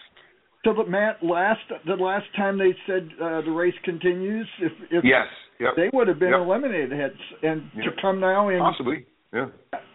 to 0.66 0.72
the 0.74 0.86
mat 0.86 1.18
last 1.22 1.60
the 1.86 1.96
last 2.10 2.26
time 2.38 2.58
they 2.58 2.74
said 2.88 3.04
uh, 3.22 3.42
the 3.42 3.52
race 3.52 3.80
continues. 3.84 4.48
If 4.62 4.72
if 4.98 5.04
yes. 5.04 5.28
Yep. 5.60 5.74
they 5.76 5.90
would 5.96 6.08
have 6.08 6.20
been 6.20 6.32
Yep. 6.38 6.40
eliminated, 6.48 6.92
had, 7.04 7.14
and 7.50 7.60
to 7.86 7.92
come 8.02 8.18
now 8.22 8.48
in 8.50 8.60
Possibly. 8.60 9.06
Yeah. 9.34 9.50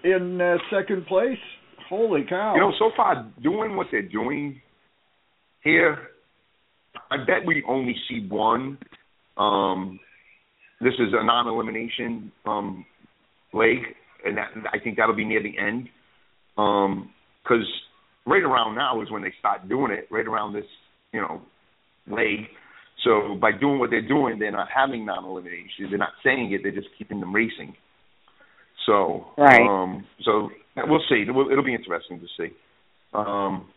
in 0.05 0.41
uh, 0.41 0.59
second 0.71 1.07
place, 1.07 1.43
holy 1.89 2.23
cow! 2.29 2.55
You 2.55 2.61
know, 2.61 2.73
so 2.79 2.91
far 2.99 3.13
doing 3.43 3.77
what 3.77 3.87
they're 3.91 4.03
doing 4.21 4.61
here, 5.63 5.93
I 7.11 7.17
bet 7.29 7.41
we 7.47 7.63
only 7.67 7.97
see 8.09 8.27
one. 8.29 8.77
Um, 9.39 9.99
this 10.81 10.95
is 10.95 11.13
a 11.13 11.25
non-elimination 11.25 12.33
um, 12.47 12.85
leg, 13.53 13.79
and 14.25 14.37
that 14.37 14.49
I 14.73 14.79
think 14.79 14.97
that'll 14.97 15.15
be 15.17 15.25
near 15.25 15.43
the 15.43 15.59
end. 15.59 15.89
Because 16.57 17.67
right 18.27 18.43
around 18.43 18.75
now 18.75 19.01
is 19.03 19.11
when 19.11 19.23
they 19.23 19.33
start 19.39 19.69
doing 19.69 19.93
it. 19.93 20.09
Right 20.11 20.27
around 20.27 20.53
this, 20.53 20.67
you 21.13 21.21
know, 21.21 21.41
leg. 22.07 22.47
So 23.05 23.37
by 23.41 23.53
doing 23.53 23.79
what 23.79 23.91
they're 23.91 24.07
doing, 24.07 24.39
they're 24.39 24.51
not 24.51 24.69
having 24.75 25.07
non-elimination. 25.07 25.87
They're 25.89 25.99
not 25.99 26.15
saying 26.25 26.53
it. 26.53 26.63
They're 26.63 26.73
just 26.73 26.89
keeping 26.99 27.21
them 27.21 27.35
racing. 27.35 27.75
So, 28.87 29.27
Right. 29.37 29.61
um, 29.61 30.05
so 30.25 30.51
we'll 30.77 31.05
see. 31.09 31.23
It'll, 31.23 31.51
it'll 31.51 31.65
be 31.65 31.75
interesting 31.75 32.21
to 32.21 32.27
see. 32.37 32.55
Um, 33.15 33.69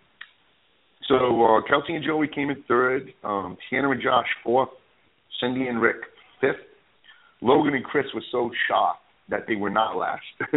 so 1.08 1.44
uh, 1.44 1.62
Kelsey 1.68 1.94
and 1.96 2.04
Joey 2.06 2.28
came 2.28 2.50
in 2.50 2.64
third. 2.68 3.14
Um, 3.24 3.58
Tiana 3.70 3.92
and 3.92 4.02
Josh 4.02 4.28
fourth. 4.44 4.70
Cindy 5.40 5.68
and 5.68 5.82
Rick 5.82 5.98
fifth. 6.40 6.66
Logan 7.42 7.74
and 7.74 7.84
Chris 7.84 8.06
were 8.14 8.24
so 8.32 8.52
shocked 8.68 9.02
that 9.30 9.46
they 9.48 9.56
were 9.56 9.70
not 9.70 9.98
last. 9.98 10.22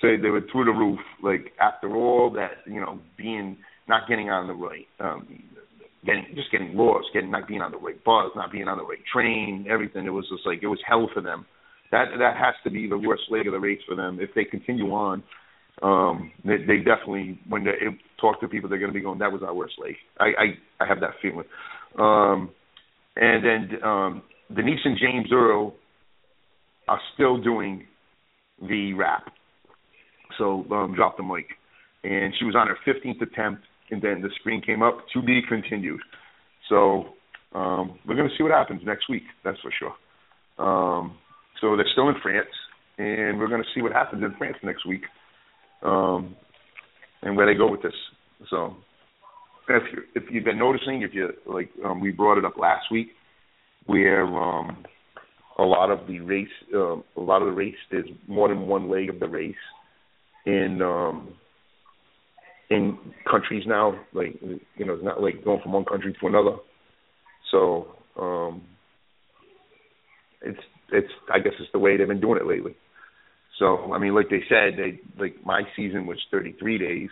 so 0.00 0.08
they 0.22 0.28
were 0.28 0.42
through 0.52 0.66
the 0.66 0.70
roof. 0.70 1.00
Like 1.22 1.52
after 1.60 1.94
all 1.94 2.30
that, 2.34 2.62
you 2.66 2.80
know, 2.80 3.00
being 3.16 3.56
not 3.88 4.08
getting 4.08 4.30
on 4.30 4.46
the 4.46 4.54
right, 4.54 4.86
um, 5.00 5.26
getting 6.04 6.26
just 6.34 6.50
getting 6.52 6.76
lost, 6.76 7.08
getting 7.12 7.30
not 7.30 7.48
being 7.48 7.60
on 7.60 7.72
the 7.72 7.78
right 7.78 8.02
bus, 8.04 8.30
not 8.36 8.52
being 8.52 8.68
on 8.68 8.78
the 8.78 8.84
right 8.84 9.02
train, 9.12 9.66
everything. 9.68 10.06
It 10.06 10.10
was 10.10 10.28
just 10.30 10.46
like 10.46 10.62
it 10.62 10.68
was 10.68 10.80
hell 10.86 11.10
for 11.12 11.20
them. 11.20 11.46
That 11.90 12.06
that 12.18 12.36
has 12.36 12.54
to 12.64 12.70
be 12.70 12.88
the 12.88 12.98
worst 12.98 13.24
leg 13.30 13.46
of 13.46 13.52
the 13.52 13.60
race 13.60 13.80
for 13.86 13.96
them 13.96 14.18
if 14.20 14.30
they 14.34 14.44
continue 14.44 14.92
on. 14.92 15.22
Um, 15.82 16.30
they, 16.44 16.58
they 16.58 16.76
definitely 16.78 17.40
when 17.48 17.64
they 17.64 17.72
talk 18.20 18.40
to 18.40 18.48
people, 18.48 18.68
they're 18.68 18.78
going 18.78 18.92
to 18.92 18.98
be 18.98 19.02
going. 19.02 19.18
That 19.18 19.32
was 19.32 19.42
our 19.42 19.54
worst 19.54 19.74
leg. 19.82 19.94
I 20.18 20.24
I, 20.78 20.84
I 20.84 20.86
have 20.86 21.00
that 21.00 21.14
feeling. 21.20 21.46
Um, 21.98 22.50
and 23.16 23.44
then 23.44 23.82
um, 23.82 24.22
Denise 24.54 24.80
and 24.84 24.96
James 24.98 25.30
Earl 25.32 25.74
are 26.90 27.00
still 27.14 27.40
doing 27.40 27.86
the 28.68 28.92
rap. 28.94 29.32
So 30.36 30.66
um, 30.72 30.94
drop 30.94 31.16
the 31.16 31.22
mic, 31.22 31.46
and 32.02 32.34
she 32.38 32.44
was 32.44 32.54
on 32.56 32.66
her 32.66 32.76
15th 32.86 33.22
attempt, 33.22 33.62
and 33.90 34.02
then 34.02 34.20
the 34.20 34.28
screen 34.40 34.60
came 34.60 34.82
up 34.82 34.98
to 35.14 35.22
be 35.22 35.40
continued. 35.48 36.00
So 36.68 37.04
um, 37.54 37.98
we're 38.06 38.16
going 38.16 38.28
to 38.28 38.34
see 38.36 38.42
what 38.42 38.52
happens 38.52 38.82
next 38.84 39.08
week. 39.08 39.22
That's 39.44 39.58
for 39.60 39.72
sure. 39.78 39.94
Um, 40.58 41.16
so 41.60 41.76
they're 41.76 41.86
still 41.92 42.08
in 42.08 42.16
France, 42.22 42.48
and 42.98 43.38
we're 43.38 43.48
going 43.48 43.62
to 43.62 43.68
see 43.74 43.82
what 43.82 43.92
happens 43.92 44.22
in 44.22 44.34
France 44.36 44.56
next 44.62 44.84
week, 44.86 45.02
um, 45.82 46.34
and 47.22 47.36
where 47.36 47.46
they 47.46 47.56
go 47.56 47.70
with 47.70 47.82
this. 47.82 47.94
So 48.50 48.76
if 49.68 49.82
you 49.92 50.02
if 50.14 50.24
you've 50.30 50.44
been 50.44 50.58
noticing, 50.58 51.02
if 51.02 51.14
you 51.14 51.30
like, 51.46 51.70
um, 51.84 52.00
we 52.00 52.10
brought 52.10 52.38
it 52.38 52.44
up 52.44 52.56
last 52.56 52.86
week, 52.90 53.08
where 53.86 54.24
um, 54.24 54.84
a 55.58 55.62
lot 55.62 55.90
of 55.90 56.06
the 56.06 56.20
race, 56.20 56.48
um, 56.74 57.04
a 57.16 57.20
lot 57.20 57.42
of 57.42 57.48
the 57.48 57.54
race, 57.54 57.74
there's 57.90 58.08
more 58.26 58.48
than 58.48 58.66
one 58.66 58.90
leg 58.90 59.08
of 59.08 59.20
the 59.20 59.28
race 59.28 59.54
in 60.46 60.80
um, 60.82 61.34
in 62.70 62.98
countries 63.30 63.64
now. 63.66 63.98
Like 64.12 64.40
you 64.40 64.86
know, 64.86 64.94
it's 64.94 65.04
not 65.04 65.22
like 65.22 65.44
going 65.44 65.60
from 65.62 65.72
one 65.72 65.84
country 65.84 66.14
to 66.18 66.26
another. 66.26 66.56
So 67.50 67.88
um, 68.18 68.62
it's 70.42 70.60
it's 70.92 71.12
I 71.32 71.38
guess 71.38 71.52
it's 71.58 71.72
the 71.72 71.78
way 71.78 71.96
they've 71.96 72.08
been 72.08 72.20
doing 72.20 72.40
it 72.40 72.46
lately. 72.46 72.74
So 73.58 73.92
I 73.92 73.98
mean, 73.98 74.14
like 74.14 74.30
they 74.30 74.42
said, 74.48 74.78
they 74.78 75.00
like 75.18 75.44
my 75.44 75.62
season 75.76 76.06
was 76.06 76.18
33 76.30 76.78
days. 76.78 77.08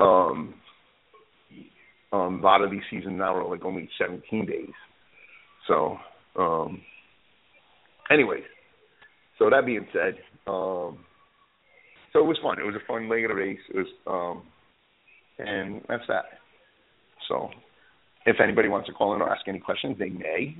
Um, 0.00 0.54
um, 2.12 2.40
a 2.40 2.44
lot 2.44 2.62
of 2.62 2.70
these 2.70 2.82
seasons 2.90 3.18
now 3.18 3.34
are 3.34 3.48
like 3.48 3.64
only 3.64 3.88
17 3.98 4.46
days. 4.46 4.72
So, 5.66 5.98
um, 6.38 6.82
anyways, 8.10 8.44
so 9.38 9.50
that 9.50 9.66
being 9.66 9.86
said, 9.92 10.14
um, 10.46 10.98
so 12.12 12.20
it 12.20 12.26
was 12.26 12.38
fun. 12.42 12.58
It 12.58 12.64
was 12.64 12.74
a 12.74 12.86
fun 12.86 13.08
leg 13.08 13.24
of 13.24 13.30
the 13.30 13.34
race. 13.34 13.58
It 13.72 13.76
was, 13.76 13.86
um, 14.06 14.42
and 15.38 15.82
that's 15.88 16.04
that. 16.08 16.24
So, 17.28 17.50
if 18.24 18.36
anybody 18.42 18.68
wants 18.68 18.86
to 18.88 18.92
call 18.94 19.14
in 19.14 19.20
or 19.20 19.28
ask 19.30 19.46
any 19.48 19.58
questions, 19.58 19.96
they 19.98 20.08
may. 20.10 20.56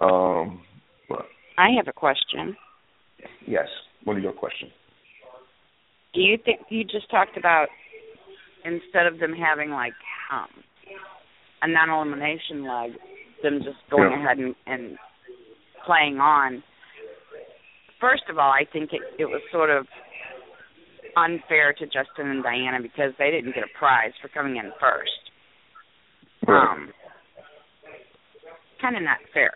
Um, 0.00 0.62
but 1.08 1.26
I 1.58 1.70
have 1.76 1.88
a 1.88 1.92
question. 1.92 2.56
yes, 3.46 3.66
what 4.04 4.16
is 4.16 4.22
your 4.22 4.32
question? 4.32 4.70
Do 6.12 6.20
you 6.20 6.38
think 6.44 6.60
you 6.68 6.84
just 6.84 7.10
talked 7.10 7.36
about 7.36 7.68
instead 8.64 9.06
of 9.06 9.18
them 9.18 9.32
having 9.32 9.70
like 9.70 9.94
um, 10.32 10.48
a 11.62 11.68
non-elimination 11.68 12.64
leg, 12.66 12.92
them 13.42 13.60
just 13.64 13.78
going 13.90 14.10
Yeah. 14.12 14.20
ahead 14.24 14.38
and, 14.38 14.54
and 14.66 14.96
playing 15.84 16.18
on? 16.18 16.62
First 18.04 18.24
of 18.28 18.36
all, 18.36 18.50
I 18.52 18.66
think 18.70 18.92
it, 18.92 19.00
it 19.18 19.24
was 19.24 19.40
sort 19.50 19.70
of 19.70 19.86
unfair 21.16 21.72
to 21.72 21.86
Justin 21.86 22.28
and 22.28 22.42
Diana 22.42 22.78
because 22.82 23.12
they 23.18 23.30
didn't 23.30 23.54
get 23.54 23.64
a 23.64 23.78
prize 23.78 24.12
for 24.20 24.28
coming 24.28 24.56
in 24.56 24.72
first. 24.78 25.10
Um, 26.46 26.90
kind 28.82 28.94
of 28.96 29.02
not 29.02 29.16
fair. 29.32 29.52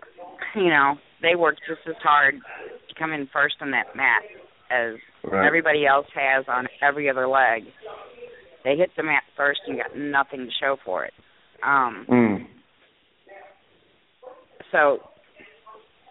You 0.56 0.70
know, 0.70 0.94
they 1.20 1.34
worked 1.36 1.60
just 1.68 1.82
as 1.86 1.96
hard 2.02 2.36
to 2.88 2.94
come 2.98 3.12
in 3.12 3.28
first 3.30 3.56
on 3.60 3.70
that 3.72 3.94
mat 3.94 4.22
as 4.70 4.94
Right. 5.24 5.46
everybody 5.46 5.84
else 5.84 6.06
has 6.14 6.46
on 6.48 6.68
every 6.80 7.10
other 7.10 7.28
leg. 7.28 7.64
They 8.64 8.76
hit 8.76 8.90
the 8.96 9.02
mat 9.02 9.24
first 9.36 9.60
and 9.66 9.76
got 9.76 9.94
nothing 9.94 10.46
to 10.46 10.50
show 10.58 10.76
for 10.86 11.04
it. 11.04 11.12
Um, 11.62 12.06
Mm. 12.08 12.46
so 14.72 15.02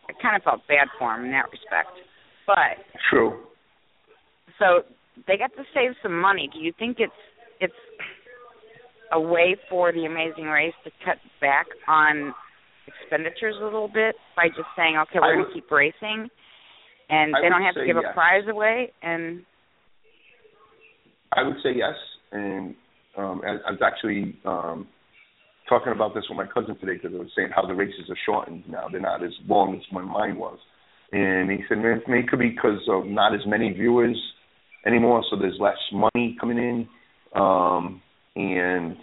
I 0.07 0.13
kind 0.21 0.35
of 0.35 0.43
felt 0.43 0.67
bad 0.67 0.88
for 0.99 1.15
them 1.15 1.25
in 1.25 1.31
that 1.31 1.49
respect. 1.51 1.97
But 2.47 2.79
True. 3.09 3.43
so 4.57 4.83
they 5.27 5.37
got 5.37 5.51
to 5.57 5.63
save 5.73 5.91
some 6.01 6.19
money. 6.19 6.49
Do 6.51 6.59
you 6.59 6.73
think 6.79 6.97
it's 6.99 7.11
it's 7.59 7.73
a 9.11 9.19
way 9.19 9.55
for 9.69 9.91
the 9.91 10.05
Amazing 10.05 10.45
Race 10.45 10.73
to 10.83 10.91
cut 11.05 11.17
back 11.41 11.67
on 11.87 12.33
expenditures 12.87 13.55
a 13.59 13.63
little 13.63 13.89
bit 13.93 14.15
by 14.35 14.47
just 14.47 14.67
saying, 14.75 14.97
okay, 14.97 15.19
we're 15.21 15.35
going 15.35 15.47
to 15.47 15.53
keep 15.53 15.69
racing, 15.69 16.29
and 17.09 17.35
I 17.35 17.41
they 17.41 17.49
don't 17.49 17.61
have 17.61 17.75
to 17.75 17.85
give 17.85 17.97
yes. 17.97 18.05
a 18.09 18.13
prize 18.13 18.43
away, 18.49 18.91
and 19.01 19.43
I 21.33 21.43
would 21.43 21.57
say 21.61 21.69
yes, 21.75 21.95
and 22.31 22.75
um, 23.17 23.41
I, 23.45 23.67
I 23.67 23.71
was 23.71 23.81
actually 23.83 24.37
um, 24.45 24.87
talking 25.67 25.91
about 25.91 26.13
this 26.15 26.23
with 26.29 26.37
my 26.37 26.47
cousin 26.47 26.77
today 26.79 26.93
because 27.01 27.11
I 27.13 27.19
was 27.19 27.31
saying 27.35 27.49
how 27.53 27.65
the 27.65 27.73
races 27.73 28.09
are 28.09 28.17
shortened 28.25 28.63
now; 28.69 28.87
they're 28.89 29.01
not 29.01 29.23
as 29.23 29.33
long 29.47 29.75
as 29.75 29.81
when 29.91 30.05
mine 30.05 30.37
was. 30.37 30.57
And 31.12 31.49
he 31.49 31.60
said, 31.70 31.78
man, 31.78 32.01
it 32.08 32.28
could 32.28 32.39
be 32.39 32.49
because 32.49 32.82
of 32.89 33.05
not 33.05 33.34
as 33.34 33.41
many 33.45 33.72
viewers 33.72 34.18
anymore, 34.86 35.24
so 35.30 35.38
there's 35.38 35.58
less 35.60 35.78
money 35.93 36.36
coming 36.39 36.58
in, 36.58 36.88
um, 37.39 38.01
and 38.36 38.97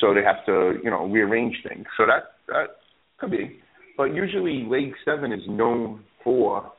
so 0.00 0.12
they 0.12 0.22
have 0.22 0.44
to, 0.46 0.78
you 0.82 0.90
know, 0.90 1.06
rearrange 1.06 1.56
things. 1.66 1.86
So 1.96 2.04
that 2.06 2.34
that 2.48 2.76
could 3.18 3.30
be. 3.30 3.60
But 3.96 4.14
usually, 4.14 4.66
Leg 4.68 4.92
Seven 5.04 5.32
is 5.32 5.40
known 5.48 6.04
for 6.22 6.72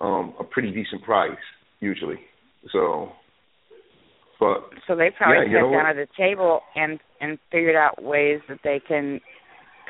um, 0.00 0.34
a 0.40 0.44
pretty 0.44 0.70
decent 0.70 1.02
prize, 1.02 1.36
usually. 1.80 2.18
So, 2.72 3.10
but 4.40 4.70
so 4.86 4.96
they 4.96 5.10
probably 5.16 5.52
Yeah, 5.52 5.62
sat 5.62 5.70
down 5.70 5.72
what? 5.72 5.86
at 5.86 5.96
the 5.96 6.08
table 6.16 6.60
and 6.74 6.98
and 7.20 7.38
figured 7.50 7.76
out 7.76 8.02
ways 8.02 8.40
that 8.48 8.58
they 8.64 8.80
can 8.86 9.20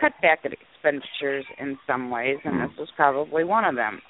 cut 0.01 0.13
back 0.23 0.41
expenditures 0.79 1.45
in 1.59 1.79
some 1.87 2.11
ways, 2.11 2.39
and 2.45 2.55
Hmm. 2.55 2.67
this 2.69 2.77
was 2.79 2.91
probably 2.97 3.45
one 3.45 3.65
of 3.65 3.75
them. 3.75 4.01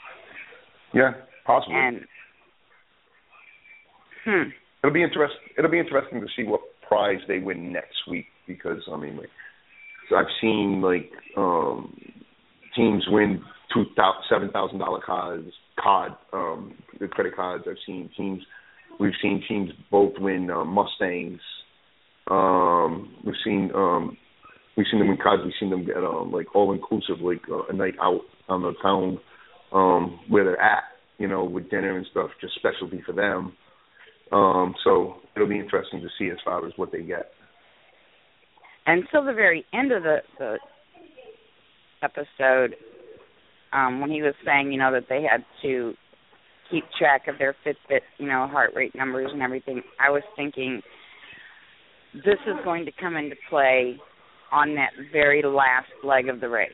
yeah, 0.94 1.12
possibly. 1.44 1.76
And 1.76 2.06
hmm, 4.24 4.50
it'll 4.82 4.92
be 4.94 5.02
interest. 5.02 5.34
It'll 5.56 5.70
be 5.70 5.78
interesting 5.78 6.20
to 6.20 6.26
see 6.34 6.44
what 6.44 6.60
prize 6.86 7.20
they 7.28 7.40
win 7.40 7.72
next 7.72 8.06
week 8.08 8.26
because 8.46 8.82
I 8.90 8.96
mean, 8.96 9.16
like, 9.18 9.30
so 10.08 10.16
I've 10.16 10.30
seen 10.40 10.80
like 10.80 11.10
um 11.36 11.94
teams 12.74 13.04
win 13.08 13.42
two 13.72 13.84
thousand 13.96 14.22
seven 14.30 14.50
thousand 14.50 14.78
dollar 14.78 15.00
cards, 15.04 15.52
card 15.78 16.12
um 16.32 16.74
the 17.00 17.08
credit 17.08 17.36
cards. 17.36 17.64
I've 17.68 17.76
seen 17.86 18.08
teams. 18.16 18.42
We've 18.98 19.12
seen 19.20 19.44
teams 19.46 19.70
both 19.90 20.14
win 20.18 20.50
uh, 20.50 20.64
Mustangs. 20.64 21.40
Um, 22.30 23.14
we've 23.24 23.34
seen 23.44 23.70
um 23.74 24.16
we've 24.78 24.86
seen 24.90 25.00
them 25.00 25.08
win 25.08 25.18
cards. 25.22 25.42
We've 25.44 25.52
seen 25.60 25.70
them 25.70 25.84
get 25.84 25.98
um 25.98 26.32
like 26.32 26.54
all 26.54 26.72
inclusive, 26.72 27.20
like 27.20 27.42
uh, 27.50 27.66
a 27.68 27.74
night 27.74 27.96
out 28.00 28.22
on 28.48 28.62
the 28.62 28.72
town 28.80 29.18
um 29.72 30.20
where 30.28 30.44
they're 30.44 30.62
at, 30.62 30.84
you 31.18 31.28
know, 31.28 31.44
with 31.44 31.68
dinner 31.68 31.98
and 31.98 32.06
stuff, 32.12 32.30
just 32.40 32.54
specialty 32.54 33.02
for 33.04 33.12
them. 33.12 33.52
Um, 34.32 34.74
so 34.84 35.16
it'll 35.34 35.48
be 35.48 35.58
interesting 35.58 36.00
to 36.02 36.08
see 36.18 36.30
as 36.30 36.38
far 36.44 36.66
as 36.66 36.72
what 36.76 36.92
they 36.92 37.02
get. 37.02 37.32
until 38.86 39.24
the 39.24 39.34
very 39.34 39.64
end 39.72 39.92
of 39.92 40.02
the 40.02 40.18
the 40.38 40.58
episode, 42.02 42.74
um, 43.72 44.00
when 44.00 44.10
he 44.10 44.22
was 44.22 44.34
saying, 44.44 44.72
you 44.72 44.78
know, 44.78 44.92
that 44.92 45.06
they 45.08 45.22
had 45.22 45.44
to 45.62 45.92
keep 46.70 46.84
track 46.98 47.28
of 47.28 47.38
their 47.38 47.54
Fitbit, 47.64 48.00
you 48.18 48.26
know, 48.28 48.46
heart 48.46 48.70
rate 48.74 48.94
numbers 48.94 49.30
and 49.32 49.42
everything, 49.42 49.82
I 50.00 50.10
was 50.10 50.22
thinking 50.36 50.82
this 52.14 52.40
is 52.46 52.56
going 52.64 52.86
to 52.86 52.92
come 52.98 53.16
into 53.16 53.36
play 53.50 53.98
on 54.52 54.74
that 54.76 54.90
very 55.12 55.42
last 55.42 55.88
leg 56.04 56.28
of 56.28 56.40
the 56.40 56.48
race. 56.48 56.70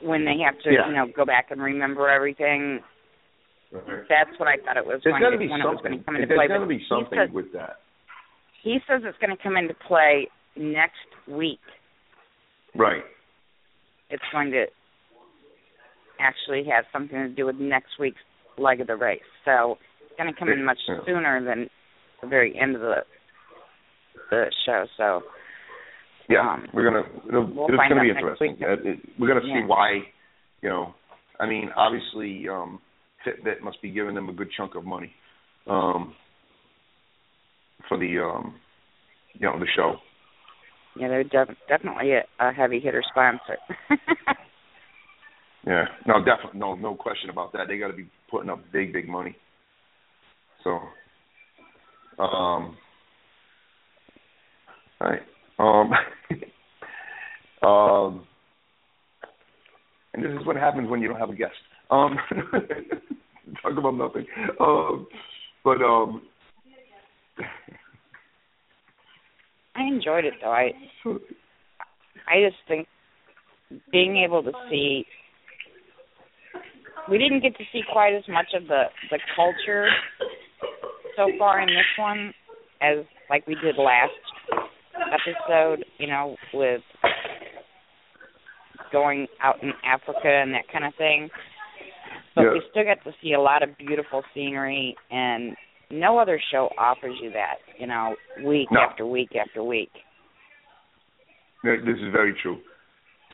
When 0.00 0.24
they 0.24 0.38
have 0.44 0.58
to, 0.62 0.72
Yeah. 0.72 0.88
you 0.88 0.94
know, 0.94 1.06
go 1.06 1.24
back 1.24 1.50
and 1.50 1.60
remember 1.60 2.08
everything. 2.08 2.82
That's 3.72 4.38
what 4.38 4.48
I 4.48 4.56
thought 4.58 4.76
it 4.76 4.86
was 4.86 5.00
There's 5.04 5.18
going 5.18 5.32
to 5.32 5.38
be 5.38 5.48
when 5.48 5.60
it 5.60 5.64
was 5.64 5.76
going 5.82 5.92
something. 5.94 5.98
to 5.98 6.04
come 6.04 6.14
into 6.16 6.26
There's 6.28 6.38
play. 6.38 6.48
got 6.48 6.58
to 6.58 6.66
be 6.66 6.84
something 6.88 7.18
said- 7.18 7.32
with 7.32 7.52
that. 7.52 7.80
he 8.62 8.78
says 8.86 9.02
it's 9.04 9.18
going 9.18 9.36
to 9.36 9.42
come 9.42 9.56
into 9.56 9.74
play 9.74 10.28
next 10.56 11.06
week. 11.26 11.60
Right. 12.74 13.04
It's 14.10 14.22
going 14.32 14.50
to 14.52 14.66
actually 16.18 16.64
have 16.64 16.84
something 16.92 17.16
to 17.18 17.28
do 17.28 17.46
with 17.46 17.56
next 17.56 17.98
week's 17.98 18.20
leg 18.56 18.80
of 18.80 18.86
the 18.86 18.96
race. 18.96 19.22
So 19.44 19.78
it's 20.00 20.16
going 20.16 20.32
to 20.32 20.38
come 20.38 20.48
in 20.48 20.64
much 20.64 20.78
Yeah. 20.88 21.04
sooner 21.04 21.42
than 21.44 21.68
the 22.20 22.26
very 22.26 22.58
end 22.58 22.74
of 22.74 22.80
the 22.80 23.04
the 24.30 24.44
show. 24.66 24.86
So 24.96 25.22
Yeah, 26.28 26.40
Um, 26.54 26.68
we're 26.74 26.84
gonna. 26.84 27.04
It'll, 27.28 27.46
we'll 27.46 27.68
it's 27.68 27.88
gonna 27.88 28.02
be 28.02 28.10
interesting. 28.10 28.56
it, 28.60 28.98
we're 29.18 29.28
gonna 29.28 29.46
Yeah. 29.46 29.62
see 29.62 29.66
why. 29.66 30.02
You 30.60 30.68
know, 30.68 30.94
I 31.40 31.46
mean, 31.46 31.70
obviously, 31.76 32.48
um, 32.48 32.80
Fitbit 33.24 33.60
must 33.62 33.80
be 33.80 33.90
giving 33.90 34.14
them 34.14 34.28
a 34.28 34.32
good 34.32 34.50
chunk 34.56 34.74
of 34.74 34.84
money 34.84 35.12
um, 35.66 36.14
for 37.88 37.96
the, 37.96 38.18
um, 38.18 38.56
you 39.34 39.46
know, 39.46 39.58
the 39.58 39.66
show. 39.76 39.96
yeah, 40.96 41.08
they're 41.08 41.24
def- 41.24 41.56
definitely 41.68 42.12
a, 42.12 42.24
a 42.40 42.52
heavy 42.52 42.80
hitter 42.80 43.02
sponsor. 43.10 43.56
Yeah. 45.66 45.84
No, 46.06 46.24
definitely. 46.24 46.58
No, 46.60 46.74
no 46.76 46.94
question 46.94 47.28
about 47.28 47.52
that. 47.52 47.68
They 47.68 47.76
got 47.78 47.88
to 47.88 47.92
be 47.96 48.08
putting 48.30 48.48
up 48.48 48.60
big, 48.72 48.90
big 48.92 49.06
money. 49.06 49.36
So, 50.64 50.80
um, 52.22 52.76
right. 55.00 55.22
Um, 55.58 55.92
um, 57.68 58.26
and 60.14 60.24
this 60.24 60.32
is 60.40 60.46
what 60.46 60.56
happens 60.56 60.88
when 60.88 61.00
you 61.00 61.08
don't 61.08 61.18
have 61.18 61.30
a 61.30 61.34
guest. 61.34 61.52
Um, 61.90 62.16
talk 63.62 63.76
about 63.76 63.94
nothing. 63.94 64.26
Um, 64.60 65.06
but 65.64 65.82
um, 65.82 66.22
I 69.76 69.82
enjoyed 69.82 70.24
it 70.24 70.34
though. 70.42 70.50
I 70.50 70.72
I 72.26 72.42
just 72.44 72.56
think 72.66 72.88
being 73.92 74.24
able 74.24 74.42
to 74.42 74.52
see 74.70 75.04
we 77.08 77.18
didn't 77.18 77.40
get 77.40 77.56
to 77.56 77.64
see 77.72 77.82
quite 77.90 78.14
as 78.14 78.24
much 78.28 78.48
of 78.54 78.66
the 78.66 78.84
the 79.10 79.18
culture 79.36 79.88
so 81.16 81.30
far 81.38 81.60
in 81.60 81.68
this 81.68 81.86
one 81.98 82.32
as 82.80 83.04
like 83.30 83.46
we 83.46 83.54
did 83.56 83.76
last 83.76 84.12
episode, 85.12 85.84
you 85.98 86.06
know, 86.06 86.36
with 86.52 86.82
going 88.92 89.26
out 89.42 89.62
in 89.62 89.72
Africa 89.84 90.28
and 90.28 90.52
that 90.54 90.64
kind 90.72 90.84
of 90.84 90.94
thing. 90.96 91.28
But 92.34 92.42
Yeah. 92.44 92.52
we 92.52 92.62
still 92.70 92.84
got 92.84 93.02
to 93.04 93.12
see 93.20 93.32
a 93.32 93.40
lot 93.40 93.62
of 93.62 93.76
beautiful 93.76 94.22
scenery 94.32 94.96
and 95.10 95.56
no 95.90 96.18
other 96.18 96.40
show 96.50 96.70
offers 96.78 97.18
you 97.20 97.30
that, 97.32 97.58
you 97.78 97.86
know, 97.86 98.16
week 98.42 98.70
No. 98.70 98.80
after 98.80 99.06
week 99.06 99.34
after 99.36 99.62
week. 99.62 99.90
This 101.64 101.98
is 101.98 102.12
very 102.12 102.34
true. 102.34 102.58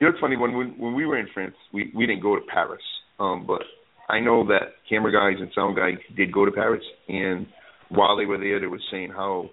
You 0.01 0.07
know, 0.07 0.11
it's 0.11 0.21
funny 0.21 0.37
when 0.37 0.55
when, 0.55 0.69
when 0.79 0.95
we 0.95 1.07
were 1.07 1.19
in 1.19 1.29
France, 1.29 1.55
we 1.73 1.93
we 1.95 2.07
didn't 2.07 2.23
go 2.23 2.35
to 2.37 2.43
Paris, 2.47 2.83
um, 3.21 3.47
but 3.47 3.63
I 4.09 4.19
know 4.19 4.45
that 4.49 4.77
camera 4.89 5.13
guys 5.13 5.41
and 5.41 5.53
sound 5.55 5.77
guys 5.77 5.99
did 6.17 6.33
go 6.33 6.45
to 6.45 6.51
Paris, 6.51 6.83
and 7.09 7.47
while 7.91 8.17
they 8.17 8.25
were 8.27 8.39
there, 8.39 8.59
they 8.59 8.67
were 8.67 8.81
saying 8.91 9.11
how, 9.11 9.51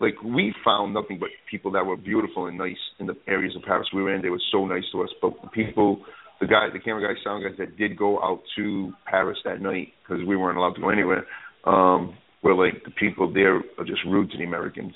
like, 0.00 0.22
we 0.22 0.54
found 0.64 0.94
nothing 0.94 1.18
but 1.18 1.28
people 1.50 1.70
that 1.72 1.84
were 1.84 1.96
beautiful 1.96 2.46
and 2.46 2.58
nice 2.58 2.76
in 2.98 3.06
the 3.06 3.16
areas 3.26 3.54
of 3.56 3.62
Paris 3.62 3.88
we 3.94 4.02
were 4.02 4.14
in. 4.14 4.22
They 4.22 4.30
were 4.30 4.42
so 4.52 4.66
nice 4.66 4.84
to 4.92 5.02
us, 5.02 5.10
but 5.20 5.32
the 5.42 5.48
people, 5.48 6.04
the 6.40 6.46
guy, 6.46 6.68
the 6.72 6.80
camera 6.80 7.06
guys, 7.06 7.22
sound 7.24 7.44
guys 7.44 7.58
that 7.58 7.76
did 7.76 7.96
go 7.96 8.22
out 8.22 8.40
to 8.56 8.92
Paris 9.06 9.38
that 9.44 9.60
night 9.60 9.88
because 10.02 10.24
we 10.26 10.36
weren't 10.36 10.58
allowed 10.58 10.74
to 10.74 10.80
go 10.80 10.90
anywhere, 10.90 11.24
um, 11.64 12.16
were 12.42 12.54
like 12.54 12.84
the 12.84 12.90
people 12.92 13.32
there 13.32 13.56
are 13.56 13.84
just 13.84 14.00
rude 14.06 14.30
to 14.30 14.38
the 14.38 14.44
Americans. 14.44 14.94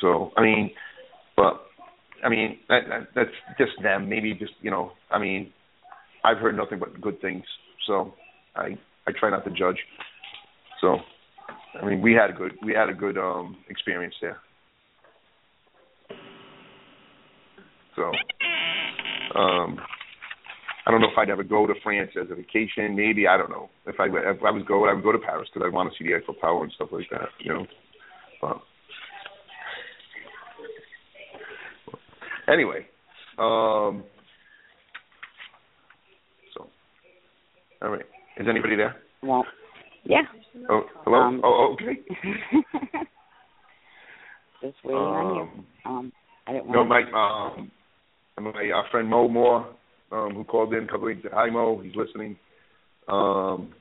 So 0.00 0.30
I 0.36 0.42
mean, 0.42 0.70
but 1.36 1.60
I 2.24 2.28
mean, 2.28 2.58
that, 2.68 2.80
that, 2.88 3.08
that's 3.14 3.58
just 3.58 3.72
them. 3.82 4.08
Maybe 4.08 4.32
just 4.34 4.52
you 4.62 4.70
know. 4.70 4.92
I 5.10 5.18
mean, 5.18 5.52
I've 6.24 6.38
heard 6.38 6.56
nothing 6.56 6.78
but 6.78 7.00
good 7.00 7.20
things, 7.20 7.44
so 7.86 8.14
I 8.56 8.78
I 9.06 9.12
try 9.18 9.30
not 9.30 9.44
to 9.44 9.50
judge. 9.50 9.76
So, 10.80 10.98
I 11.80 11.84
mean, 11.84 12.00
we 12.00 12.12
had 12.12 12.30
a 12.30 12.32
good 12.32 12.52
we 12.64 12.72
had 12.72 12.88
a 12.88 12.94
good 12.94 13.18
um 13.18 13.56
experience 13.68 14.14
there. 14.20 14.38
So, 17.96 18.02
um, 19.38 19.78
I 20.86 20.90
don't 20.90 21.00
know 21.00 21.08
if 21.10 21.18
I'd 21.18 21.30
ever 21.30 21.44
go 21.44 21.66
to 21.66 21.74
France 21.82 22.10
as 22.20 22.28
a 22.30 22.34
vacation. 22.34 22.96
Maybe 22.96 23.26
I 23.26 23.36
don't 23.36 23.50
know 23.50 23.70
if 23.86 23.98
I 23.98 24.06
if 24.06 24.42
I 24.42 24.50
was 24.50 24.64
go 24.66 24.88
I 24.88 24.92
would 24.92 25.04
go 25.04 25.12
to 25.12 25.18
Paris 25.18 25.48
because 25.52 25.66
I 25.66 25.74
want 25.74 25.92
to 25.92 25.98
see 25.98 26.08
the 26.08 26.16
Eiffel 26.16 26.34
Tower 26.34 26.64
and 26.64 26.72
stuff 26.72 26.88
like 26.92 27.06
that. 27.10 27.28
You 27.38 27.52
know, 27.52 27.66
but 28.40 28.60
anyway, 32.52 32.86
um, 33.38 34.04
so 36.54 36.68
all 37.82 37.90
right. 37.90 38.04
Is 38.38 38.46
anybody 38.48 38.76
there? 38.76 38.96
Yeah. 40.04 40.22
Oh, 40.70 40.84
hello. 41.04 41.18
Um, 41.18 41.40
oh, 41.44 41.74
okay. 41.74 42.00
Just 44.62 44.76
waiting 44.84 44.98
on 45.00 45.34
you. 45.34 45.42
Um, 45.42 45.64
Um, 45.86 46.12
I 46.46 46.52
didn't 46.52 46.68
No, 46.68 46.84
want 46.84 46.88
my 46.88 47.56
um, 47.56 47.70
my 48.40 48.70
uh, 48.70 48.82
friend 48.90 49.08
Mo 49.08 49.28
Moore, 49.28 49.66
um, 50.12 50.34
who 50.34 50.44
called 50.44 50.72
in 50.74 50.84
a 50.84 50.86
couple 50.86 51.06
weeks. 51.06 51.24
Ago. 51.24 51.34
Hi, 51.34 51.50
Mo. 51.50 51.80
He's 51.82 51.94
listening. 51.96 52.36
Um, 53.08 53.72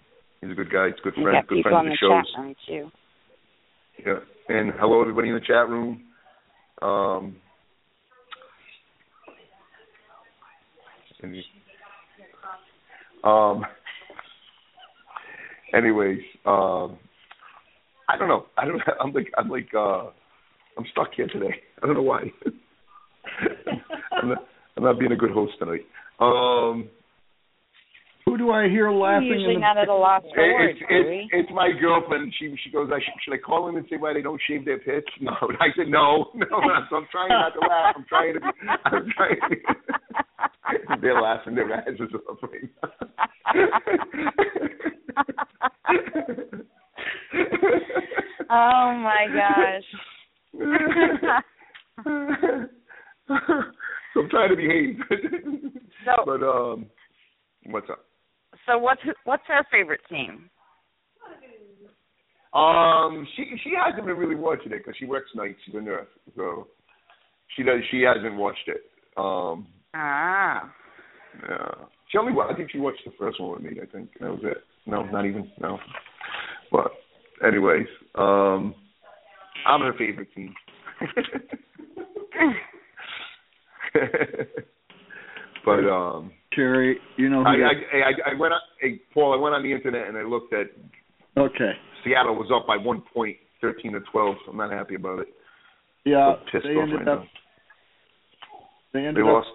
he's 0.41 0.51
a 0.51 0.55
good 0.55 0.71
guy. 0.71 0.87
He's 0.87 0.95
a 0.99 1.03
good 1.03 1.13
friend. 1.15 1.47
Good 1.47 1.63
friend 1.63 1.77
of 1.77 1.85
the 1.85 1.89
the 1.91 1.97
shows. 1.97 2.31
chat 2.33 2.43
room 2.43 2.55
too. 2.67 2.91
Yeah. 4.05 4.19
and 4.49 4.73
hello 4.79 5.01
everybody 5.01 5.29
in 5.29 5.35
the 5.35 5.41
chat 5.41 5.69
room. 5.69 6.03
Um, 6.81 7.35
um, 13.23 13.65
anyways, 15.73 16.21
um, 16.45 16.97
I 18.09 18.17
don't 18.17 18.27
know. 18.27 18.45
I 18.57 18.65
don't. 18.65 18.81
I'm 19.01 19.13
like. 19.13 19.31
I'm 19.37 19.49
like. 19.49 19.69
Uh, 19.73 20.09
I'm 20.77 20.85
stuck 20.91 21.09
here 21.15 21.27
today. 21.27 21.53
I 21.83 21.85
don't 21.85 21.95
know 21.95 22.01
why. 22.01 22.23
I'm, 24.11 24.29
not, 24.29 24.47
I'm 24.75 24.83
not 24.83 24.99
being 24.99 25.11
a 25.11 25.15
good 25.15 25.31
host 25.31 25.53
tonight. 25.59 25.85
Um, 26.19 26.89
Who 28.33 28.37
do 28.39 28.49
I 28.49 28.67
hear 28.67 28.89
laughing? 28.89 29.27
You're 29.27 29.37
usually 29.37 29.53
in 29.53 29.61
the 29.61 29.67
not 29.67 29.77
at 29.77 29.89
a 29.89 29.93
loss 29.93 30.23
for 30.33 30.41
words, 30.41 30.79
it's, 30.81 30.89
it's, 30.89 31.29
it's 31.33 31.49
my 31.53 31.69
girlfriend. 31.79 32.33
She 32.39 32.55
she 32.63 32.71
goes. 32.71 32.89
I 32.91 32.97
should, 32.97 33.13
should 33.23 33.35
I 33.35 33.37
call 33.37 33.69
in 33.69 33.77
and 33.77 33.85
say 33.91 33.97
why 33.97 34.11
they 34.11 34.23
don't 34.23 34.41
shave 34.49 34.65
their 34.65 34.79
pits? 34.79 35.05
No. 35.21 35.33
I 35.61 35.67
said 35.77 35.87
no, 35.87 36.31
no. 36.33 36.47
no. 36.49 36.79
So 36.89 36.95
I'm 36.95 37.05
trying 37.11 37.29
not 37.29 37.53
to 37.53 37.59
laugh. 37.59 37.93
I'm 37.95 38.05
trying 38.09 38.33
to. 38.33 38.39
Be, 38.39 38.47
I'm 38.85 39.05
trying. 39.15 39.37
To, 39.37 40.97
they're 41.01 41.21
laughing 41.21 41.53
their 41.53 41.71
asses 41.71 42.09
off 42.27 42.39
right 42.41 42.71
oh 48.49 48.93
my 48.97 49.27
gosh. 49.35 49.83
so 54.13 54.21
I'm 54.21 54.29
trying 54.31 54.49
to 54.49 54.55
behave. 54.55 54.97
So 56.05 56.23
but 56.25 56.41
um, 56.43 56.87
what's 57.67 57.89
up? 57.91 58.05
So 58.65 58.77
what's 58.77 59.01
what's 59.25 59.43
her 59.47 59.63
favorite 59.71 60.01
team? 60.09 60.49
Um, 62.53 63.27
she 63.35 63.45
she 63.63 63.71
hasn't 63.75 64.05
been 64.05 64.17
really 64.17 64.35
watching 64.35 64.71
it 64.71 64.79
because 64.79 64.95
she 64.97 65.05
works 65.05 65.29
nights. 65.35 65.57
She's 65.65 65.75
a 65.75 65.81
nurse, 65.81 66.07
so 66.35 66.67
she 67.55 67.63
does. 67.63 67.81
She 67.91 68.01
hasn't 68.01 68.35
watched 68.35 68.67
it. 68.67 68.81
Um, 69.17 69.67
Ah. 69.95 70.71
yeah. 71.47 71.85
She 72.09 72.17
only. 72.17 72.33
I 72.41 72.55
think 72.55 72.71
she 72.71 72.79
watched 72.79 73.01
the 73.05 73.11
first 73.19 73.39
one 73.39 73.51
with 73.51 73.61
me. 73.61 73.79
I 73.81 73.85
think 73.85 74.09
that 74.19 74.29
was 74.29 74.41
it. 74.43 74.57
No, 74.85 75.03
not 75.05 75.25
even. 75.25 75.51
No. 75.59 75.79
But 76.71 76.91
anyways, 77.45 77.87
um, 78.15 78.75
I'm 79.65 79.81
her 79.81 79.93
favorite 79.97 80.33
team. 80.35 80.53
but 85.65 85.87
um, 85.89 86.31
Cherry, 86.55 86.97
you 87.17 87.29
know 87.29 87.43
I, 87.43 87.51
I 87.53 87.97
I 87.97 88.31
I 88.31 88.39
went 88.39 88.53
on. 88.53 88.59
Hey, 88.79 88.99
Paul, 89.13 89.33
I 89.33 89.41
went 89.41 89.55
on 89.55 89.63
the 89.63 89.71
internet 89.71 90.07
and 90.07 90.17
I 90.17 90.23
looked 90.23 90.53
at 90.53 90.67
okay. 91.37 91.71
Seattle 92.03 92.35
was 92.35 92.49
up 92.53 92.67
by 92.67 92.77
one 92.77 93.01
point, 93.13 93.37
thirteen 93.61 93.93
to 93.93 93.99
twelve. 94.11 94.35
So 94.45 94.51
I'm 94.51 94.57
not 94.57 94.71
happy 94.71 94.95
about 94.95 95.19
it. 95.19 95.27
Yeah, 96.05 96.33
pissed 96.51 96.65
they 96.65 96.71
off 96.75 96.83
ended 96.83 96.99
right 96.99 97.07
up 97.07 97.19
now. 97.19 97.27
they 98.93 98.99
ended 98.99 99.23
They 99.23 99.29
up 99.29 99.43
lost. 99.45 99.47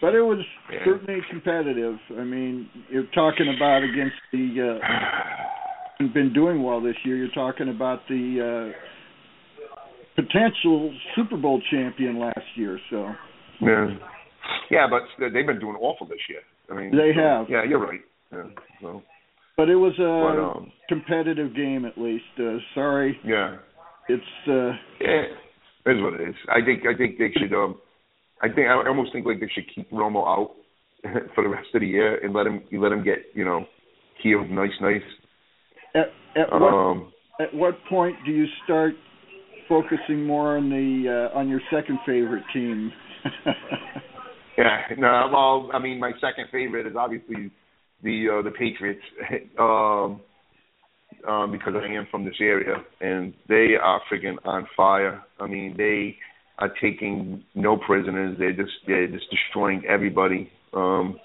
but 0.00 0.14
it 0.14 0.22
was 0.22 0.38
Yeah. 0.72 0.78
certainly 0.84 1.20
competitive. 1.30 1.96
I 2.18 2.22
mean, 2.24 2.68
you're 2.88 3.10
talking 3.14 3.52
about 3.56 3.82
against 3.82 4.16
the 4.32 4.78
uh 4.80 6.04
been 6.14 6.32
doing 6.32 6.62
well 6.62 6.80
this 6.80 6.94
year. 7.04 7.16
You're 7.16 7.34
talking 7.34 7.68
about 7.70 8.06
the 8.08 8.72
uh 8.72 8.78
potential 10.14 10.92
Super 11.16 11.36
Bowl 11.36 11.60
champion 11.70 12.18
last 12.18 12.46
year. 12.56 12.78
So 12.90 13.12
Yeah. 13.60 13.88
Yeah, 14.70 14.86
but 14.88 15.02
they've 15.18 15.46
been 15.46 15.60
doing 15.60 15.76
awful 15.80 16.06
this 16.06 16.18
year. 16.28 16.40
I 16.70 16.74
mean, 16.74 16.96
They 16.96 17.12
have. 17.14 17.46
Yeah, 17.48 17.64
you're 17.64 17.80
right. 17.80 18.00
Yeah. 18.32 18.44
So, 18.82 19.02
but 19.56 19.68
it 19.68 19.76
was 19.76 19.94
a 19.98 20.02
but 20.02 20.58
um, 20.58 20.72
competitive 20.88 21.54
game 21.54 21.84
at 21.84 21.98
least. 21.98 22.24
Uh, 22.38 22.58
sorry, 22.74 23.18
yeah, 23.24 23.56
it's 24.08 24.22
uh 24.46 24.72
yeah, 25.00 25.24
it 25.86 25.96
is 25.96 26.02
what 26.02 26.14
it 26.14 26.28
is. 26.28 26.34
I 26.48 26.64
think 26.64 26.82
I 26.86 26.96
think 26.96 27.18
they 27.18 27.32
should. 27.38 27.52
Um, 27.52 27.80
I 28.42 28.48
think 28.48 28.68
I 28.68 28.74
almost 28.86 29.12
think 29.12 29.26
like 29.26 29.40
they 29.40 29.50
should 29.52 29.64
keep 29.74 29.90
Romo 29.90 30.26
out 30.26 30.54
for 31.34 31.42
the 31.42 31.50
rest 31.50 31.68
of 31.74 31.80
the 31.80 31.86
year 31.86 32.22
and 32.24 32.34
let 32.34 32.46
him 32.46 32.62
you 32.70 32.82
let 32.82 32.92
him 32.92 33.02
get 33.02 33.18
you 33.34 33.44
know 33.44 33.64
healed 34.22 34.50
nice 34.50 34.70
nice. 34.80 35.02
at 35.94 36.12
at 36.36 36.52
what 36.52 36.74
Um, 36.74 37.12
at 37.40 37.54
what 37.54 37.78
point 37.88 38.16
do 38.26 38.32
you 38.32 38.46
start 38.64 38.94
focusing 39.68 40.24
more 40.24 40.56
on 40.56 40.70
the 40.70 41.30
uh, 41.32 41.38
on 41.38 41.48
your 41.48 41.60
second 41.70 41.98
favorite 42.06 42.44
team? 42.52 42.92
Yeah, 44.58 44.80
no, 44.98 45.30
well, 45.32 45.70
I 45.72 45.78
mean, 45.78 46.00
my 46.00 46.10
second 46.20 46.46
favorite 46.50 46.84
is 46.88 46.96
obviously 46.98 47.52
the 48.02 48.26
uh, 48.28 48.42
the 48.42 48.50
Patriots, 48.50 49.00
um, 49.58 50.20
um, 51.28 51.52
because 51.52 51.74
I 51.76 51.86
am 51.94 52.08
from 52.10 52.24
this 52.24 52.34
area, 52.40 52.74
and 53.00 53.34
they 53.48 53.74
are 53.80 54.00
freaking 54.12 54.34
on 54.44 54.66
fire. 54.76 55.22
I 55.38 55.46
mean, 55.46 55.76
they 55.78 56.16
are 56.58 56.72
taking 56.82 57.44
no 57.54 57.76
prisoners. 57.76 58.36
They're 58.36 58.52
just 58.52 58.72
they're 58.88 59.06
just 59.06 59.26
destroying 59.30 59.84
everybody. 59.88 60.50
Um, 60.74 61.20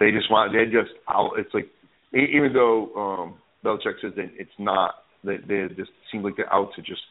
they 0.00 0.10
just 0.10 0.30
want 0.30 0.52
they're 0.52 0.64
just 0.64 0.94
out. 1.06 1.32
It's 1.36 1.52
like 1.52 1.68
even 2.14 2.54
though 2.54 2.94
um, 2.96 3.34
Belichick 3.62 4.00
says 4.00 4.12
that 4.16 4.30
it's 4.38 4.50
not, 4.58 4.94
they 5.22 5.36
they 5.46 5.66
just 5.76 5.90
seem 6.10 6.22
like 6.22 6.38
they're 6.38 6.50
out 6.50 6.70
to 6.76 6.80
just 6.80 7.02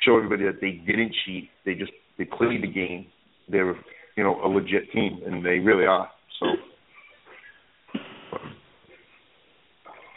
show 0.00 0.16
everybody 0.16 0.44
that 0.44 0.62
they 0.62 0.80
didn't 0.90 1.14
cheat. 1.26 1.50
They 1.66 1.74
just 1.74 1.92
they 2.16 2.24
played 2.24 2.62
the 2.62 2.72
game. 2.72 3.08
They're 3.50 3.76
you 4.16 4.24
know 4.24 4.40
a 4.44 4.48
legit 4.48 4.90
team, 4.92 5.20
and 5.26 5.44
they 5.44 5.58
really 5.58 5.86
are. 5.86 6.08
So. 6.40 6.46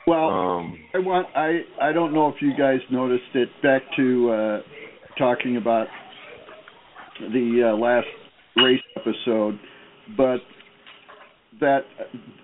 well, 0.07 0.29
Um, 0.29 0.77
I 0.93 0.99
want 0.99 1.27
I 1.35 1.61
I 1.81 1.91
don't 1.91 2.13
know 2.13 2.29
if 2.29 2.35
you 2.41 2.51
guys 2.57 2.79
noticed 2.91 3.23
it. 3.33 3.49
Back 3.63 3.81
to 3.97 4.29
uh, 4.31 4.59
talking 5.17 5.57
about 5.57 5.87
the 7.19 7.71
uh, 7.73 7.77
last 7.77 8.07
race 8.57 8.81
episode, 8.97 9.59
but 10.17 10.37
that 11.59 11.81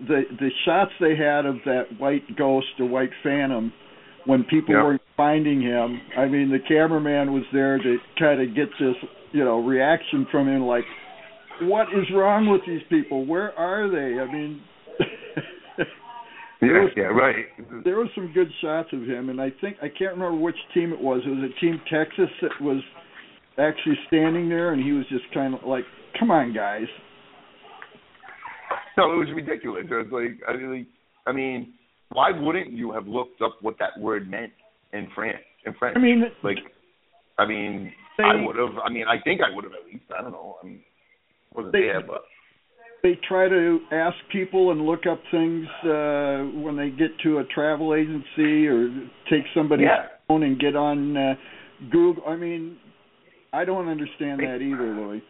the 0.07 0.23
the 0.39 0.49
shots 0.65 0.91
they 0.99 1.15
had 1.15 1.45
of 1.45 1.55
that 1.65 1.83
white 1.99 2.35
ghost 2.37 2.67
or 2.79 2.87
white 2.87 3.11
phantom 3.23 3.71
when 4.25 4.43
people 4.45 4.73
Yeah. 4.75 4.83
were 4.83 4.99
finding 5.17 5.61
him. 5.61 5.99
I 6.17 6.25
mean, 6.27 6.49
the 6.49 6.59
cameraman 6.67 7.33
was 7.33 7.43
there 7.53 7.77
to 7.77 7.97
kind 8.17 8.41
of 8.41 8.55
get 8.55 8.69
this 8.79 8.95
you 9.33 9.43
know 9.43 9.59
reaction 9.63 10.25
from 10.31 10.47
him, 10.47 10.61
like, 10.61 10.85
what 11.63 11.87
is 11.89 12.05
wrong 12.13 12.49
with 12.49 12.61
these 12.67 12.81
people? 12.89 13.25
Where 13.25 13.57
are 13.57 13.89
they? 13.89 14.19
I 14.19 14.31
mean. 14.31 14.61
yeah, 16.61 16.85
yeah, 16.95 17.03
right. 17.03 17.45
there 17.83 17.97
were 17.97 18.09
some 18.13 18.31
good 18.33 18.49
shots 18.61 18.89
of 18.93 19.01
him, 19.03 19.29
and 19.29 19.41
I 19.41 19.51
think 19.61 19.77
I 19.81 19.87
can't 19.87 20.13
remember 20.13 20.35
which 20.35 20.55
team 20.73 20.93
it 20.93 20.99
was. 20.99 21.21
It 21.25 21.29
was 21.29 21.49
a 21.49 21.59
team 21.59 21.81
Texas 21.91 22.29
that 22.41 22.51
was 22.61 22.81
actually 23.57 23.97
standing 24.07 24.49
there, 24.49 24.73
and 24.73 24.83
he 24.83 24.91
was 24.91 25.05
just 25.09 25.23
kind 25.33 25.53
of 25.55 25.61
like, 25.65 25.85
"Come 26.19 26.31
on, 26.31 26.53
guys." 26.53 26.87
No, 28.97 29.13
it 29.13 29.17
was 29.17 29.29
ridiculous. 29.33 29.85
It 29.89 29.93
was 29.93 30.07
like, 30.11 30.39
I 30.47 30.51
really, 30.51 30.85
I 31.25 31.31
mean, 31.31 31.73
why 32.11 32.31
wouldn't 32.31 32.71
you 32.71 32.91
have 32.91 33.07
looked 33.07 33.41
up 33.41 33.57
what 33.61 33.75
that 33.79 33.97
word 33.99 34.29
meant 34.29 34.51
in 34.93 35.07
France? 35.15 35.37
In 35.65 35.73
French, 35.75 35.95
I 35.95 35.99
mean, 35.99 36.23
like, 36.43 36.57
I 37.37 37.45
mean, 37.45 37.93
They- 38.17 38.23
I 38.23 38.35
would 38.43 38.55
have. 38.57 38.77
I 38.83 38.89
mean, 38.89 39.05
I 39.07 39.19
think 39.23 39.41
I 39.41 39.55
would 39.55 39.63
have 39.63 39.73
at 39.73 39.85
least. 39.85 40.05
I 40.17 40.21
don't 40.23 40.31
know. 40.31 40.57
I 40.61 40.65
mean, 40.65 40.81
wasn't 41.53 41.73
They- 41.73 41.81
there, 41.81 42.01
but 42.01 42.23
they 43.03 43.15
try 43.27 43.47
to 43.49 43.81
ask 43.91 44.15
people 44.31 44.71
and 44.71 44.85
look 44.85 45.05
up 45.07 45.19
things 45.31 45.67
uh 45.83 46.43
when 46.53 46.75
they 46.75 46.89
get 46.91 47.17
to 47.19 47.39
a 47.39 47.43
travel 47.45 47.95
agency 47.95 48.67
or 48.67 48.89
take 49.29 49.43
somebody's 49.53 49.85
Yeah. 49.85 50.07
phone 50.27 50.43
and 50.43 50.59
get 50.59 50.75
on 50.75 51.17
uh, 51.17 51.35
Google. 51.89 52.23
I 52.27 52.35
mean, 52.35 52.77
I 53.53 53.65
don't 53.65 53.87
understand 53.87 54.39
that 54.41 54.61
either, 54.61 54.93
Louis. 54.93 55.21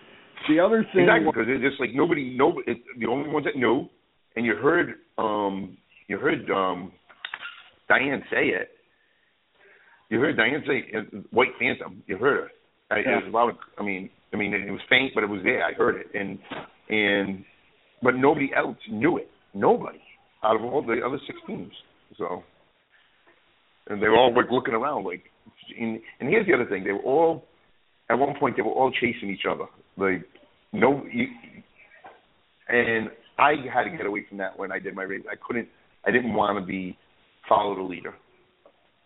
The 0.50 0.60
other 0.60 0.84
thing, 0.94 1.04
exactly 1.04 1.28
because 1.32 1.48
it's 1.48 1.62
just 1.64 1.80
like 1.80 1.94
nobody, 1.94 2.36
nobody. 2.36 2.72
It's 2.72 2.82
the 2.98 3.06
only 3.08 3.30
ones 3.30 3.46
that 3.46 3.56
knew, 3.56 3.88
and 4.36 4.46
you 4.46 4.56
heard, 4.56 4.96
um, 5.18 5.78
you 6.08 6.18
heard 6.18 6.50
um, 6.52 6.92
Diane 7.88 8.24
say 8.30 8.48
it. 8.50 8.70
You 10.10 10.20
heard 10.20 10.36
Diane 10.36 10.64
say 10.68 10.92
uh, 10.98 11.02
"White 11.32 11.54
Phantom." 11.58 12.04
You 12.08 12.18
heard 12.18 12.42
her. 12.44 12.52
I, 12.92 13.00
Yeah. 13.00 13.20
It 13.20 13.26
was 13.26 13.34
loud. 13.34 13.58
I 13.78 13.84
mean, 13.84 14.10
I 14.34 14.38
mean, 14.38 14.54
it 14.54 14.72
was 14.72 14.82
faint, 14.90 15.14
but 15.16 15.24
it 15.24 15.30
was 15.30 15.42
there. 15.44 15.64
I 15.64 15.74
heard 15.74 15.96
it, 15.96 16.08
and 16.14 16.38
and 16.90 17.44
but 18.04 18.16
nobody 18.16 18.52
else 18.56 18.78
knew 18.90 19.18
it. 19.18 19.30
Nobody 19.54 20.02
out 20.44 20.56
of 20.56 20.64
all 20.64 20.82
the 20.82 21.02
other 21.06 21.20
six 21.28 21.38
teams. 21.48 21.72
So, 22.18 22.44
and 23.88 24.02
they 24.02 24.08
were 24.08 24.18
all 24.18 24.34
like 24.36 24.52
looking 24.52 24.74
around, 24.74 25.06
like. 25.06 25.24
And, 25.80 26.02
and 26.20 26.30
here's 26.30 26.46
the 26.48 26.54
other 26.54 26.66
thing: 26.66 26.84
they 26.84 26.92
were 26.92 27.00
all 27.04 27.46
at 28.10 28.20
one 28.20 28.36
point 28.38 28.56
they 28.58 28.62
were 28.62 28.72
all 28.72 28.92
chasing 28.92 29.30
each 29.30 29.46
other. 29.50 29.66
Like 29.98 30.26
no, 30.74 31.04
you, 31.12 31.28
and 32.68 33.10
I 33.38 33.54
had 33.74 33.84
to 33.84 33.98
get 33.98 34.06
away 34.06 34.26
from 34.28 34.38
that 34.40 34.58
when 34.58 34.72
I 34.72 34.80
did 34.80 34.96
my 34.96 35.04
race. 35.04 35.24
I 35.30 35.36
couldn't. 35.46 35.68
I 36.06 36.12
didn't 36.12 36.34
want 36.34 36.60
to 36.60 36.66
be 36.66 36.98
follow 37.48 37.76
the 37.76 37.82
leader. 37.82 38.14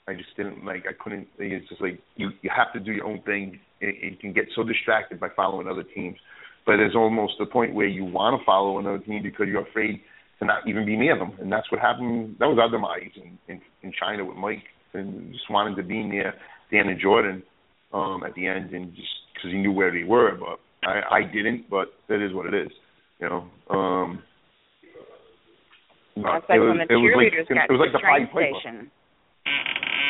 I 0.07 0.13
just 0.13 0.35
didn't 0.37 0.63
like. 0.63 0.85
I 0.87 0.93
couldn't. 1.01 1.27
It's 1.39 1.67
just 1.69 1.81
like 1.81 1.99
you. 2.15 2.29
You 2.41 2.49
have 2.55 2.73
to 2.73 2.79
do 2.79 2.91
your 2.91 3.05
own 3.05 3.21
thing. 3.23 3.59
It, 3.85 4.11
you 4.13 4.17
can 4.17 4.33
get 4.33 4.45
so 4.55 4.63
distracted 4.63 5.19
by 5.19 5.29
following 5.35 5.67
other 5.67 5.83
teams, 5.83 6.17
but 6.65 6.77
there's 6.77 6.95
almost 6.95 7.33
a 7.39 7.45
point 7.45 7.73
where 7.73 7.87
you 7.87 8.05
want 8.05 8.39
to 8.39 8.45
follow 8.45 8.79
another 8.79 8.99
team 8.99 9.21
because 9.23 9.47
you're 9.47 9.67
afraid 9.67 10.01
to 10.39 10.45
not 10.45 10.67
even 10.67 10.85
be 10.85 10.97
near 10.97 11.17
them, 11.17 11.33
and 11.39 11.51
that's 11.51 11.71
what 11.71 11.79
happened. 11.79 12.35
That 12.39 12.47
was 12.47 12.57
our 12.59 12.69
demise 12.69 13.13
in 13.15 13.37
in, 13.47 13.61
in 13.83 13.93
China 13.99 14.25
with 14.25 14.37
Mike, 14.37 14.63
and 14.93 15.31
just 15.31 15.49
wanting 15.49 15.75
to 15.77 15.83
be 15.83 16.03
near 16.03 16.33
Dan 16.71 16.89
and 16.89 16.99
Jordan 16.99 17.43
um, 17.93 18.23
at 18.25 18.33
the 18.35 18.47
end, 18.47 18.71
and 18.71 18.93
just 18.95 19.07
because 19.33 19.51
he 19.51 19.57
knew 19.57 19.71
where 19.71 19.91
they 19.91 20.03
were, 20.03 20.37
but 20.37 20.59
I, 20.87 21.19
I 21.19 21.21
didn't. 21.23 21.69
But 21.69 21.93
that 22.09 22.25
is 22.25 22.33
what 22.33 22.47
it 22.47 22.53
is, 22.53 22.71
you 23.19 23.29
know. 23.29 23.47
Um, 23.69 24.23
That's 26.15 26.45
like 26.49 26.57
it 26.57 26.59
was, 26.59 26.69
when 26.69 26.77
the 26.79 26.93
it 26.93 26.97
was 26.97 27.11
like, 27.15 27.31
cheerleaders 27.31 27.51
it 27.51 27.53
got 27.53 27.69
was 27.69 27.79
like 27.79 27.91
to 27.91 27.97
the 27.97 27.99
the 27.99 28.03
train 28.03 28.27
station. 28.31 28.91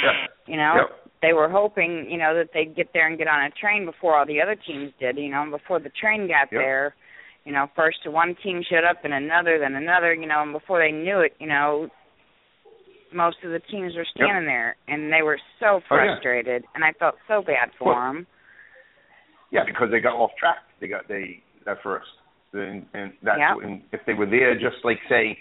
Yeah. 0.04 0.28
You 0.48 0.58
know, 0.58 0.74
Yep. 0.78 1.05
They 1.22 1.34
were 1.34 1.50
hoping, 1.50 2.08
you 2.10 2.18
know, 2.18 2.36
that 2.36 2.50
they'd 2.54 2.76
get 2.76 2.90
there 2.94 3.08
and 3.08 3.18
get 3.18 3.28
on 3.28 3.46
a 3.46 3.50
train 3.52 3.86
before 3.86 4.18
all 4.18 4.26
the 4.26 4.42
other 4.42 4.56
teams 4.56 4.92
did. 5.00 5.18
You 5.18 5.30
know, 5.30 5.44
and 5.44 5.52
before 5.52 5.80
the 5.80 5.90
train 5.90 6.28
got 6.28 6.52
Yep. 6.52 6.62
there, 6.62 6.96
you 7.46 7.52
know, 7.52 7.68
first 7.76 8.00
one 8.06 8.36
team 8.44 8.64
showed 8.70 8.84
up, 8.84 9.04
and 9.04 9.14
another, 9.14 9.60
then 9.60 9.76
another. 9.76 10.14
You 10.14 10.28
know, 10.28 10.42
and 10.42 10.54
before 10.54 10.80
they 10.80 10.92
knew 10.92 11.20
it, 11.20 11.34
you 11.40 11.48
know, 11.48 11.90
most 13.14 13.38
of 13.44 13.52
the 13.52 13.60
teams 13.72 13.96
were 13.96 14.06
standing 14.16 14.46
there, 14.46 14.76
and 14.88 15.12
they 15.12 15.22
were 15.22 15.40
so 15.60 15.80
Oh, 15.90 15.96
yeah. 15.96 16.16
frustrated, 16.20 16.66
and 16.76 16.84
I 16.84 16.92
felt 16.94 17.16
so 17.28 17.42
bad 17.42 17.72
for 17.78 17.94
Well, 17.94 18.14
them. 18.14 18.28
Yeah, 19.52 19.64
because 19.66 19.90
they 19.92 20.00
got 20.00 20.16
off 20.16 20.32
track. 20.38 20.58
They 20.80 20.88
got 20.88 21.08
they 21.08 21.42
at 21.66 21.82
first, 21.82 22.10
and 22.54 22.86
and 22.94 23.14
that's 23.24 23.40
and 23.64 23.82
if 23.92 24.02
they 24.06 24.14
were 24.14 24.26
there 24.26 24.54
just 24.56 24.84
like 24.84 25.00
say, 25.08 25.38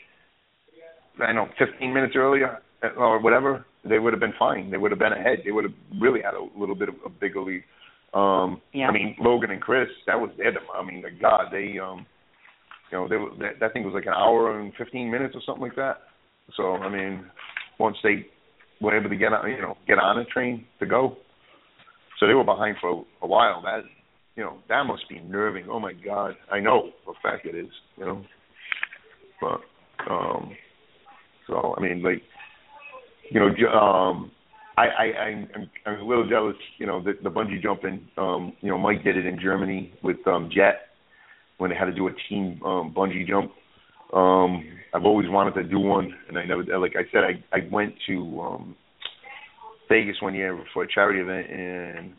I 1.21 1.27
don't 1.33 1.35
know, 1.35 1.49
15 1.59 1.93
minutes 1.93 2.15
earlier 2.17 2.61
or 2.97 3.21
whatever, 3.21 3.65
they 3.89 3.99
would 3.99 4.13
have 4.13 4.21
been 4.21 4.35
fine. 4.39 4.71
They 4.71 4.77
would 4.77 4.91
have 4.91 4.99
been 4.99 5.13
ahead. 5.13 5.39
They 5.45 5.51
would 5.53 5.65
have 5.65 5.75
really 6.01 6.21
had 6.23 6.35
a 6.35 6.59
little 6.59 6.75
bit 6.75 6.89
of 6.89 6.97
a 7.05 7.09
bigger 7.09 7.41
lead. 7.41 7.65
Um, 8.13 8.61
Yeah. 8.73 8.89
I 8.89 8.93
mean, 8.93 9.17
Logan 9.19 9.51
and 9.51 9.61
Chris, 9.61 9.89
that 10.07 10.21
was 10.21 10.31
their. 10.37 10.53
dem- 10.53 10.63
I 10.75 10.85
mean, 10.85 11.03
the 11.03 11.11
God, 11.11 11.47
they 11.51 11.79
um, 11.79 12.07
you 12.91 12.99
know, 12.99 13.09
they 13.09 13.17
were 13.17 13.31
that, 13.41 13.59
that 13.61 13.73
thing 13.73 13.85
was 13.85 13.95
like 13.95 14.07
an 14.07 14.13
hour 14.15 14.61
and 14.61 14.73
15 14.77 15.11
minutes 15.11 15.35
or 15.35 15.41
something 15.45 15.63
like 15.63 15.77
that. 15.77 15.99
So 16.57 16.75
I 16.75 16.89
mean, 16.89 17.25
once 17.79 17.97
they 18.03 18.27
were 18.81 18.97
able 18.97 19.11
to 19.11 19.17
get 19.17 19.33
on, 19.33 19.51
you 19.51 19.61
know, 19.61 19.77
get 19.87 19.99
on 19.99 20.19
a 20.19 20.25
train 20.27 20.65
to 20.79 20.87
go, 20.87 21.17
so 22.21 22.27
they 22.27 22.35
were 22.35 22.45
behind 22.45 22.77
for 22.81 23.05
a 23.23 23.27
while. 23.27 23.63
That 23.63 23.81
you 24.37 24.45
know, 24.45 24.59
that 24.69 24.85
must 24.85 25.09
be 25.09 25.21
nerving. 25.21 25.67
Oh 25.71 25.81
my 25.81 25.93
God, 25.93 26.35
I 26.53 26.61
know 26.61 26.91
for 27.05 27.13
a 27.13 27.21
fact 27.23 27.47
it 27.47 27.57
is. 27.57 27.71
You 27.97 28.05
know, 28.05 28.25
but 29.41 29.61
um, 30.11 30.53
so 31.47 31.75
I 31.77 31.81
mean, 31.81 32.03
like, 32.03 32.23
you 33.31 33.41
know, 33.41 33.69
um, 33.69 34.31
I 34.77 34.83
I 34.83 35.05
I'm, 35.21 35.49
I'm 35.87 36.01
a 36.01 36.05
little 36.05 36.29
jealous. 36.29 36.57
You 36.79 36.87
know, 36.87 37.03
the, 37.03 37.13
the 37.23 37.31
bungee 37.31 37.63
jumping. 37.63 38.07
Um, 38.17 38.53
you 38.61 38.71
know, 38.71 38.79
Mike 38.79 39.05
did 39.05 39.17
it 39.17 39.27
in 39.27 39.39
Germany 39.41 39.93
with 40.03 40.17
um 40.27 40.51
Jet 40.55 40.89
when 41.59 41.71
they 41.71 41.77
had 41.77 41.87
to 41.87 41.93
do 41.93 42.09
a 42.09 42.13
team 42.29 42.61
um 42.65 42.95
bungee 42.97 43.27
jump. 43.27 43.53
Um, 44.13 44.65
I've 44.93 45.05
always 45.05 45.29
wanted 45.29 45.55
to 45.55 45.65
do 45.65 45.79
one, 45.79 46.15
and 46.29 46.39
I 46.39 46.45
never. 46.45 46.63
Like 46.79 46.95
I 46.97 47.11
said, 47.13 47.23
I 47.25 47.57
I 47.57 47.69
went 47.71 47.95
to 48.09 48.41
um 48.41 48.77
Vegas 49.89 50.17
one 50.21 50.35
year 50.35 50.63
for 50.73 50.85
a 50.85 50.89
charity 50.89 51.21
event, 51.21 51.51
and 51.51 52.13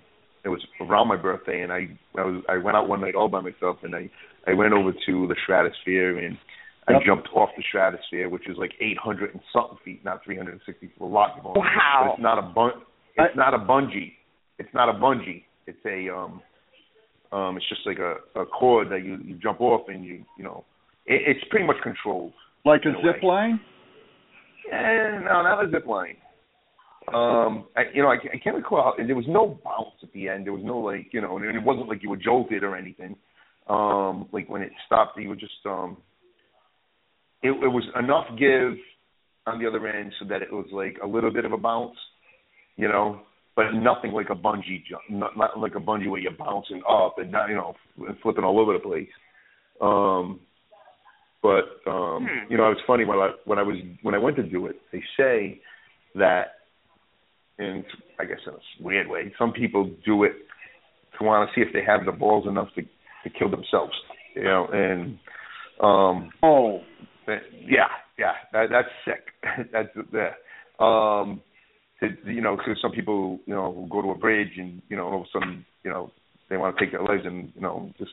it 0.43 0.49
was 0.49 0.65
around 0.81 1.07
my 1.07 1.17
birthday, 1.17 1.61
and 1.61 1.71
I 1.71 1.87
I 2.17 2.23
was 2.23 2.43
I 2.49 2.57
went 2.57 2.77
out 2.77 2.87
one 2.87 3.01
night 3.01 3.15
all 3.15 3.29
by 3.29 3.41
myself, 3.41 3.77
and 3.83 3.95
I 3.95 4.09
I 4.47 4.53
went 4.53 4.73
over 4.73 4.91
to 4.91 5.27
the 5.27 5.35
Stratosphere, 5.43 6.19
and 6.19 6.37
I 6.87 6.93
jumped 7.05 7.29
off 7.33 7.49
the 7.57 7.63
Stratosphere, 7.67 8.29
which 8.29 8.47
is 8.47 8.57
like 8.57 8.71
800 8.79 9.33
and 9.33 9.41
something 9.51 9.77
feet, 9.83 10.05
not 10.05 10.23
360. 10.23 10.91
A 10.99 11.03
lot 11.03 11.41
more. 11.43 11.53
Wow. 11.55 12.03
But 12.05 12.13
it's 12.13 12.21
not 12.21 12.37
a 12.37 12.43
bun. 12.43 12.71
It's 13.17 13.35
not 13.35 13.53
a 13.53 13.57
bungee. 13.57 14.13
It's 14.59 14.69
not 14.73 14.89
a 14.89 14.93
bungee. 14.93 15.43
It's 15.67 15.79
a 15.85 16.13
um 16.15 16.41
um. 17.31 17.57
It's 17.57 17.67
just 17.69 17.81
like 17.85 17.97
a 17.97 18.17
a 18.39 18.45
cord 18.45 18.89
that 18.91 19.03
you 19.03 19.17
you 19.23 19.35
jump 19.41 19.61
off, 19.61 19.87
and 19.87 20.05
you 20.05 20.23
you 20.37 20.43
know, 20.43 20.63
it, 21.05 21.21
it's 21.25 21.45
pretty 21.49 21.65
much 21.65 21.77
controlled. 21.81 22.33
Like 22.65 22.81
a 22.85 22.89
a 22.89 23.01
zip 23.01 23.23
way. 23.23 23.27
line? 23.27 23.59
Eh, 24.71 25.19
no, 25.23 25.43
not 25.43 25.65
a 25.65 25.71
zip 25.71 25.87
line. 25.87 26.17
Um, 27.13 27.67
I, 27.77 27.83
you 27.93 28.01
know, 28.01 28.09
I, 28.09 28.15
I 28.15 28.37
can't 28.43 28.55
recall. 28.55 28.95
And 28.97 29.07
there 29.07 29.15
was 29.15 29.25
no 29.27 29.59
bounce 29.63 29.95
at 30.01 30.11
the 30.13 30.27
end. 30.27 30.45
There 30.45 30.53
was 30.53 30.63
no 30.63 30.79
like, 30.79 31.09
you 31.11 31.21
know, 31.21 31.37
and 31.37 31.45
it 31.45 31.63
wasn't 31.63 31.87
like 31.87 32.01
you 32.01 32.09
were 32.09 32.17
jolted 32.17 32.63
or 32.63 32.75
anything. 32.75 33.15
Um, 33.67 34.27
like 34.31 34.49
when 34.49 34.63
it 34.63 34.71
stopped, 34.85 35.17
you 35.19 35.29
were 35.29 35.35
just 35.35 35.53
um, 35.65 35.97
it, 37.45 37.51
it 37.63 37.67
was 37.67 37.83
enough 37.97 38.25
give 38.37 38.73
on 39.47 39.59
the 39.59 39.67
other 39.67 39.87
end 39.87 40.11
so 40.19 40.25
that 40.25 40.41
it 40.41 40.51
was 40.51 40.65
like 40.71 40.97
a 41.03 41.07
little 41.07 41.31
bit 41.31 41.45
of 41.45 41.51
a 41.51 41.57
bounce, 41.57 41.95
you 42.75 42.87
know, 42.87 43.21
but 43.55 43.71
nothing 43.73 44.11
like 44.11 44.29
a 44.29 44.35
bungee 44.35 44.83
jump, 44.89 45.03
not, 45.09 45.37
not 45.37 45.57
like 45.59 45.75
a 45.75 45.79
bungee 45.79 46.09
where 46.09 46.19
you're 46.19 46.31
bouncing 46.31 46.81
up 46.89 47.15
and 47.17 47.31
not, 47.31 47.47
you 47.49 47.55
know, 47.55 47.75
flipping 48.21 48.43
all 48.43 48.59
over 48.59 48.73
the 48.73 48.79
place. 48.79 49.09
Um, 49.79 50.39
but 51.41 51.89
um, 51.89 52.27
Hmm. 52.27 52.51
you 52.51 52.57
know, 52.57 52.71
it's 52.71 52.81
funny 52.87 53.05
when 53.05 53.19
I 53.19 53.29
when 53.45 53.59
I 53.59 53.61
was 53.61 53.77
when 54.01 54.15
I 54.15 54.17
went 54.17 54.35
to 54.37 54.43
do 54.43 54.65
it, 54.65 54.77
they 54.91 55.03
say 55.15 55.61
that, 56.15 56.45
in 57.59 57.85
I 58.19 58.25
guess 58.25 58.39
in 58.47 58.53
a 58.53 58.83
weird 58.83 59.07
way, 59.07 59.31
some 59.37 59.51
people 59.51 59.91
do 60.05 60.23
it 60.23 60.33
to 61.17 61.23
want 61.23 61.47
to 61.47 61.53
see 61.55 61.61
if 61.65 61.71
they 61.71 61.83
have 61.85 62.05
the 62.05 62.11
balls 62.11 62.47
enough 62.47 62.69
to 62.75 62.81
to 62.81 63.29
kill 63.37 63.49
themselves, 63.49 63.93
you 64.35 64.43
know, 64.43 64.67
and 64.73 65.19
um, 65.81 66.31
Oh, 66.41 66.81
yeah, 67.27 67.87
yeah, 68.17 68.33
that, 68.53 68.67
that's 68.71 68.87
sick. 69.05 69.69
that's 69.71 69.89
that. 70.11 70.83
Um, 70.83 71.41
you 72.25 72.41
know, 72.41 72.57
because 72.57 72.77
some 72.81 72.91
people, 72.91 73.39
you 73.45 73.53
know, 73.53 73.87
go 73.89 74.01
to 74.01 74.11
a 74.11 74.17
bridge 74.17 74.51
and 74.57 74.81
you 74.89 74.97
know, 74.97 75.05
all 75.05 75.21
of 75.21 75.21
a 75.21 75.25
sudden, 75.33 75.65
you 75.83 75.91
know, 75.91 76.11
they 76.49 76.57
want 76.57 76.77
to 76.77 76.83
take 76.83 76.91
their 76.91 77.03
legs 77.03 77.23
and 77.25 77.51
you 77.55 77.61
know, 77.61 77.91
just. 77.97 78.11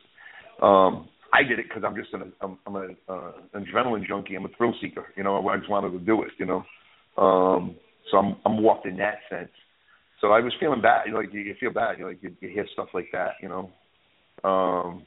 Um, 0.62 1.08
I 1.32 1.42
did 1.42 1.58
it 1.58 1.66
because 1.68 1.82
I'm 1.84 1.96
just 1.96 2.12
an 2.12 2.32
I'm, 2.42 2.58
I'm 2.66 2.76
a 2.76 2.88
uh, 3.08 3.32
adrenaline 3.54 4.06
junkie. 4.06 4.34
I'm 4.34 4.44
a 4.44 4.48
thrill 4.56 4.74
seeker. 4.80 5.06
You 5.16 5.24
know, 5.24 5.48
I 5.48 5.56
just 5.56 5.70
wanted 5.70 5.90
to 5.92 5.98
do 5.98 6.22
it. 6.22 6.30
You 6.38 6.46
know, 6.46 6.64
um, 7.16 7.74
so 8.10 8.18
I'm 8.18 8.36
I'm 8.44 8.62
warped 8.62 8.86
in 8.86 8.98
that 8.98 9.18
sense. 9.30 9.50
So 10.20 10.28
I 10.28 10.40
was 10.40 10.52
feeling 10.60 10.82
bad. 10.82 11.06
You 11.06 11.12
know, 11.12 11.18
like 11.18 11.32
you, 11.32 11.40
you 11.40 11.54
feel 11.58 11.72
bad. 11.72 11.96
You 11.96 12.04
know, 12.04 12.10
like 12.10 12.22
you, 12.22 12.36
you 12.40 12.48
hear 12.50 12.66
stuff 12.72 12.88
like 12.92 13.08
that. 13.12 13.32
You 13.40 13.48
know, 13.48 13.70
um, 14.48 15.04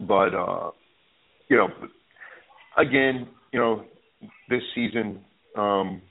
but 0.00 0.34
uh, 0.34 0.70
you 1.48 1.56
know, 1.56 1.68
again, 2.76 3.28
you 3.52 3.58
know, 3.58 3.84
this 4.48 4.62
season 4.74 5.20
um, 5.56 6.02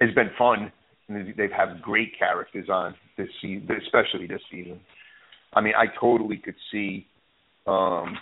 has 0.00 0.14
been 0.14 0.30
fun. 0.38 0.72
And 1.08 1.34
They've 1.36 1.50
had 1.50 1.80
great 1.82 2.18
characters 2.18 2.68
on 2.68 2.94
this 3.16 3.28
season, 3.40 3.68
especially 3.84 4.26
this 4.26 4.42
season. 4.50 4.80
I 5.54 5.60
mean, 5.60 5.74
I 5.76 5.86
totally 6.00 6.36
could 6.36 6.56
see 6.72 7.06
um, 7.66 8.16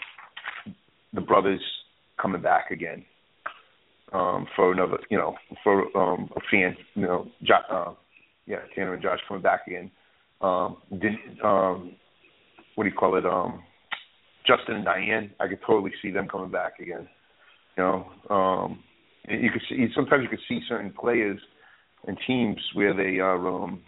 the 1.12 1.20
brothers 1.20 1.60
coming 2.20 2.42
back 2.42 2.70
again 2.70 3.04
um, 4.12 4.46
for 4.54 4.72
another, 4.72 4.98
you 5.10 5.18
know, 5.18 5.34
for 5.62 5.84
um, 5.96 6.30
a 6.36 6.40
fan, 6.50 6.76
you 6.94 7.02
know, 7.02 7.26
jo- 7.42 7.54
uh, 7.70 7.94
yeah, 8.46 8.58
Tanner 8.74 8.94
and 8.94 9.02
Josh 9.02 9.18
coming 9.26 9.42
back 9.42 9.66
again. 9.66 9.90
Um, 10.40 10.76
didn't 10.90 11.40
um, 11.42 11.92
what 12.74 12.84
do 12.84 12.90
you 12.90 12.96
call 12.96 13.16
it? 13.16 13.24
Um, 13.24 13.62
Justin 14.46 14.76
and 14.76 14.84
Diane, 14.84 15.30
I 15.40 15.48
could 15.48 15.60
totally 15.66 15.92
see 16.02 16.10
them 16.10 16.28
coming 16.28 16.50
back 16.50 16.78
again. 16.80 17.08
You 17.76 17.82
know, 17.82 18.06
um, 18.30 18.84
you 19.28 19.50
could 19.50 19.62
see 19.68 19.86
sometimes 19.94 20.22
you 20.22 20.28
could 20.28 20.44
see 20.48 20.60
certain 20.68 20.92
players 20.92 21.40
and 22.06 22.16
teams 22.26 22.58
where 22.74 22.94
they 22.94 23.18
are 23.18 23.48
um, 23.48 23.82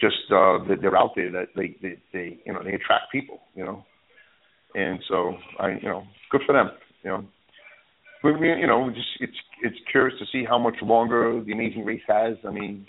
just 0.00 0.16
uh, 0.30 0.58
they're 0.80 0.96
out 0.96 1.12
there 1.14 1.30
that 1.30 1.48
they, 1.54 1.76
they 1.80 1.98
they 2.12 2.38
you 2.44 2.52
know 2.52 2.62
they 2.62 2.74
attract 2.74 3.12
people. 3.12 3.40
You 3.54 3.64
know, 3.64 3.84
and 4.74 4.98
so 5.08 5.34
I 5.58 5.68
you 5.80 5.88
know 5.88 6.04
good 6.30 6.42
for 6.46 6.52
them. 6.52 6.70
You 7.04 7.10
know, 7.10 7.24
we, 8.24 8.48
you 8.48 8.66
know 8.66 8.90
just 8.90 9.08
it's 9.20 9.36
it's 9.62 9.76
curious 9.90 10.18
to 10.18 10.26
see 10.32 10.44
how 10.44 10.58
much 10.58 10.76
longer 10.82 11.42
the 11.44 11.52
Amazing 11.52 11.84
Race 11.84 12.02
has. 12.08 12.36
I 12.46 12.50
mean, 12.50 12.86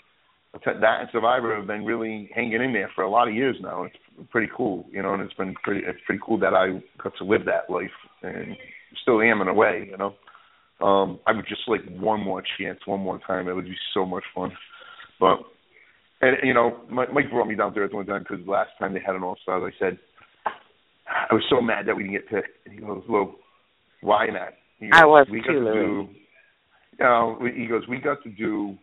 that 0.64 1.00
and 1.00 1.08
Survivor 1.12 1.56
have 1.56 1.66
been 1.66 1.84
really 1.84 2.30
hanging 2.34 2.62
in 2.62 2.72
there 2.72 2.90
for 2.94 3.02
a 3.02 3.10
lot 3.10 3.28
of 3.28 3.34
years 3.34 3.56
now. 3.60 3.84
It's 3.84 3.96
pretty 4.30 4.50
cool, 4.56 4.86
you 4.90 5.02
know, 5.02 5.14
and 5.14 5.22
it's 5.22 5.34
been 5.34 5.54
pretty 5.62 5.80
it's 5.86 5.98
pretty 6.06 6.20
cool 6.24 6.38
that 6.38 6.54
I 6.54 6.80
got 7.02 7.12
to 7.18 7.24
live 7.24 7.44
that 7.46 7.72
life 7.72 7.90
and 8.22 8.56
still 9.02 9.20
am 9.20 9.40
in 9.40 9.48
a 9.48 9.54
way, 9.54 9.88
you 9.90 9.96
know. 9.96 10.14
Um, 10.84 11.20
I 11.26 11.32
would 11.32 11.46
just 11.48 11.62
like 11.66 11.80
one 11.98 12.20
more 12.20 12.42
chance, 12.58 12.78
one 12.86 13.00
more 13.00 13.20
time. 13.26 13.48
It 13.48 13.54
would 13.54 13.64
be 13.64 13.76
so 13.92 14.04
much 14.04 14.24
fun. 14.34 14.52
But 15.18 15.38
and 16.20 16.36
you 16.42 16.54
know, 16.54 16.78
Mike 16.88 17.12
Mike 17.12 17.30
brought 17.30 17.48
me 17.48 17.56
down 17.56 17.74
to 17.74 17.80
earth 17.80 17.92
one 17.92 18.06
time 18.06 18.24
because 18.28 18.46
last 18.46 18.70
time 18.78 18.94
they 18.94 19.00
had 19.04 19.16
an 19.16 19.22
All 19.22 19.36
Stars, 19.42 19.72
I 19.74 19.78
said 19.78 19.98
I 20.46 21.34
was 21.34 21.44
so 21.50 21.60
mad 21.60 21.86
that 21.86 21.96
we 21.96 22.04
didn't 22.04 22.14
get 22.14 22.28
picked. 22.28 22.66
And 22.66 22.74
he 22.74 22.80
goes, 22.80 23.02
"Well, 23.08 23.34
why 24.00 24.26
not?" 24.26 24.54
He 24.78 24.86
goes, 24.86 25.00
I 25.00 25.04
was 25.06 25.26
we 25.30 25.40
too, 25.40 25.46
got 25.46 25.52
to 25.52 25.72
do. 25.72 26.08
You 26.98 27.04
know, 27.04 27.38
we- 27.40 27.52
he 27.52 27.66
goes, 27.66 27.86
"We 27.88 27.98
got 27.98 28.22
to 28.22 28.30
do 28.30 28.76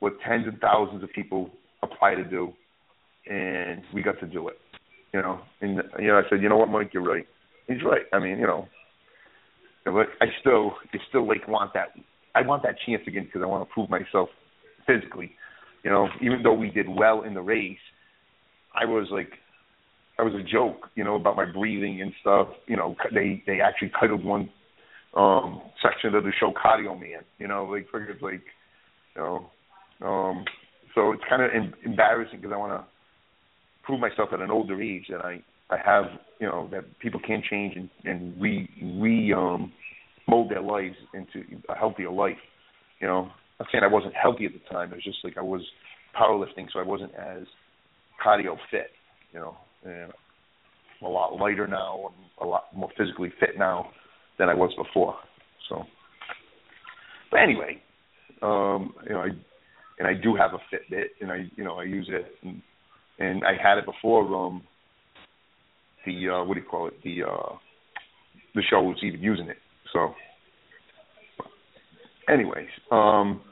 what 0.00 0.14
tens 0.26 0.46
of 0.46 0.54
thousands 0.60 1.02
of 1.02 1.10
people 1.12 1.50
apply 1.82 2.14
to 2.14 2.24
do, 2.24 2.52
and 3.28 3.82
we 3.94 4.02
got 4.02 4.18
to 4.20 4.26
do 4.26 4.48
it." 4.48 4.58
You 5.12 5.22
know, 5.22 5.40
and 5.60 5.82
you 5.98 6.08
know, 6.08 6.18
I 6.18 6.22
said, 6.28 6.42
"You 6.42 6.48
know 6.48 6.56
what, 6.56 6.68
Mike? 6.68 6.90
You're 6.92 7.02
right." 7.02 7.26
He's 7.66 7.82
right. 7.84 8.06
I 8.12 8.18
mean, 8.18 8.38
you 8.38 8.46
know, 8.46 8.68
but 9.84 10.08
I 10.20 10.26
still, 10.40 10.72
I 10.92 10.98
still 11.08 11.26
like 11.26 11.48
want 11.48 11.72
that. 11.74 11.88
I 12.34 12.42
want 12.46 12.62
that 12.64 12.76
chance 12.86 13.02
again 13.06 13.24
because 13.24 13.42
I 13.42 13.46
want 13.46 13.66
to 13.66 13.72
prove 13.72 13.88
myself 13.88 14.28
physically. 14.86 15.32
You 15.82 15.90
know, 15.90 16.08
even 16.20 16.42
though 16.42 16.52
we 16.52 16.70
did 16.70 16.88
well 16.88 17.22
in 17.22 17.34
the 17.34 17.40
race, 17.40 17.78
I 18.74 18.84
was 18.84 19.08
like, 19.10 19.30
I 20.18 20.22
was 20.22 20.34
a 20.34 20.42
joke. 20.42 20.88
You 20.96 21.04
know, 21.04 21.14
about 21.14 21.36
my 21.36 21.44
breathing 21.44 22.02
and 22.02 22.12
stuff. 22.20 22.48
You 22.66 22.76
know, 22.76 22.96
they 23.12 23.42
they 23.46 23.60
actually 23.60 23.90
titled 23.98 24.24
one 24.24 24.50
um 25.16 25.62
section 25.82 26.14
of 26.14 26.24
the 26.24 26.32
show 26.38 26.52
"Cardio 26.52 26.98
Man." 26.98 27.22
You 27.38 27.48
know, 27.48 27.64
like 27.64 27.86
figures 27.86 28.20
like, 28.20 28.42
you 29.14 29.22
know, 29.22 29.50
um, 30.02 30.44
so 30.94 31.12
it's 31.12 31.22
kind 31.28 31.42
of 31.42 31.50
em- 31.54 31.74
embarrassing 31.84 32.40
because 32.40 32.52
I 32.52 32.58
want 32.58 32.72
to 32.72 32.86
prove 33.84 34.00
myself 34.00 34.30
at 34.32 34.40
an 34.40 34.50
older 34.50 34.80
age 34.82 35.06
that 35.10 35.24
I 35.24 35.42
I 35.70 35.76
have 35.84 36.04
you 36.40 36.46
know 36.46 36.68
that 36.72 36.84
people 37.00 37.20
can 37.24 37.42
change 37.48 37.74
and 37.76 37.88
and 38.04 38.40
re 38.40 38.68
re 38.82 39.32
um 39.32 39.72
mold 40.28 40.50
their 40.50 40.62
lives 40.62 40.96
into 41.14 41.44
a 41.68 41.74
healthier 41.74 42.10
life. 42.10 42.36
You 43.00 43.06
know, 43.06 43.30
I'm 43.60 43.66
saying 43.70 43.84
I 43.84 43.92
wasn't 43.92 44.14
healthy 44.20 44.46
at 44.46 44.52
the 44.52 44.74
time. 44.74 44.92
It 44.92 44.96
was 44.96 45.04
just 45.04 45.18
like 45.22 45.38
I 45.38 45.42
was 45.42 45.62
powerlifting, 46.18 46.66
so 46.72 46.80
I 46.80 46.82
wasn't 46.82 47.14
as 47.14 47.44
cardio 48.24 48.56
fit. 48.70 48.90
You 49.32 49.40
know, 49.40 49.56
and 49.84 50.12
I'm 51.00 51.06
a 51.06 51.10
lot 51.10 51.36
lighter 51.36 51.66
now. 51.66 52.10
I'm 52.10 52.46
a 52.46 52.48
lot 52.48 52.64
more 52.74 52.90
physically 52.96 53.32
fit 53.38 53.58
now 53.58 53.90
than 54.38 54.48
I 54.48 54.54
was 54.54 54.72
before. 54.76 55.16
So, 55.68 55.84
but 57.30 57.40
anyway, 57.40 57.82
um, 58.42 58.94
you 59.06 59.14
know, 59.14 59.20
I 59.20 59.28
and 59.98 60.06
I 60.08 60.14
do 60.14 60.34
have 60.34 60.52
a 60.52 60.58
Fitbit, 60.74 61.06
and 61.20 61.30
I 61.30 61.50
you 61.56 61.64
know 61.64 61.76
I 61.76 61.84
use 61.84 62.08
it, 62.10 62.26
and, 62.42 62.62
and 63.18 63.44
I 63.44 63.52
had 63.60 63.78
it 63.78 63.84
before 63.86 64.22
um 64.34 64.62
the 66.04 66.28
uh 66.28 66.44
what 66.44 66.54
do 66.54 66.60
you 66.60 66.66
call 66.66 66.88
it 66.88 66.94
the 67.02 67.22
uh 67.22 67.56
the 68.54 68.62
show 68.68 68.82
was 68.82 68.96
even 69.02 69.20
using 69.20 69.48
it. 69.48 69.58
So, 69.92 70.14
anyways, 72.28 72.68
um, 72.90 73.42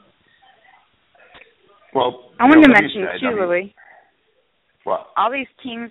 well, 1.93 2.31
I 2.39 2.45
wanted 2.45 2.67
know, 2.67 2.73
to 2.73 2.81
mention 2.81 3.05
said, 3.13 3.19
too, 3.21 3.27
I 3.27 3.29
mean, 3.29 3.39
Louis. 3.39 3.75
What? 4.83 5.07
all 5.17 5.31
these 5.31 5.47
teams, 5.63 5.89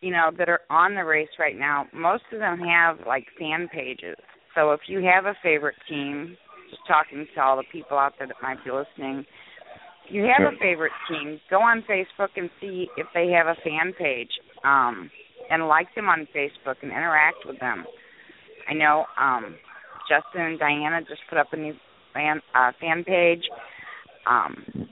you 0.00 0.10
know, 0.10 0.30
that 0.38 0.48
are 0.48 0.60
on 0.70 0.94
the 0.94 1.04
race 1.04 1.28
right 1.38 1.58
now, 1.58 1.86
most 1.92 2.24
of 2.32 2.38
them 2.38 2.60
have 2.60 2.98
like 3.06 3.26
fan 3.38 3.68
pages. 3.72 4.16
So 4.54 4.72
if 4.72 4.80
you 4.86 5.02
have 5.02 5.26
a 5.26 5.34
favorite 5.42 5.76
team, 5.88 6.36
just 6.70 6.82
talking 6.86 7.26
to 7.34 7.40
all 7.42 7.56
the 7.56 7.64
people 7.70 7.98
out 7.98 8.12
there 8.18 8.28
that 8.28 8.36
might 8.42 8.64
be 8.64 8.70
listening, 8.70 9.24
you 10.10 10.24
have 10.24 10.52
a 10.52 10.56
favorite 10.58 10.92
team, 11.08 11.40
go 11.50 11.60
on 11.60 11.82
Facebook 11.88 12.28
and 12.36 12.50
see 12.60 12.88
if 12.96 13.06
they 13.14 13.28
have 13.28 13.46
a 13.46 13.56
fan 13.62 13.92
page. 13.98 14.30
Um 14.64 15.10
and 15.50 15.68
like 15.68 15.88
them 15.94 16.08
on 16.08 16.28
Facebook 16.34 16.76
and 16.82 16.90
interact 16.92 17.38
with 17.46 17.58
them. 17.60 17.84
I 18.68 18.74
know 18.74 19.04
um 19.20 19.56
Justin 20.08 20.42
and 20.42 20.58
Diana 20.58 21.00
just 21.02 21.22
put 21.28 21.38
up 21.38 21.48
a 21.52 21.56
new 21.56 21.74
fan 22.14 22.40
uh 22.54 22.72
fan 22.80 23.04
page. 23.04 23.42
Um 24.26 24.88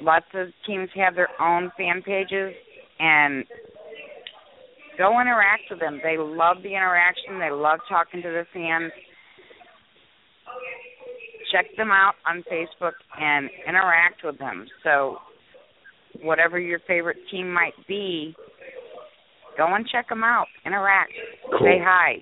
lots 0.00 0.26
of 0.34 0.48
teams 0.66 0.88
have 0.94 1.14
their 1.14 1.28
own 1.40 1.70
fan 1.76 2.02
pages 2.02 2.54
and 2.98 3.44
go 4.96 5.20
interact 5.20 5.62
with 5.70 5.80
them. 5.80 6.00
They 6.02 6.16
love 6.18 6.58
the 6.62 6.74
interaction. 6.74 7.38
They 7.38 7.50
love 7.50 7.80
talking 7.88 8.22
to 8.22 8.28
the 8.28 8.44
fans. 8.52 8.92
Check 11.54 11.66
them 11.76 11.92
out 11.92 12.14
on 12.26 12.42
Facebook 12.50 12.94
and 13.20 13.48
interact 13.68 14.24
with 14.24 14.38
them. 14.38 14.66
So 14.82 15.18
whatever 16.20 16.58
your 16.58 16.80
favorite 16.80 17.18
team 17.30 17.52
might 17.52 17.74
be, 17.86 18.34
go 19.56 19.72
and 19.72 19.86
check 19.86 20.08
them 20.08 20.24
out. 20.24 20.46
Interact. 20.66 21.12
Cool. 21.50 21.60
Say 21.60 21.78
hi. 21.80 22.16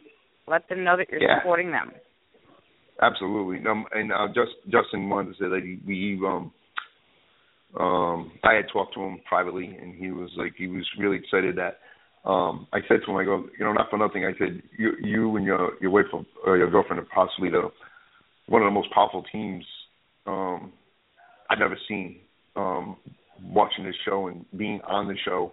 Let 0.47 0.68
them 0.68 0.85
know 0.85 0.99
that 0.99 1.09
you're 1.11 1.22
Yeah. 1.22 1.39
supporting 1.39 1.70
them. 1.70 1.93
Absolutely. 3.01 3.66
Um, 3.66 3.87
and 3.93 4.12
uh, 4.12 4.28
just 4.28 4.53
Justin 4.68 5.09
wanted 5.09 5.35
to 5.35 5.45
say 5.45 5.49
that 5.49 5.62
he, 5.62 5.78
we 5.87 6.26
um 6.26 6.53
um 7.80 8.33
I 8.45 8.53
had 8.55 8.66
talked 8.70 8.93
to 8.95 9.01
him 9.01 9.18
privately 9.26 9.64
and 9.80 9.95
he 9.95 10.11
was 10.11 10.30
like 10.37 10.53
he 10.59 10.66
was 10.66 10.87
really 10.99 11.16
excited 11.16 11.57
that 11.57 11.78
um 12.28 12.66
I 12.72 12.80
said 12.87 13.01
to 13.07 13.11
him 13.11 13.16
I 13.16 13.24
go 13.24 13.47
you 13.59 13.64
know 13.64 13.72
not 13.72 13.89
for 13.89 13.99
nothing 13.99 14.26
I 14.26 14.33
said 14.39 14.62
you 14.78 14.93
you 15.01 15.37
and 15.37 15.47
your 15.47 15.70
your 15.80 15.91
wife 15.91 16.05
or 16.45 16.59
your 16.59 16.70
girlfriend 16.70 17.01
are 17.01 17.09
possibly 17.14 17.49
the 17.49 17.70
one 18.47 18.62
of 18.62 18.66
the 18.66 18.72
most 18.72 18.90
powerful 18.93 19.24
teams 19.30 19.64
um 20.26 20.72
I've 21.51 21.61
ever 21.61 21.78
seen 21.88 22.16
um 22.57 22.97
watching 23.43 23.84
this 23.84 23.97
show 24.05 24.28
and 24.28 24.45
being 24.57 24.80
on 24.86 25.09
the 25.09 25.16
show 25.24 25.53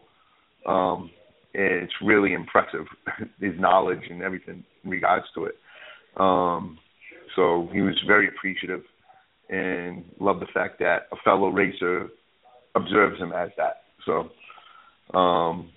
um 0.66 1.10
it's 1.54 1.94
really 2.04 2.34
impressive 2.34 2.86
his 3.40 3.54
knowledge 3.60 4.04
and 4.10 4.22
everything 4.22 4.64
in 4.84 4.90
regards 4.90 5.26
to 5.36 5.46
it 5.46 5.56
um 6.18 6.78
so 7.36 7.70
he 7.72 7.82
was 7.82 7.96
very 8.08 8.28
appreciative 8.28 8.82
and 9.50 10.04
loved 10.20 10.42
the 10.42 10.48
fact 10.54 10.80
that 10.80 11.08
a 11.12 11.16
fellow 11.24 11.50
racer 11.50 12.10
observes 12.76 13.20
him 13.20 13.32
as 13.32 13.50
that. 13.58 13.84
So, 14.06 15.18
um, 15.18 15.72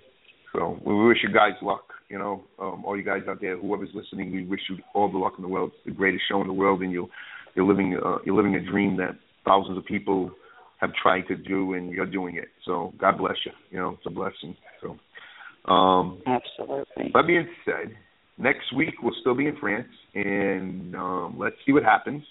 so 0.53 0.79
we 0.85 0.95
wish 1.07 1.19
you 1.23 1.33
guys 1.33 1.53
luck. 1.63 1.85
You 2.13 2.19
know, 2.19 2.45
um, 2.59 2.85
all 2.85 2.95
you 2.95 3.03
guys 3.03 3.23
out 3.27 3.41
there, 3.41 3.57
whoever's 3.57 3.89
listening, 3.95 4.33
we 4.33 4.45
wish 4.45 4.61
you 4.69 4.77
all 4.93 5.11
the 5.11 5.17
luck 5.17 5.33
in 5.39 5.43
the 5.43 5.49
world. 5.49 5.73
It's 5.75 5.87
the 5.87 5.93
greatest 5.93 6.25
show 6.31 6.43
in 6.43 6.47
the 6.47 6.53
world, 6.53 6.83
and 6.83 6.93
you 6.93 7.09
you're 7.55 7.67
living 7.67 7.99
uh, 8.05 8.19
you're 8.27 8.37
living 8.37 8.55
a 8.55 8.61
dream 8.61 8.99
that 8.99 9.17
thousands 9.47 9.79
of 9.79 9.87
people 9.87 10.31
have 10.77 10.91
tried 11.03 11.23
to 11.29 11.37
do, 11.37 11.73
and 11.73 11.91
you're 11.91 12.05
doing 12.05 12.37
it. 12.37 12.49
So 12.67 12.93
God 12.99 13.17
bless 13.17 13.37
you. 13.47 13.53
You 13.71 13.79
know, 13.79 13.91
it's 13.93 14.05
a 14.05 14.11
blessing. 14.11 14.55
So, 14.83 15.73
um, 15.73 16.21
Absolutely. 16.27 17.13
that 17.15 17.27
being 17.27 17.49
said, 17.65 17.97
next 18.37 18.77
week 18.77 18.97
we'll 19.03 19.15
still 19.23 19.35
be 19.35 19.47
in 19.47 19.57
France, 19.57 19.89
and 20.15 20.95
um, 20.95 21.37
let's 21.39 21.57
see 21.65 21.73
what 21.73 21.83
happens. 21.83 22.23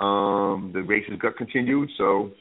Um, 0.00 0.72
the 0.74 0.82
races 0.82 1.14
got 1.22 1.36
continued, 1.36 1.88
so 1.96 2.32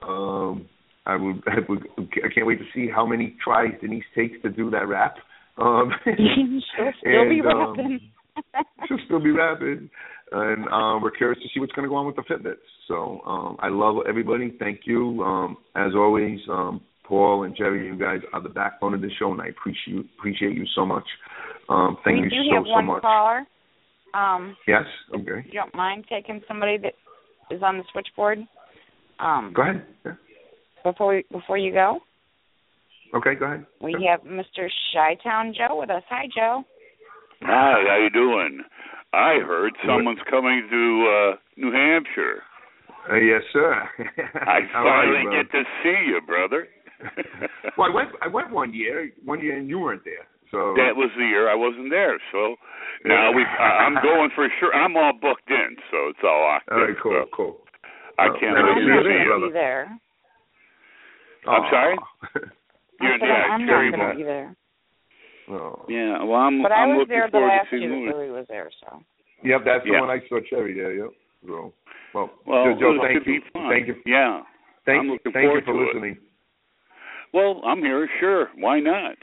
um, 0.00 0.70
I 1.04 1.16
would, 1.16 1.42
I 1.46 1.56
would 1.68 1.86
I 1.98 2.32
can't 2.34 2.46
wait 2.46 2.60
to 2.60 2.66
see 2.74 2.90
how 2.90 3.04
many 3.04 3.36
tries 3.44 3.72
Denise 3.82 4.04
takes 4.14 4.40
to 4.40 4.48
do 4.48 4.70
that 4.70 4.88
rap. 4.88 5.16
Um, 5.58 5.90
She'll 6.04 6.92
still 7.00 7.28
be 7.28 7.40
and, 7.40 7.46
um, 7.46 8.00
she'll 8.88 8.98
still 9.06 9.20
be 9.20 9.30
rapping, 9.30 9.88
and 10.32 10.66
um, 10.68 11.02
we're 11.02 11.12
curious 11.12 11.40
to 11.42 11.48
see 11.54 11.60
what's 11.60 11.72
going 11.72 11.84
to 11.84 11.88
go 11.88 11.94
on 11.96 12.06
with 12.06 12.16
the 12.16 12.22
Fitbits. 12.22 12.56
So 12.88 13.20
um, 13.24 13.56
I 13.60 13.68
love 13.68 13.96
everybody. 14.08 14.54
Thank 14.58 14.80
you. 14.84 15.22
Um, 15.22 15.56
as 15.76 15.92
always, 15.94 16.40
um, 16.50 16.80
Paul 17.04 17.44
and 17.44 17.54
Cherry, 17.54 17.86
you 17.86 17.96
guys 17.96 18.20
are 18.32 18.42
the 18.42 18.48
backbone 18.48 18.94
of 18.94 19.00
the 19.00 19.10
show, 19.18 19.30
and 19.32 19.40
I 19.40 19.46
appreciate 19.48 20.06
appreciate 20.18 20.56
you 20.56 20.64
so 20.74 20.84
much. 20.84 21.04
Um, 21.68 21.96
thank 22.04 22.16
we 22.18 22.24
you 22.24 22.30
do 22.30 22.36
so 22.50 22.54
have 22.56 22.64
so 22.66 22.70
one 22.72 22.86
much. 22.86 23.02
caller. 23.02 23.44
Um, 24.14 24.56
Yes. 24.68 24.84
Okay. 25.14 25.44
you 25.46 25.52
don't 25.52 25.74
mind 25.74 26.04
taking 26.08 26.40
somebody 26.48 26.78
that 26.78 26.94
is 27.54 27.62
on 27.62 27.78
the 27.78 27.84
switchboard. 27.92 28.38
Um, 29.18 29.52
Go 29.54 29.62
ahead. 29.62 29.84
Yeah. 30.04 30.12
before 30.82 31.14
we, 31.16 31.24
before 31.30 31.58
you 31.58 31.72
go, 31.72 31.98
Okay. 33.14 33.34
Go 33.34 33.46
ahead. 33.46 33.66
we 33.80 33.92
Sure. 33.92 34.10
have 34.10 34.22
Mr. 34.22 34.68
Shytown 34.92 35.54
Joe 35.54 35.76
with 35.78 35.90
us. 35.90 36.02
Hi, 36.08 36.26
Joe. 36.34 36.64
Hi, 37.42 37.84
how 37.88 37.96
you 38.02 38.10
doing? 38.10 38.62
I 39.12 39.38
heard 39.46 39.72
someone's 39.86 40.22
coming 40.28 40.66
to 40.68 40.82
uh 41.06 41.36
New 41.56 41.70
Hampshire. 41.72 42.42
Uh, 43.10 43.16
yes, 43.16 43.42
sir. 43.52 43.88
I 44.46 44.60
How 44.72 44.86
are 44.88 45.06
you, 45.06 45.14
finally 45.14 45.36
get 45.36 45.52
to 45.52 45.62
see 45.82 46.08
you, 46.08 46.20
brother. 46.26 46.66
well, 47.78 47.90
I 47.90 47.94
went. 47.94 48.08
I 48.22 48.28
went 48.28 48.50
one 48.50 48.72
year. 48.74 49.10
One 49.24 49.40
year, 49.40 49.56
and 49.58 49.68
you 49.68 49.78
weren't 49.78 50.04
there. 50.04 50.26
So 50.50 50.74
that 50.76 50.96
was 50.96 51.10
the 51.16 51.24
year 51.24 51.50
I 51.50 51.54
wasn't 51.54 51.90
there. 51.90 52.18
So 52.32 52.56
now 53.04 53.30
we 53.32 53.42
I- 53.44 53.84
I'm 53.86 53.94
going 54.02 54.30
for 54.34 54.48
sure. 54.58 54.72
I'm 54.74 54.96
all 54.96 55.12
booked 55.12 55.50
in, 55.50 55.76
so 55.90 56.08
it's 56.08 56.18
all 56.24 56.40
locked 56.48 56.68
All 56.72 56.80
right. 56.80 56.90
in. 56.90 56.96
Cool. 57.02 57.22
So 57.24 57.30
Cool. 57.36 57.56
I 58.18 58.28
can't 58.40 58.54
never 58.56 58.74
wait 58.74 58.82
to 58.86 59.02
see 59.02 59.22
you. 59.22 59.38
going 59.40 59.52
there. 59.52 59.90
I'm 61.46 61.64
sorry? 61.70 61.96
Aw. 63.00 63.04
You're 63.04 63.14
I 63.14 63.18
said 63.18 63.26
yeah, 63.26 63.52
I'm 63.54 63.66
Terry 63.66 63.90
not 63.90 63.98
gonna 63.98 64.14
be 64.16 64.22
there. 64.22 64.56
Oh. 65.48 65.84
Yeah, 65.88 66.22
well 66.24 66.40
I'm 66.40 66.62
But 66.62 66.72
I'm 66.72 66.90
I 66.90 66.96
was 66.96 67.06
there 67.08 67.28
the 67.30 67.38
last 67.38 67.70
to 67.70 67.78
seeing 67.78 67.90
year 67.90 68.10
that 68.12 68.16
Louis. 68.16 68.28
Louis 68.28 68.38
was 68.38 68.46
there, 68.48 68.70
so. 68.80 69.02
Yep, 69.44 69.60
that's 69.66 69.84
the 69.84 69.92
Yeah. 69.92 70.00
one 70.00 70.10
I 70.10 70.20
saw 70.28 70.40
Cherry 70.48 70.74
there. 70.74 70.92
Yep. 70.94 71.10
So, 71.46 71.72
well, 72.14 72.30
Well, 72.46 72.64
Joe, 72.74 72.96
Joe 72.96 72.98
thank 73.02 73.26
you. 73.26 73.40
be 73.40 73.46
fun. 73.52 73.68
Thank 73.68 73.88
you. 73.88 73.96
Yeah. 74.06 74.42
Thank, 74.86 75.00
I'm 75.00 75.08
looking 75.10 75.32
thank 75.32 75.44
you 75.44 75.60
forward 75.64 75.92
for 75.92 76.00
to 76.00 76.06
it. 76.06 76.18
Well, 77.34 77.60
I'm 77.66 77.80
here, 77.80 78.08
sure. 78.20 78.48
Why 78.56 78.80
not? 78.80 79.16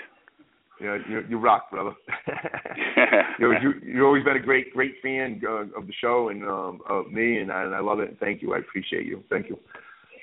Yeah, 0.81 0.97
you, 1.07 1.23
you 1.29 1.37
rock, 1.39 1.69
brother. 1.71 1.91
you, 3.39 3.53
you 3.61 3.73
you've 3.83 4.03
always 4.05 4.23
been 4.23 4.35
a 4.35 4.39
great 4.39 4.73
great 4.73 4.95
fan 5.03 5.39
uh, 5.47 5.77
of 5.79 5.85
the 5.87 5.93
show 6.01 6.29
and 6.29 6.43
um, 6.43 6.81
of 6.89 7.11
me, 7.11 7.37
and 7.37 7.51
I, 7.51 7.63
and 7.63 7.75
I 7.75 7.79
love 7.79 7.99
it. 7.99 8.17
Thank 8.19 8.41
you. 8.41 8.53
I 8.55 8.57
appreciate 8.59 9.05
you. 9.05 9.23
Thank 9.29 9.47
you. 9.49 9.57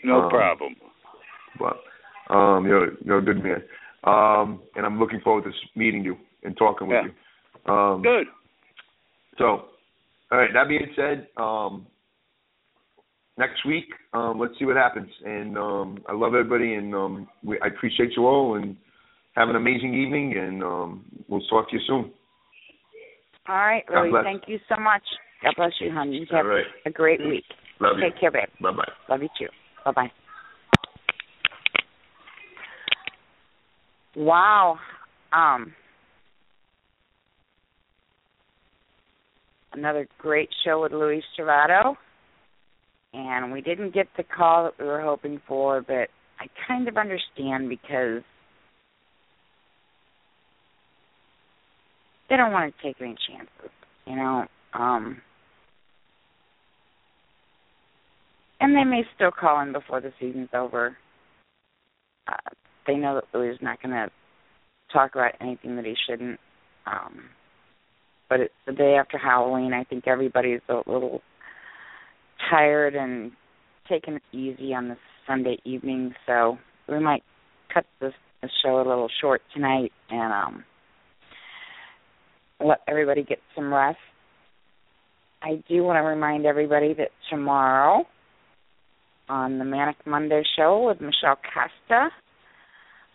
no 0.04 0.22
Um, 0.22 0.30
problem. 0.30 0.74
But 1.58 1.76
um, 2.30 2.66
you're 2.66 2.92
you're 3.04 3.18
a 3.18 3.24
good 3.24 3.42
man. 3.42 3.62
Um, 4.04 4.62
and 4.76 4.86
I'm 4.86 4.98
looking 4.98 5.20
forward 5.20 5.44
to 5.44 5.50
meeting 5.78 6.04
you 6.04 6.16
and 6.44 6.56
talking 6.56 6.88
with 6.88 6.96
Yeah. 7.04 7.10
you. 7.66 7.72
Um, 7.72 8.02
Good. 8.02 8.26
So, 9.38 9.44
all 10.30 10.38
right. 10.38 10.50
That 10.52 10.68
being 10.68 10.92
said, 10.96 11.28
um, 11.36 11.86
next 13.36 13.64
week, 13.64 13.86
um, 14.12 14.38
let's 14.38 14.58
see 14.58 14.64
what 14.64 14.76
happens. 14.76 15.10
And 15.24 15.56
um, 15.58 15.98
I 16.08 16.12
love 16.12 16.34
everybody, 16.34 16.74
and 16.74 16.94
um, 16.94 17.28
we, 17.42 17.58
I 17.60 17.66
appreciate 17.68 18.16
you 18.16 18.26
all, 18.26 18.56
and 18.56 18.76
have 19.34 19.48
an 19.48 19.56
amazing 19.56 19.94
evening. 19.94 20.36
And 20.36 20.62
um, 20.62 21.04
we'll 21.28 21.40
talk 21.48 21.70
to 21.70 21.76
you 21.76 21.82
soon. 21.86 22.12
All 23.48 23.56
right, 23.56 23.84
God 23.88 24.02
Louis, 24.02 24.22
thank 24.24 24.42
you 24.46 24.58
so 24.68 24.80
much. 24.80 25.02
God 25.42 25.54
bless 25.56 25.72
you, 25.80 25.90
honey. 25.92 26.18
You 26.18 26.26
have 26.30 26.44
All 26.44 26.50
right. 26.50 26.66
a 26.84 26.90
great 26.90 27.20
week. 27.26 27.44
Love 27.80 27.96
you. 27.98 28.04
Take 28.10 28.20
care, 28.20 28.30
babe. 28.30 28.48
Bye 28.60 28.72
bye. 28.72 28.84
Love 29.08 29.22
you 29.22 29.28
too. 29.38 29.48
Bye 29.84 29.92
bye. 29.92 30.12
Wow. 34.16 34.78
Um 35.32 35.74
another 39.72 40.08
great 40.18 40.48
show 40.64 40.82
with 40.82 40.92
Louie 40.92 41.22
Stravato. 41.38 41.94
and 43.12 43.52
we 43.52 43.60
didn't 43.60 43.94
get 43.94 44.06
the 44.16 44.24
call 44.24 44.64
that 44.64 44.78
we 44.78 44.86
were 44.86 45.00
hoping 45.00 45.40
for, 45.46 45.80
but 45.82 46.08
I 46.40 46.46
kind 46.66 46.88
of 46.88 46.96
understand 46.96 47.68
because 47.68 48.22
they 52.28 52.36
don't 52.36 52.52
want 52.52 52.74
to 52.74 52.82
take 52.82 52.96
any 53.00 53.16
chances, 53.28 53.70
you 54.06 54.16
know. 54.16 54.46
Um 54.74 55.20
and 58.60 58.76
they 58.76 58.84
may 58.84 59.02
still 59.14 59.30
call 59.30 59.60
in 59.60 59.72
before 59.72 60.00
the 60.00 60.12
season's 60.20 60.48
over. 60.52 60.96
Uh, 62.26 62.34
they 62.88 62.96
know 62.96 63.14
that 63.14 63.38
Louie's 63.38 63.58
not 63.62 63.80
going 63.80 63.92
to 63.94 64.10
talk 64.92 65.14
about 65.14 65.34
anything 65.40 65.76
that 65.76 65.84
he 65.84 65.94
shouldn't. 66.08 66.40
Um, 66.86 67.24
but 68.28 68.40
it's 68.40 68.54
the 68.66 68.72
day 68.72 68.96
after 68.98 69.18
Halloween. 69.18 69.72
I 69.72 69.84
think 69.84 70.08
everybody's 70.08 70.60
a 70.68 70.82
little 70.86 71.20
tired 72.50 72.94
and 72.94 73.32
taking 73.88 74.14
it 74.14 74.22
easy 74.32 74.74
on 74.74 74.88
this 74.88 74.98
Sunday 75.26 75.58
evening, 75.64 76.14
so 76.26 76.58
we 76.88 76.98
might 76.98 77.22
cut 77.72 77.84
this, 78.00 78.14
this 78.42 78.50
show 78.64 78.76
a 78.76 78.88
little 78.88 79.08
short 79.20 79.42
tonight 79.54 79.92
and 80.10 80.32
um 80.32 80.64
let 82.60 82.80
everybody 82.88 83.22
get 83.22 83.38
some 83.54 83.72
rest. 83.72 83.98
I 85.42 85.62
do 85.68 85.84
want 85.84 85.96
to 85.96 86.00
remind 86.00 86.44
everybody 86.44 86.94
that 86.94 87.10
tomorrow 87.30 88.04
on 89.28 89.58
the 89.58 89.64
Manic 89.64 89.96
Monday 90.06 90.42
show 90.56 90.86
with 90.88 91.00
Michelle 91.00 91.38
Costa, 91.54 92.08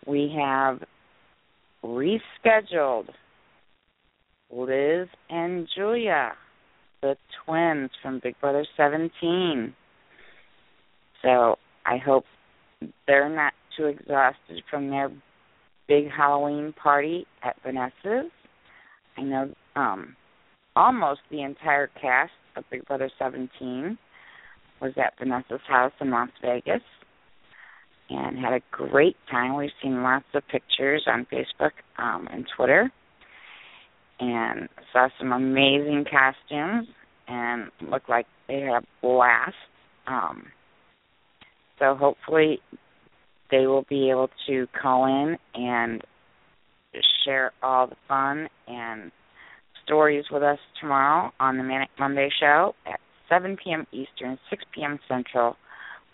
we 0.06 0.34
have 0.38 0.80
rescheduled 1.84 3.08
Liz 4.50 5.08
and 5.30 5.68
Julia, 5.74 6.32
the 7.02 7.16
twins 7.44 7.90
from 8.02 8.20
Big 8.22 8.38
Brother 8.40 8.66
17. 8.76 9.74
So 11.22 11.56
I 11.86 11.96
hope 11.98 12.24
they're 13.06 13.34
not 13.34 13.52
too 13.76 13.86
exhausted 13.86 14.62
from 14.70 14.90
their 14.90 15.10
big 15.88 16.10
Halloween 16.10 16.72
party 16.80 17.26
at 17.42 17.56
Vanessa's. 17.62 18.30
I 19.16 19.22
know 19.22 19.54
um 19.76 20.16
almost 20.76 21.20
the 21.30 21.42
entire 21.42 21.88
cast 22.00 22.32
of 22.56 22.64
Big 22.70 22.84
Brother 22.86 23.10
17 23.18 23.98
was 24.80 24.92
at 24.96 25.14
Vanessa's 25.18 25.60
house 25.68 25.92
in 26.00 26.10
Las 26.10 26.30
Vegas 26.42 26.82
and 28.10 28.38
had 28.38 28.52
a 28.52 28.60
great 28.70 29.16
time. 29.30 29.56
We've 29.56 29.70
seen 29.82 30.02
lots 30.02 30.26
of 30.34 30.42
pictures 30.48 31.04
on 31.06 31.26
Facebook 31.32 31.72
um, 31.98 32.28
and 32.30 32.46
Twitter 32.56 32.90
and 34.20 34.68
saw 34.92 35.08
some 35.18 35.32
amazing 35.32 36.04
costumes 36.10 36.88
and 37.26 37.70
looked 37.80 38.08
like 38.08 38.26
they 38.48 38.60
had 38.60 38.82
a 38.82 38.86
blast. 39.02 39.54
Um, 40.06 40.46
so 41.78 41.94
hopefully 41.94 42.60
they 43.50 43.66
will 43.66 43.84
be 43.88 44.10
able 44.10 44.30
to 44.46 44.66
call 44.80 45.06
in 45.06 45.36
and 45.54 46.02
share 47.24 47.52
all 47.62 47.86
the 47.86 47.96
fun 48.06 48.48
and 48.68 49.10
stories 49.84 50.24
with 50.30 50.42
us 50.42 50.58
tomorrow 50.80 51.32
on 51.40 51.56
the 51.56 51.62
Manic 51.62 51.90
Monday 51.98 52.30
show 52.40 52.74
at 52.86 53.00
7 53.28 53.56
p.m. 53.62 53.86
Eastern, 53.92 54.38
6 54.50 54.64
p.m. 54.74 54.98
Central 55.08 55.56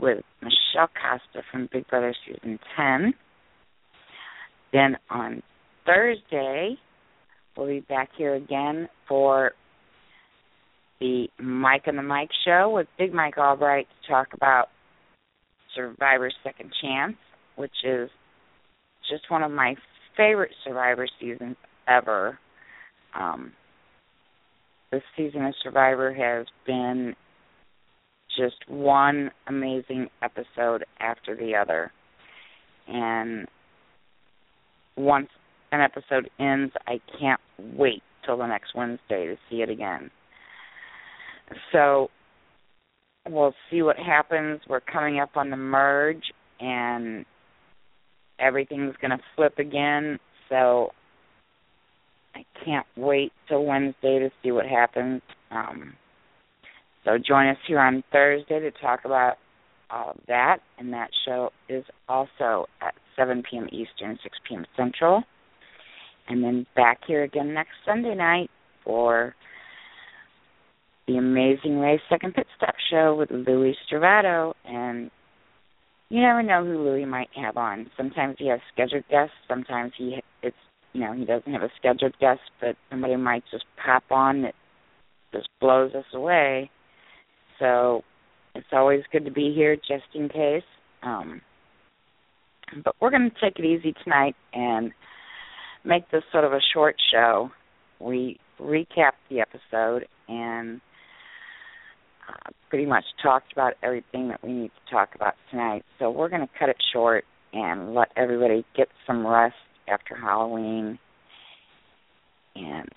with 0.00 0.24
Michelle 0.40 0.88
Costa 0.88 1.44
from 1.50 1.68
Big 1.72 1.86
Brother 1.88 2.14
Season 2.26 2.58
10. 2.76 3.14
Then 4.72 4.96
on 5.10 5.42
Thursday, 5.84 6.76
we'll 7.56 7.66
be 7.66 7.80
back 7.80 8.10
here 8.16 8.34
again 8.34 8.88
for 9.08 9.52
the 11.00 11.28
Mike 11.38 11.82
and 11.86 11.98
the 11.98 12.02
Mike 12.02 12.30
show 12.44 12.70
with 12.70 12.86
Big 12.98 13.12
Mike 13.12 13.38
Albright 13.38 13.86
to 13.88 14.12
talk 14.12 14.28
about 14.34 14.68
Survivor's 15.74 16.34
Second 16.44 16.72
Chance, 16.82 17.16
which 17.56 17.72
is 17.84 18.10
just 19.10 19.30
one 19.30 19.42
of 19.42 19.50
my 19.50 19.74
favorite 20.16 20.52
Survivor 20.64 21.06
seasons 21.20 21.56
ever. 21.88 22.38
Um, 23.18 23.52
this 24.92 25.02
season 25.16 25.44
of 25.44 25.54
Survivor 25.62 26.12
has 26.12 26.46
been 26.66 27.14
just 28.40 28.68
one 28.68 29.30
amazing 29.46 30.08
episode 30.22 30.84
after 30.98 31.36
the 31.36 31.54
other. 31.54 31.92
And 32.88 33.46
once 34.96 35.28
an 35.72 35.80
episode 35.80 36.30
ends, 36.38 36.72
I 36.86 37.00
can't 37.18 37.40
wait 37.58 38.02
till 38.24 38.38
the 38.38 38.46
next 38.46 38.74
Wednesday 38.74 39.26
to 39.26 39.36
see 39.48 39.56
it 39.56 39.68
again. 39.68 40.10
So 41.72 42.08
we'll 43.28 43.54
see 43.70 43.82
what 43.82 43.96
happens. 43.96 44.60
We're 44.68 44.80
coming 44.80 45.20
up 45.20 45.36
on 45.36 45.50
the 45.50 45.56
merge 45.56 46.32
and 46.60 47.24
everything's 48.38 48.94
going 49.00 49.10
to 49.10 49.20
flip 49.36 49.58
again. 49.58 50.18
So 50.48 50.90
I 52.34 52.44
can't 52.64 52.86
wait 52.96 53.32
till 53.48 53.64
Wednesday 53.64 54.18
to 54.18 54.30
see 54.42 54.50
what 54.52 54.66
happens. 54.66 55.22
Um, 55.50 55.94
so 57.04 57.18
join 57.18 57.48
us 57.48 57.56
here 57.66 57.80
on 57.80 58.02
Thursday 58.12 58.60
to 58.60 58.70
talk 58.70 59.00
about 59.04 59.34
all 59.90 60.10
of 60.10 60.20
that, 60.28 60.58
and 60.78 60.92
that 60.92 61.10
show 61.24 61.50
is 61.68 61.84
also 62.08 62.66
at 62.80 62.94
7 63.16 63.42
p.m. 63.48 63.66
Eastern, 63.72 64.18
6 64.22 64.38
p.m. 64.48 64.64
Central. 64.76 65.22
And 66.28 66.44
then 66.44 66.66
back 66.76 67.00
here 67.06 67.24
again 67.24 67.54
next 67.54 67.72
Sunday 67.84 68.14
night 68.14 68.50
for 68.84 69.34
the 71.08 71.16
Amazing 71.16 71.80
Race 71.80 72.00
Second 72.08 72.34
Pit 72.34 72.46
Stop 72.56 72.74
Show 72.90 73.16
with 73.16 73.30
Louie 73.30 73.76
Stravato. 73.90 74.52
And 74.64 75.10
you 76.08 76.20
never 76.20 76.42
know 76.42 76.64
who 76.64 76.84
Louie 76.84 77.04
might 77.04 77.30
have 77.34 77.56
on. 77.56 77.90
Sometimes 77.96 78.36
he 78.38 78.48
has 78.48 78.60
scheduled 78.72 79.08
guests. 79.10 79.34
Sometimes 79.48 79.92
he 79.96 80.20
it's 80.42 80.56
you 80.92 81.00
know 81.00 81.12
he 81.12 81.24
doesn't 81.24 81.52
have 81.52 81.62
a 81.62 81.70
scheduled 81.78 82.16
guest, 82.20 82.40
but 82.60 82.76
somebody 82.90 83.16
might 83.16 83.44
just 83.50 83.64
pop 83.84 84.04
on 84.10 84.42
that 84.42 84.54
just 85.32 85.48
blows 85.60 85.94
us 85.94 86.04
away. 86.14 86.70
So 87.60 88.02
it's 88.54 88.66
always 88.72 89.02
good 89.12 89.24
to 89.26 89.30
be 89.30 89.52
here 89.54 89.76
just 89.76 90.04
in 90.14 90.28
case. 90.28 90.64
Um, 91.02 91.40
but 92.84 92.96
we're 93.00 93.10
going 93.10 93.30
to 93.30 93.40
take 93.40 93.58
it 93.58 93.64
easy 93.64 93.94
tonight 94.02 94.34
and 94.52 94.92
make 95.84 96.10
this 96.10 96.22
sort 96.32 96.44
of 96.44 96.52
a 96.52 96.60
short 96.74 96.96
show. 97.12 97.50
We 98.00 98.40
recap 98.60 99.12
the 99.28 99.40
episode 99.40 100.06
and 100.28 100.80
uh, 102.28 102.50
pretty 102.68 102.86
much 102.86 103.04
talked 103.22 103.52
about 103.52 103.74
everything 103.82 104.28
that 104.28 104.42
we 104.42 104.52
need 104.52 104.70
to 104.84 104.90
talk 104.90 105.14
about 105.14 105.34
tonight. 105.50 105.84
So 105.98 106.10
we're 106.10 106.28
going 106.28 106.42
to 106.42 106.58
cut 106.58 106.68
it 106.68 106.76
short 106.92 107.24
and 107.52 107.94
let 107.94 108.08
everybody 108.16 108.64
get 108.76 108.88
some 109.06 109.26
rest 109.26 109.54
after 109.88 110.16
Halloween 110.16 110.98
and 112.54 112.88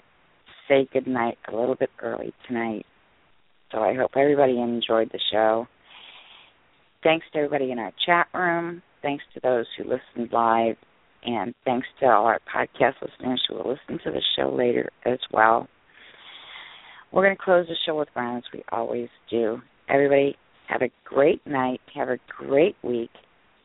say 0.67 0.87
good 0.91 1.07
night 1.07 1.37
a 1.51 1.55
little 1.55 1.75
bit 1.75 1.89
early 2.01 2.33
tonight. 2.47 2.85
So 3.73 3.79
I 3.79 3.95
hope 3.95 4.11
everybody 4.15 4.59
enjoyed 4.59 5.09
the 5.11 5.19
show. 5.31 5.67
Thanks 7.03 7.25
to 7.33 7.39
everybody 7.39 7.71
in 7.71 7.79
our 7.79 7.91
chat 8.05 8.27
room. 8.33 8.81
Thanks 9.01 9.23
to 9.33 9.39
those 9.41 9.65
who 9.77 9.83
listened 9.83 10.31
live. 10.31 10.75
And 11.25 11.55
thanks 11.65 11.87
to 11.99 12.05
all 12.05 12.25
our 12.25 12.39
podcast 12.53 12.95
listeners 13.01 13.41
who 13.47 13.55
will 13.55 13.69
listen 13.69 13.99
to 14.03 14.11
the 14.11 14.21
show 14.37 14.53
later 14.53 14.89
as 15.05 15.19
well. 15.31 15.67
We're 17.11 17.23
going 17.23 17.35
to 17.35 17.43
close 17.43 17.67
the 17.67 17.75
show 17.85 17.97
with 17.97 18.13
Brown 18.13 18.37
as 18.37 18.43
we 18.53 18.63
always 18.71 19.09
do. 19.29 19.61
Everybody, 19.89 20.35
have 20.67 20.81
a 20.81 20.89
great 21.05 21.45
night. 21.45 21.81
Have 21.95 22.09
a 22.09 22.17
great 22.27 22.75
week. 22.83 23.11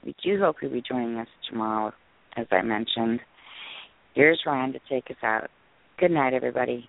We 0.04 0.14
do 0.24 0.38
hope 0.38 0.56
you'll 0.62 0.72
be 0.72 0.82
joining 0.86 1.16
us 1.16 1.28
tomorrow, 1.48 1.92
as 2.36 2.46
I 2.50 2.62
mentioned. 2.62 3.20
Here's 4.14 4.40
Ryan 4.46 4.72
to 4.72 4.80
take 4.88 5.11
us 5.11 5.22
out. 5.22 5.50
Good 5.98 6.11
night, 6.11 6.34
everybody. 6.34 6.88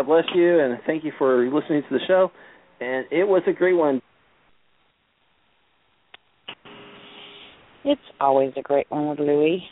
God 0.00 0.06
bless 0.06 0.24
you, 0.34 0.60
and 0.60 0.78
thank 0.86 1.04
you 1.04 1.12
for 1.18 1.44
listening 1.44 1.82
to 1.82 1.98
the 1.98 2.00
show. 2.08 2.30
And 2.80 3.04
it 3.10 3.28
was 3.28 3.42
a 3.46 3.52
great 3.52 3.74
one. 3.74 4.00
It's 7.84 8.00
always 8.18 8.52
a 8.56 8.62
great 8.62 8.86
one 8.88 9.08
with 9.10 9.18
Louie. 9.18 9.62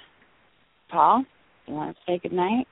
Paul, 0.90 1.24
you 1.66 1.72
want 1.72 1.96
to 1.96 2.02
say 2.06 2.20
good 2.22 2.34
night? 2.34 2.66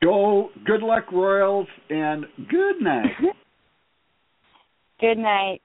Go. 0.00 0.50
Good 0.64 0.80
luck, 0.82 1.10
Royals, 1.12 1.66
and 1.90 2.24
good 2.48 2.80
night. 2.80 3.10
good 5.00 5.18
night. 5.18 5.60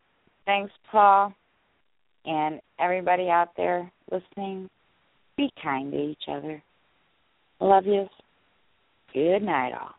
Thanks, 0.47 0.71
Paul. 0.91 1.35
And 2.25 2.61
everybody 2.79 3.29
out 3.29 3.49
there 3.55 3.91
listening, 4.11 4.71
be 5.37 5.51
kind 5.61 5.91
to 5.91 5.99
each 5.99 6.23
other. 6.27 6.63
Love 7.59 7.85
you. 7.85 8.07
Good 9.13 9.43
night, 9.43 9.73
all. 9.79 9.91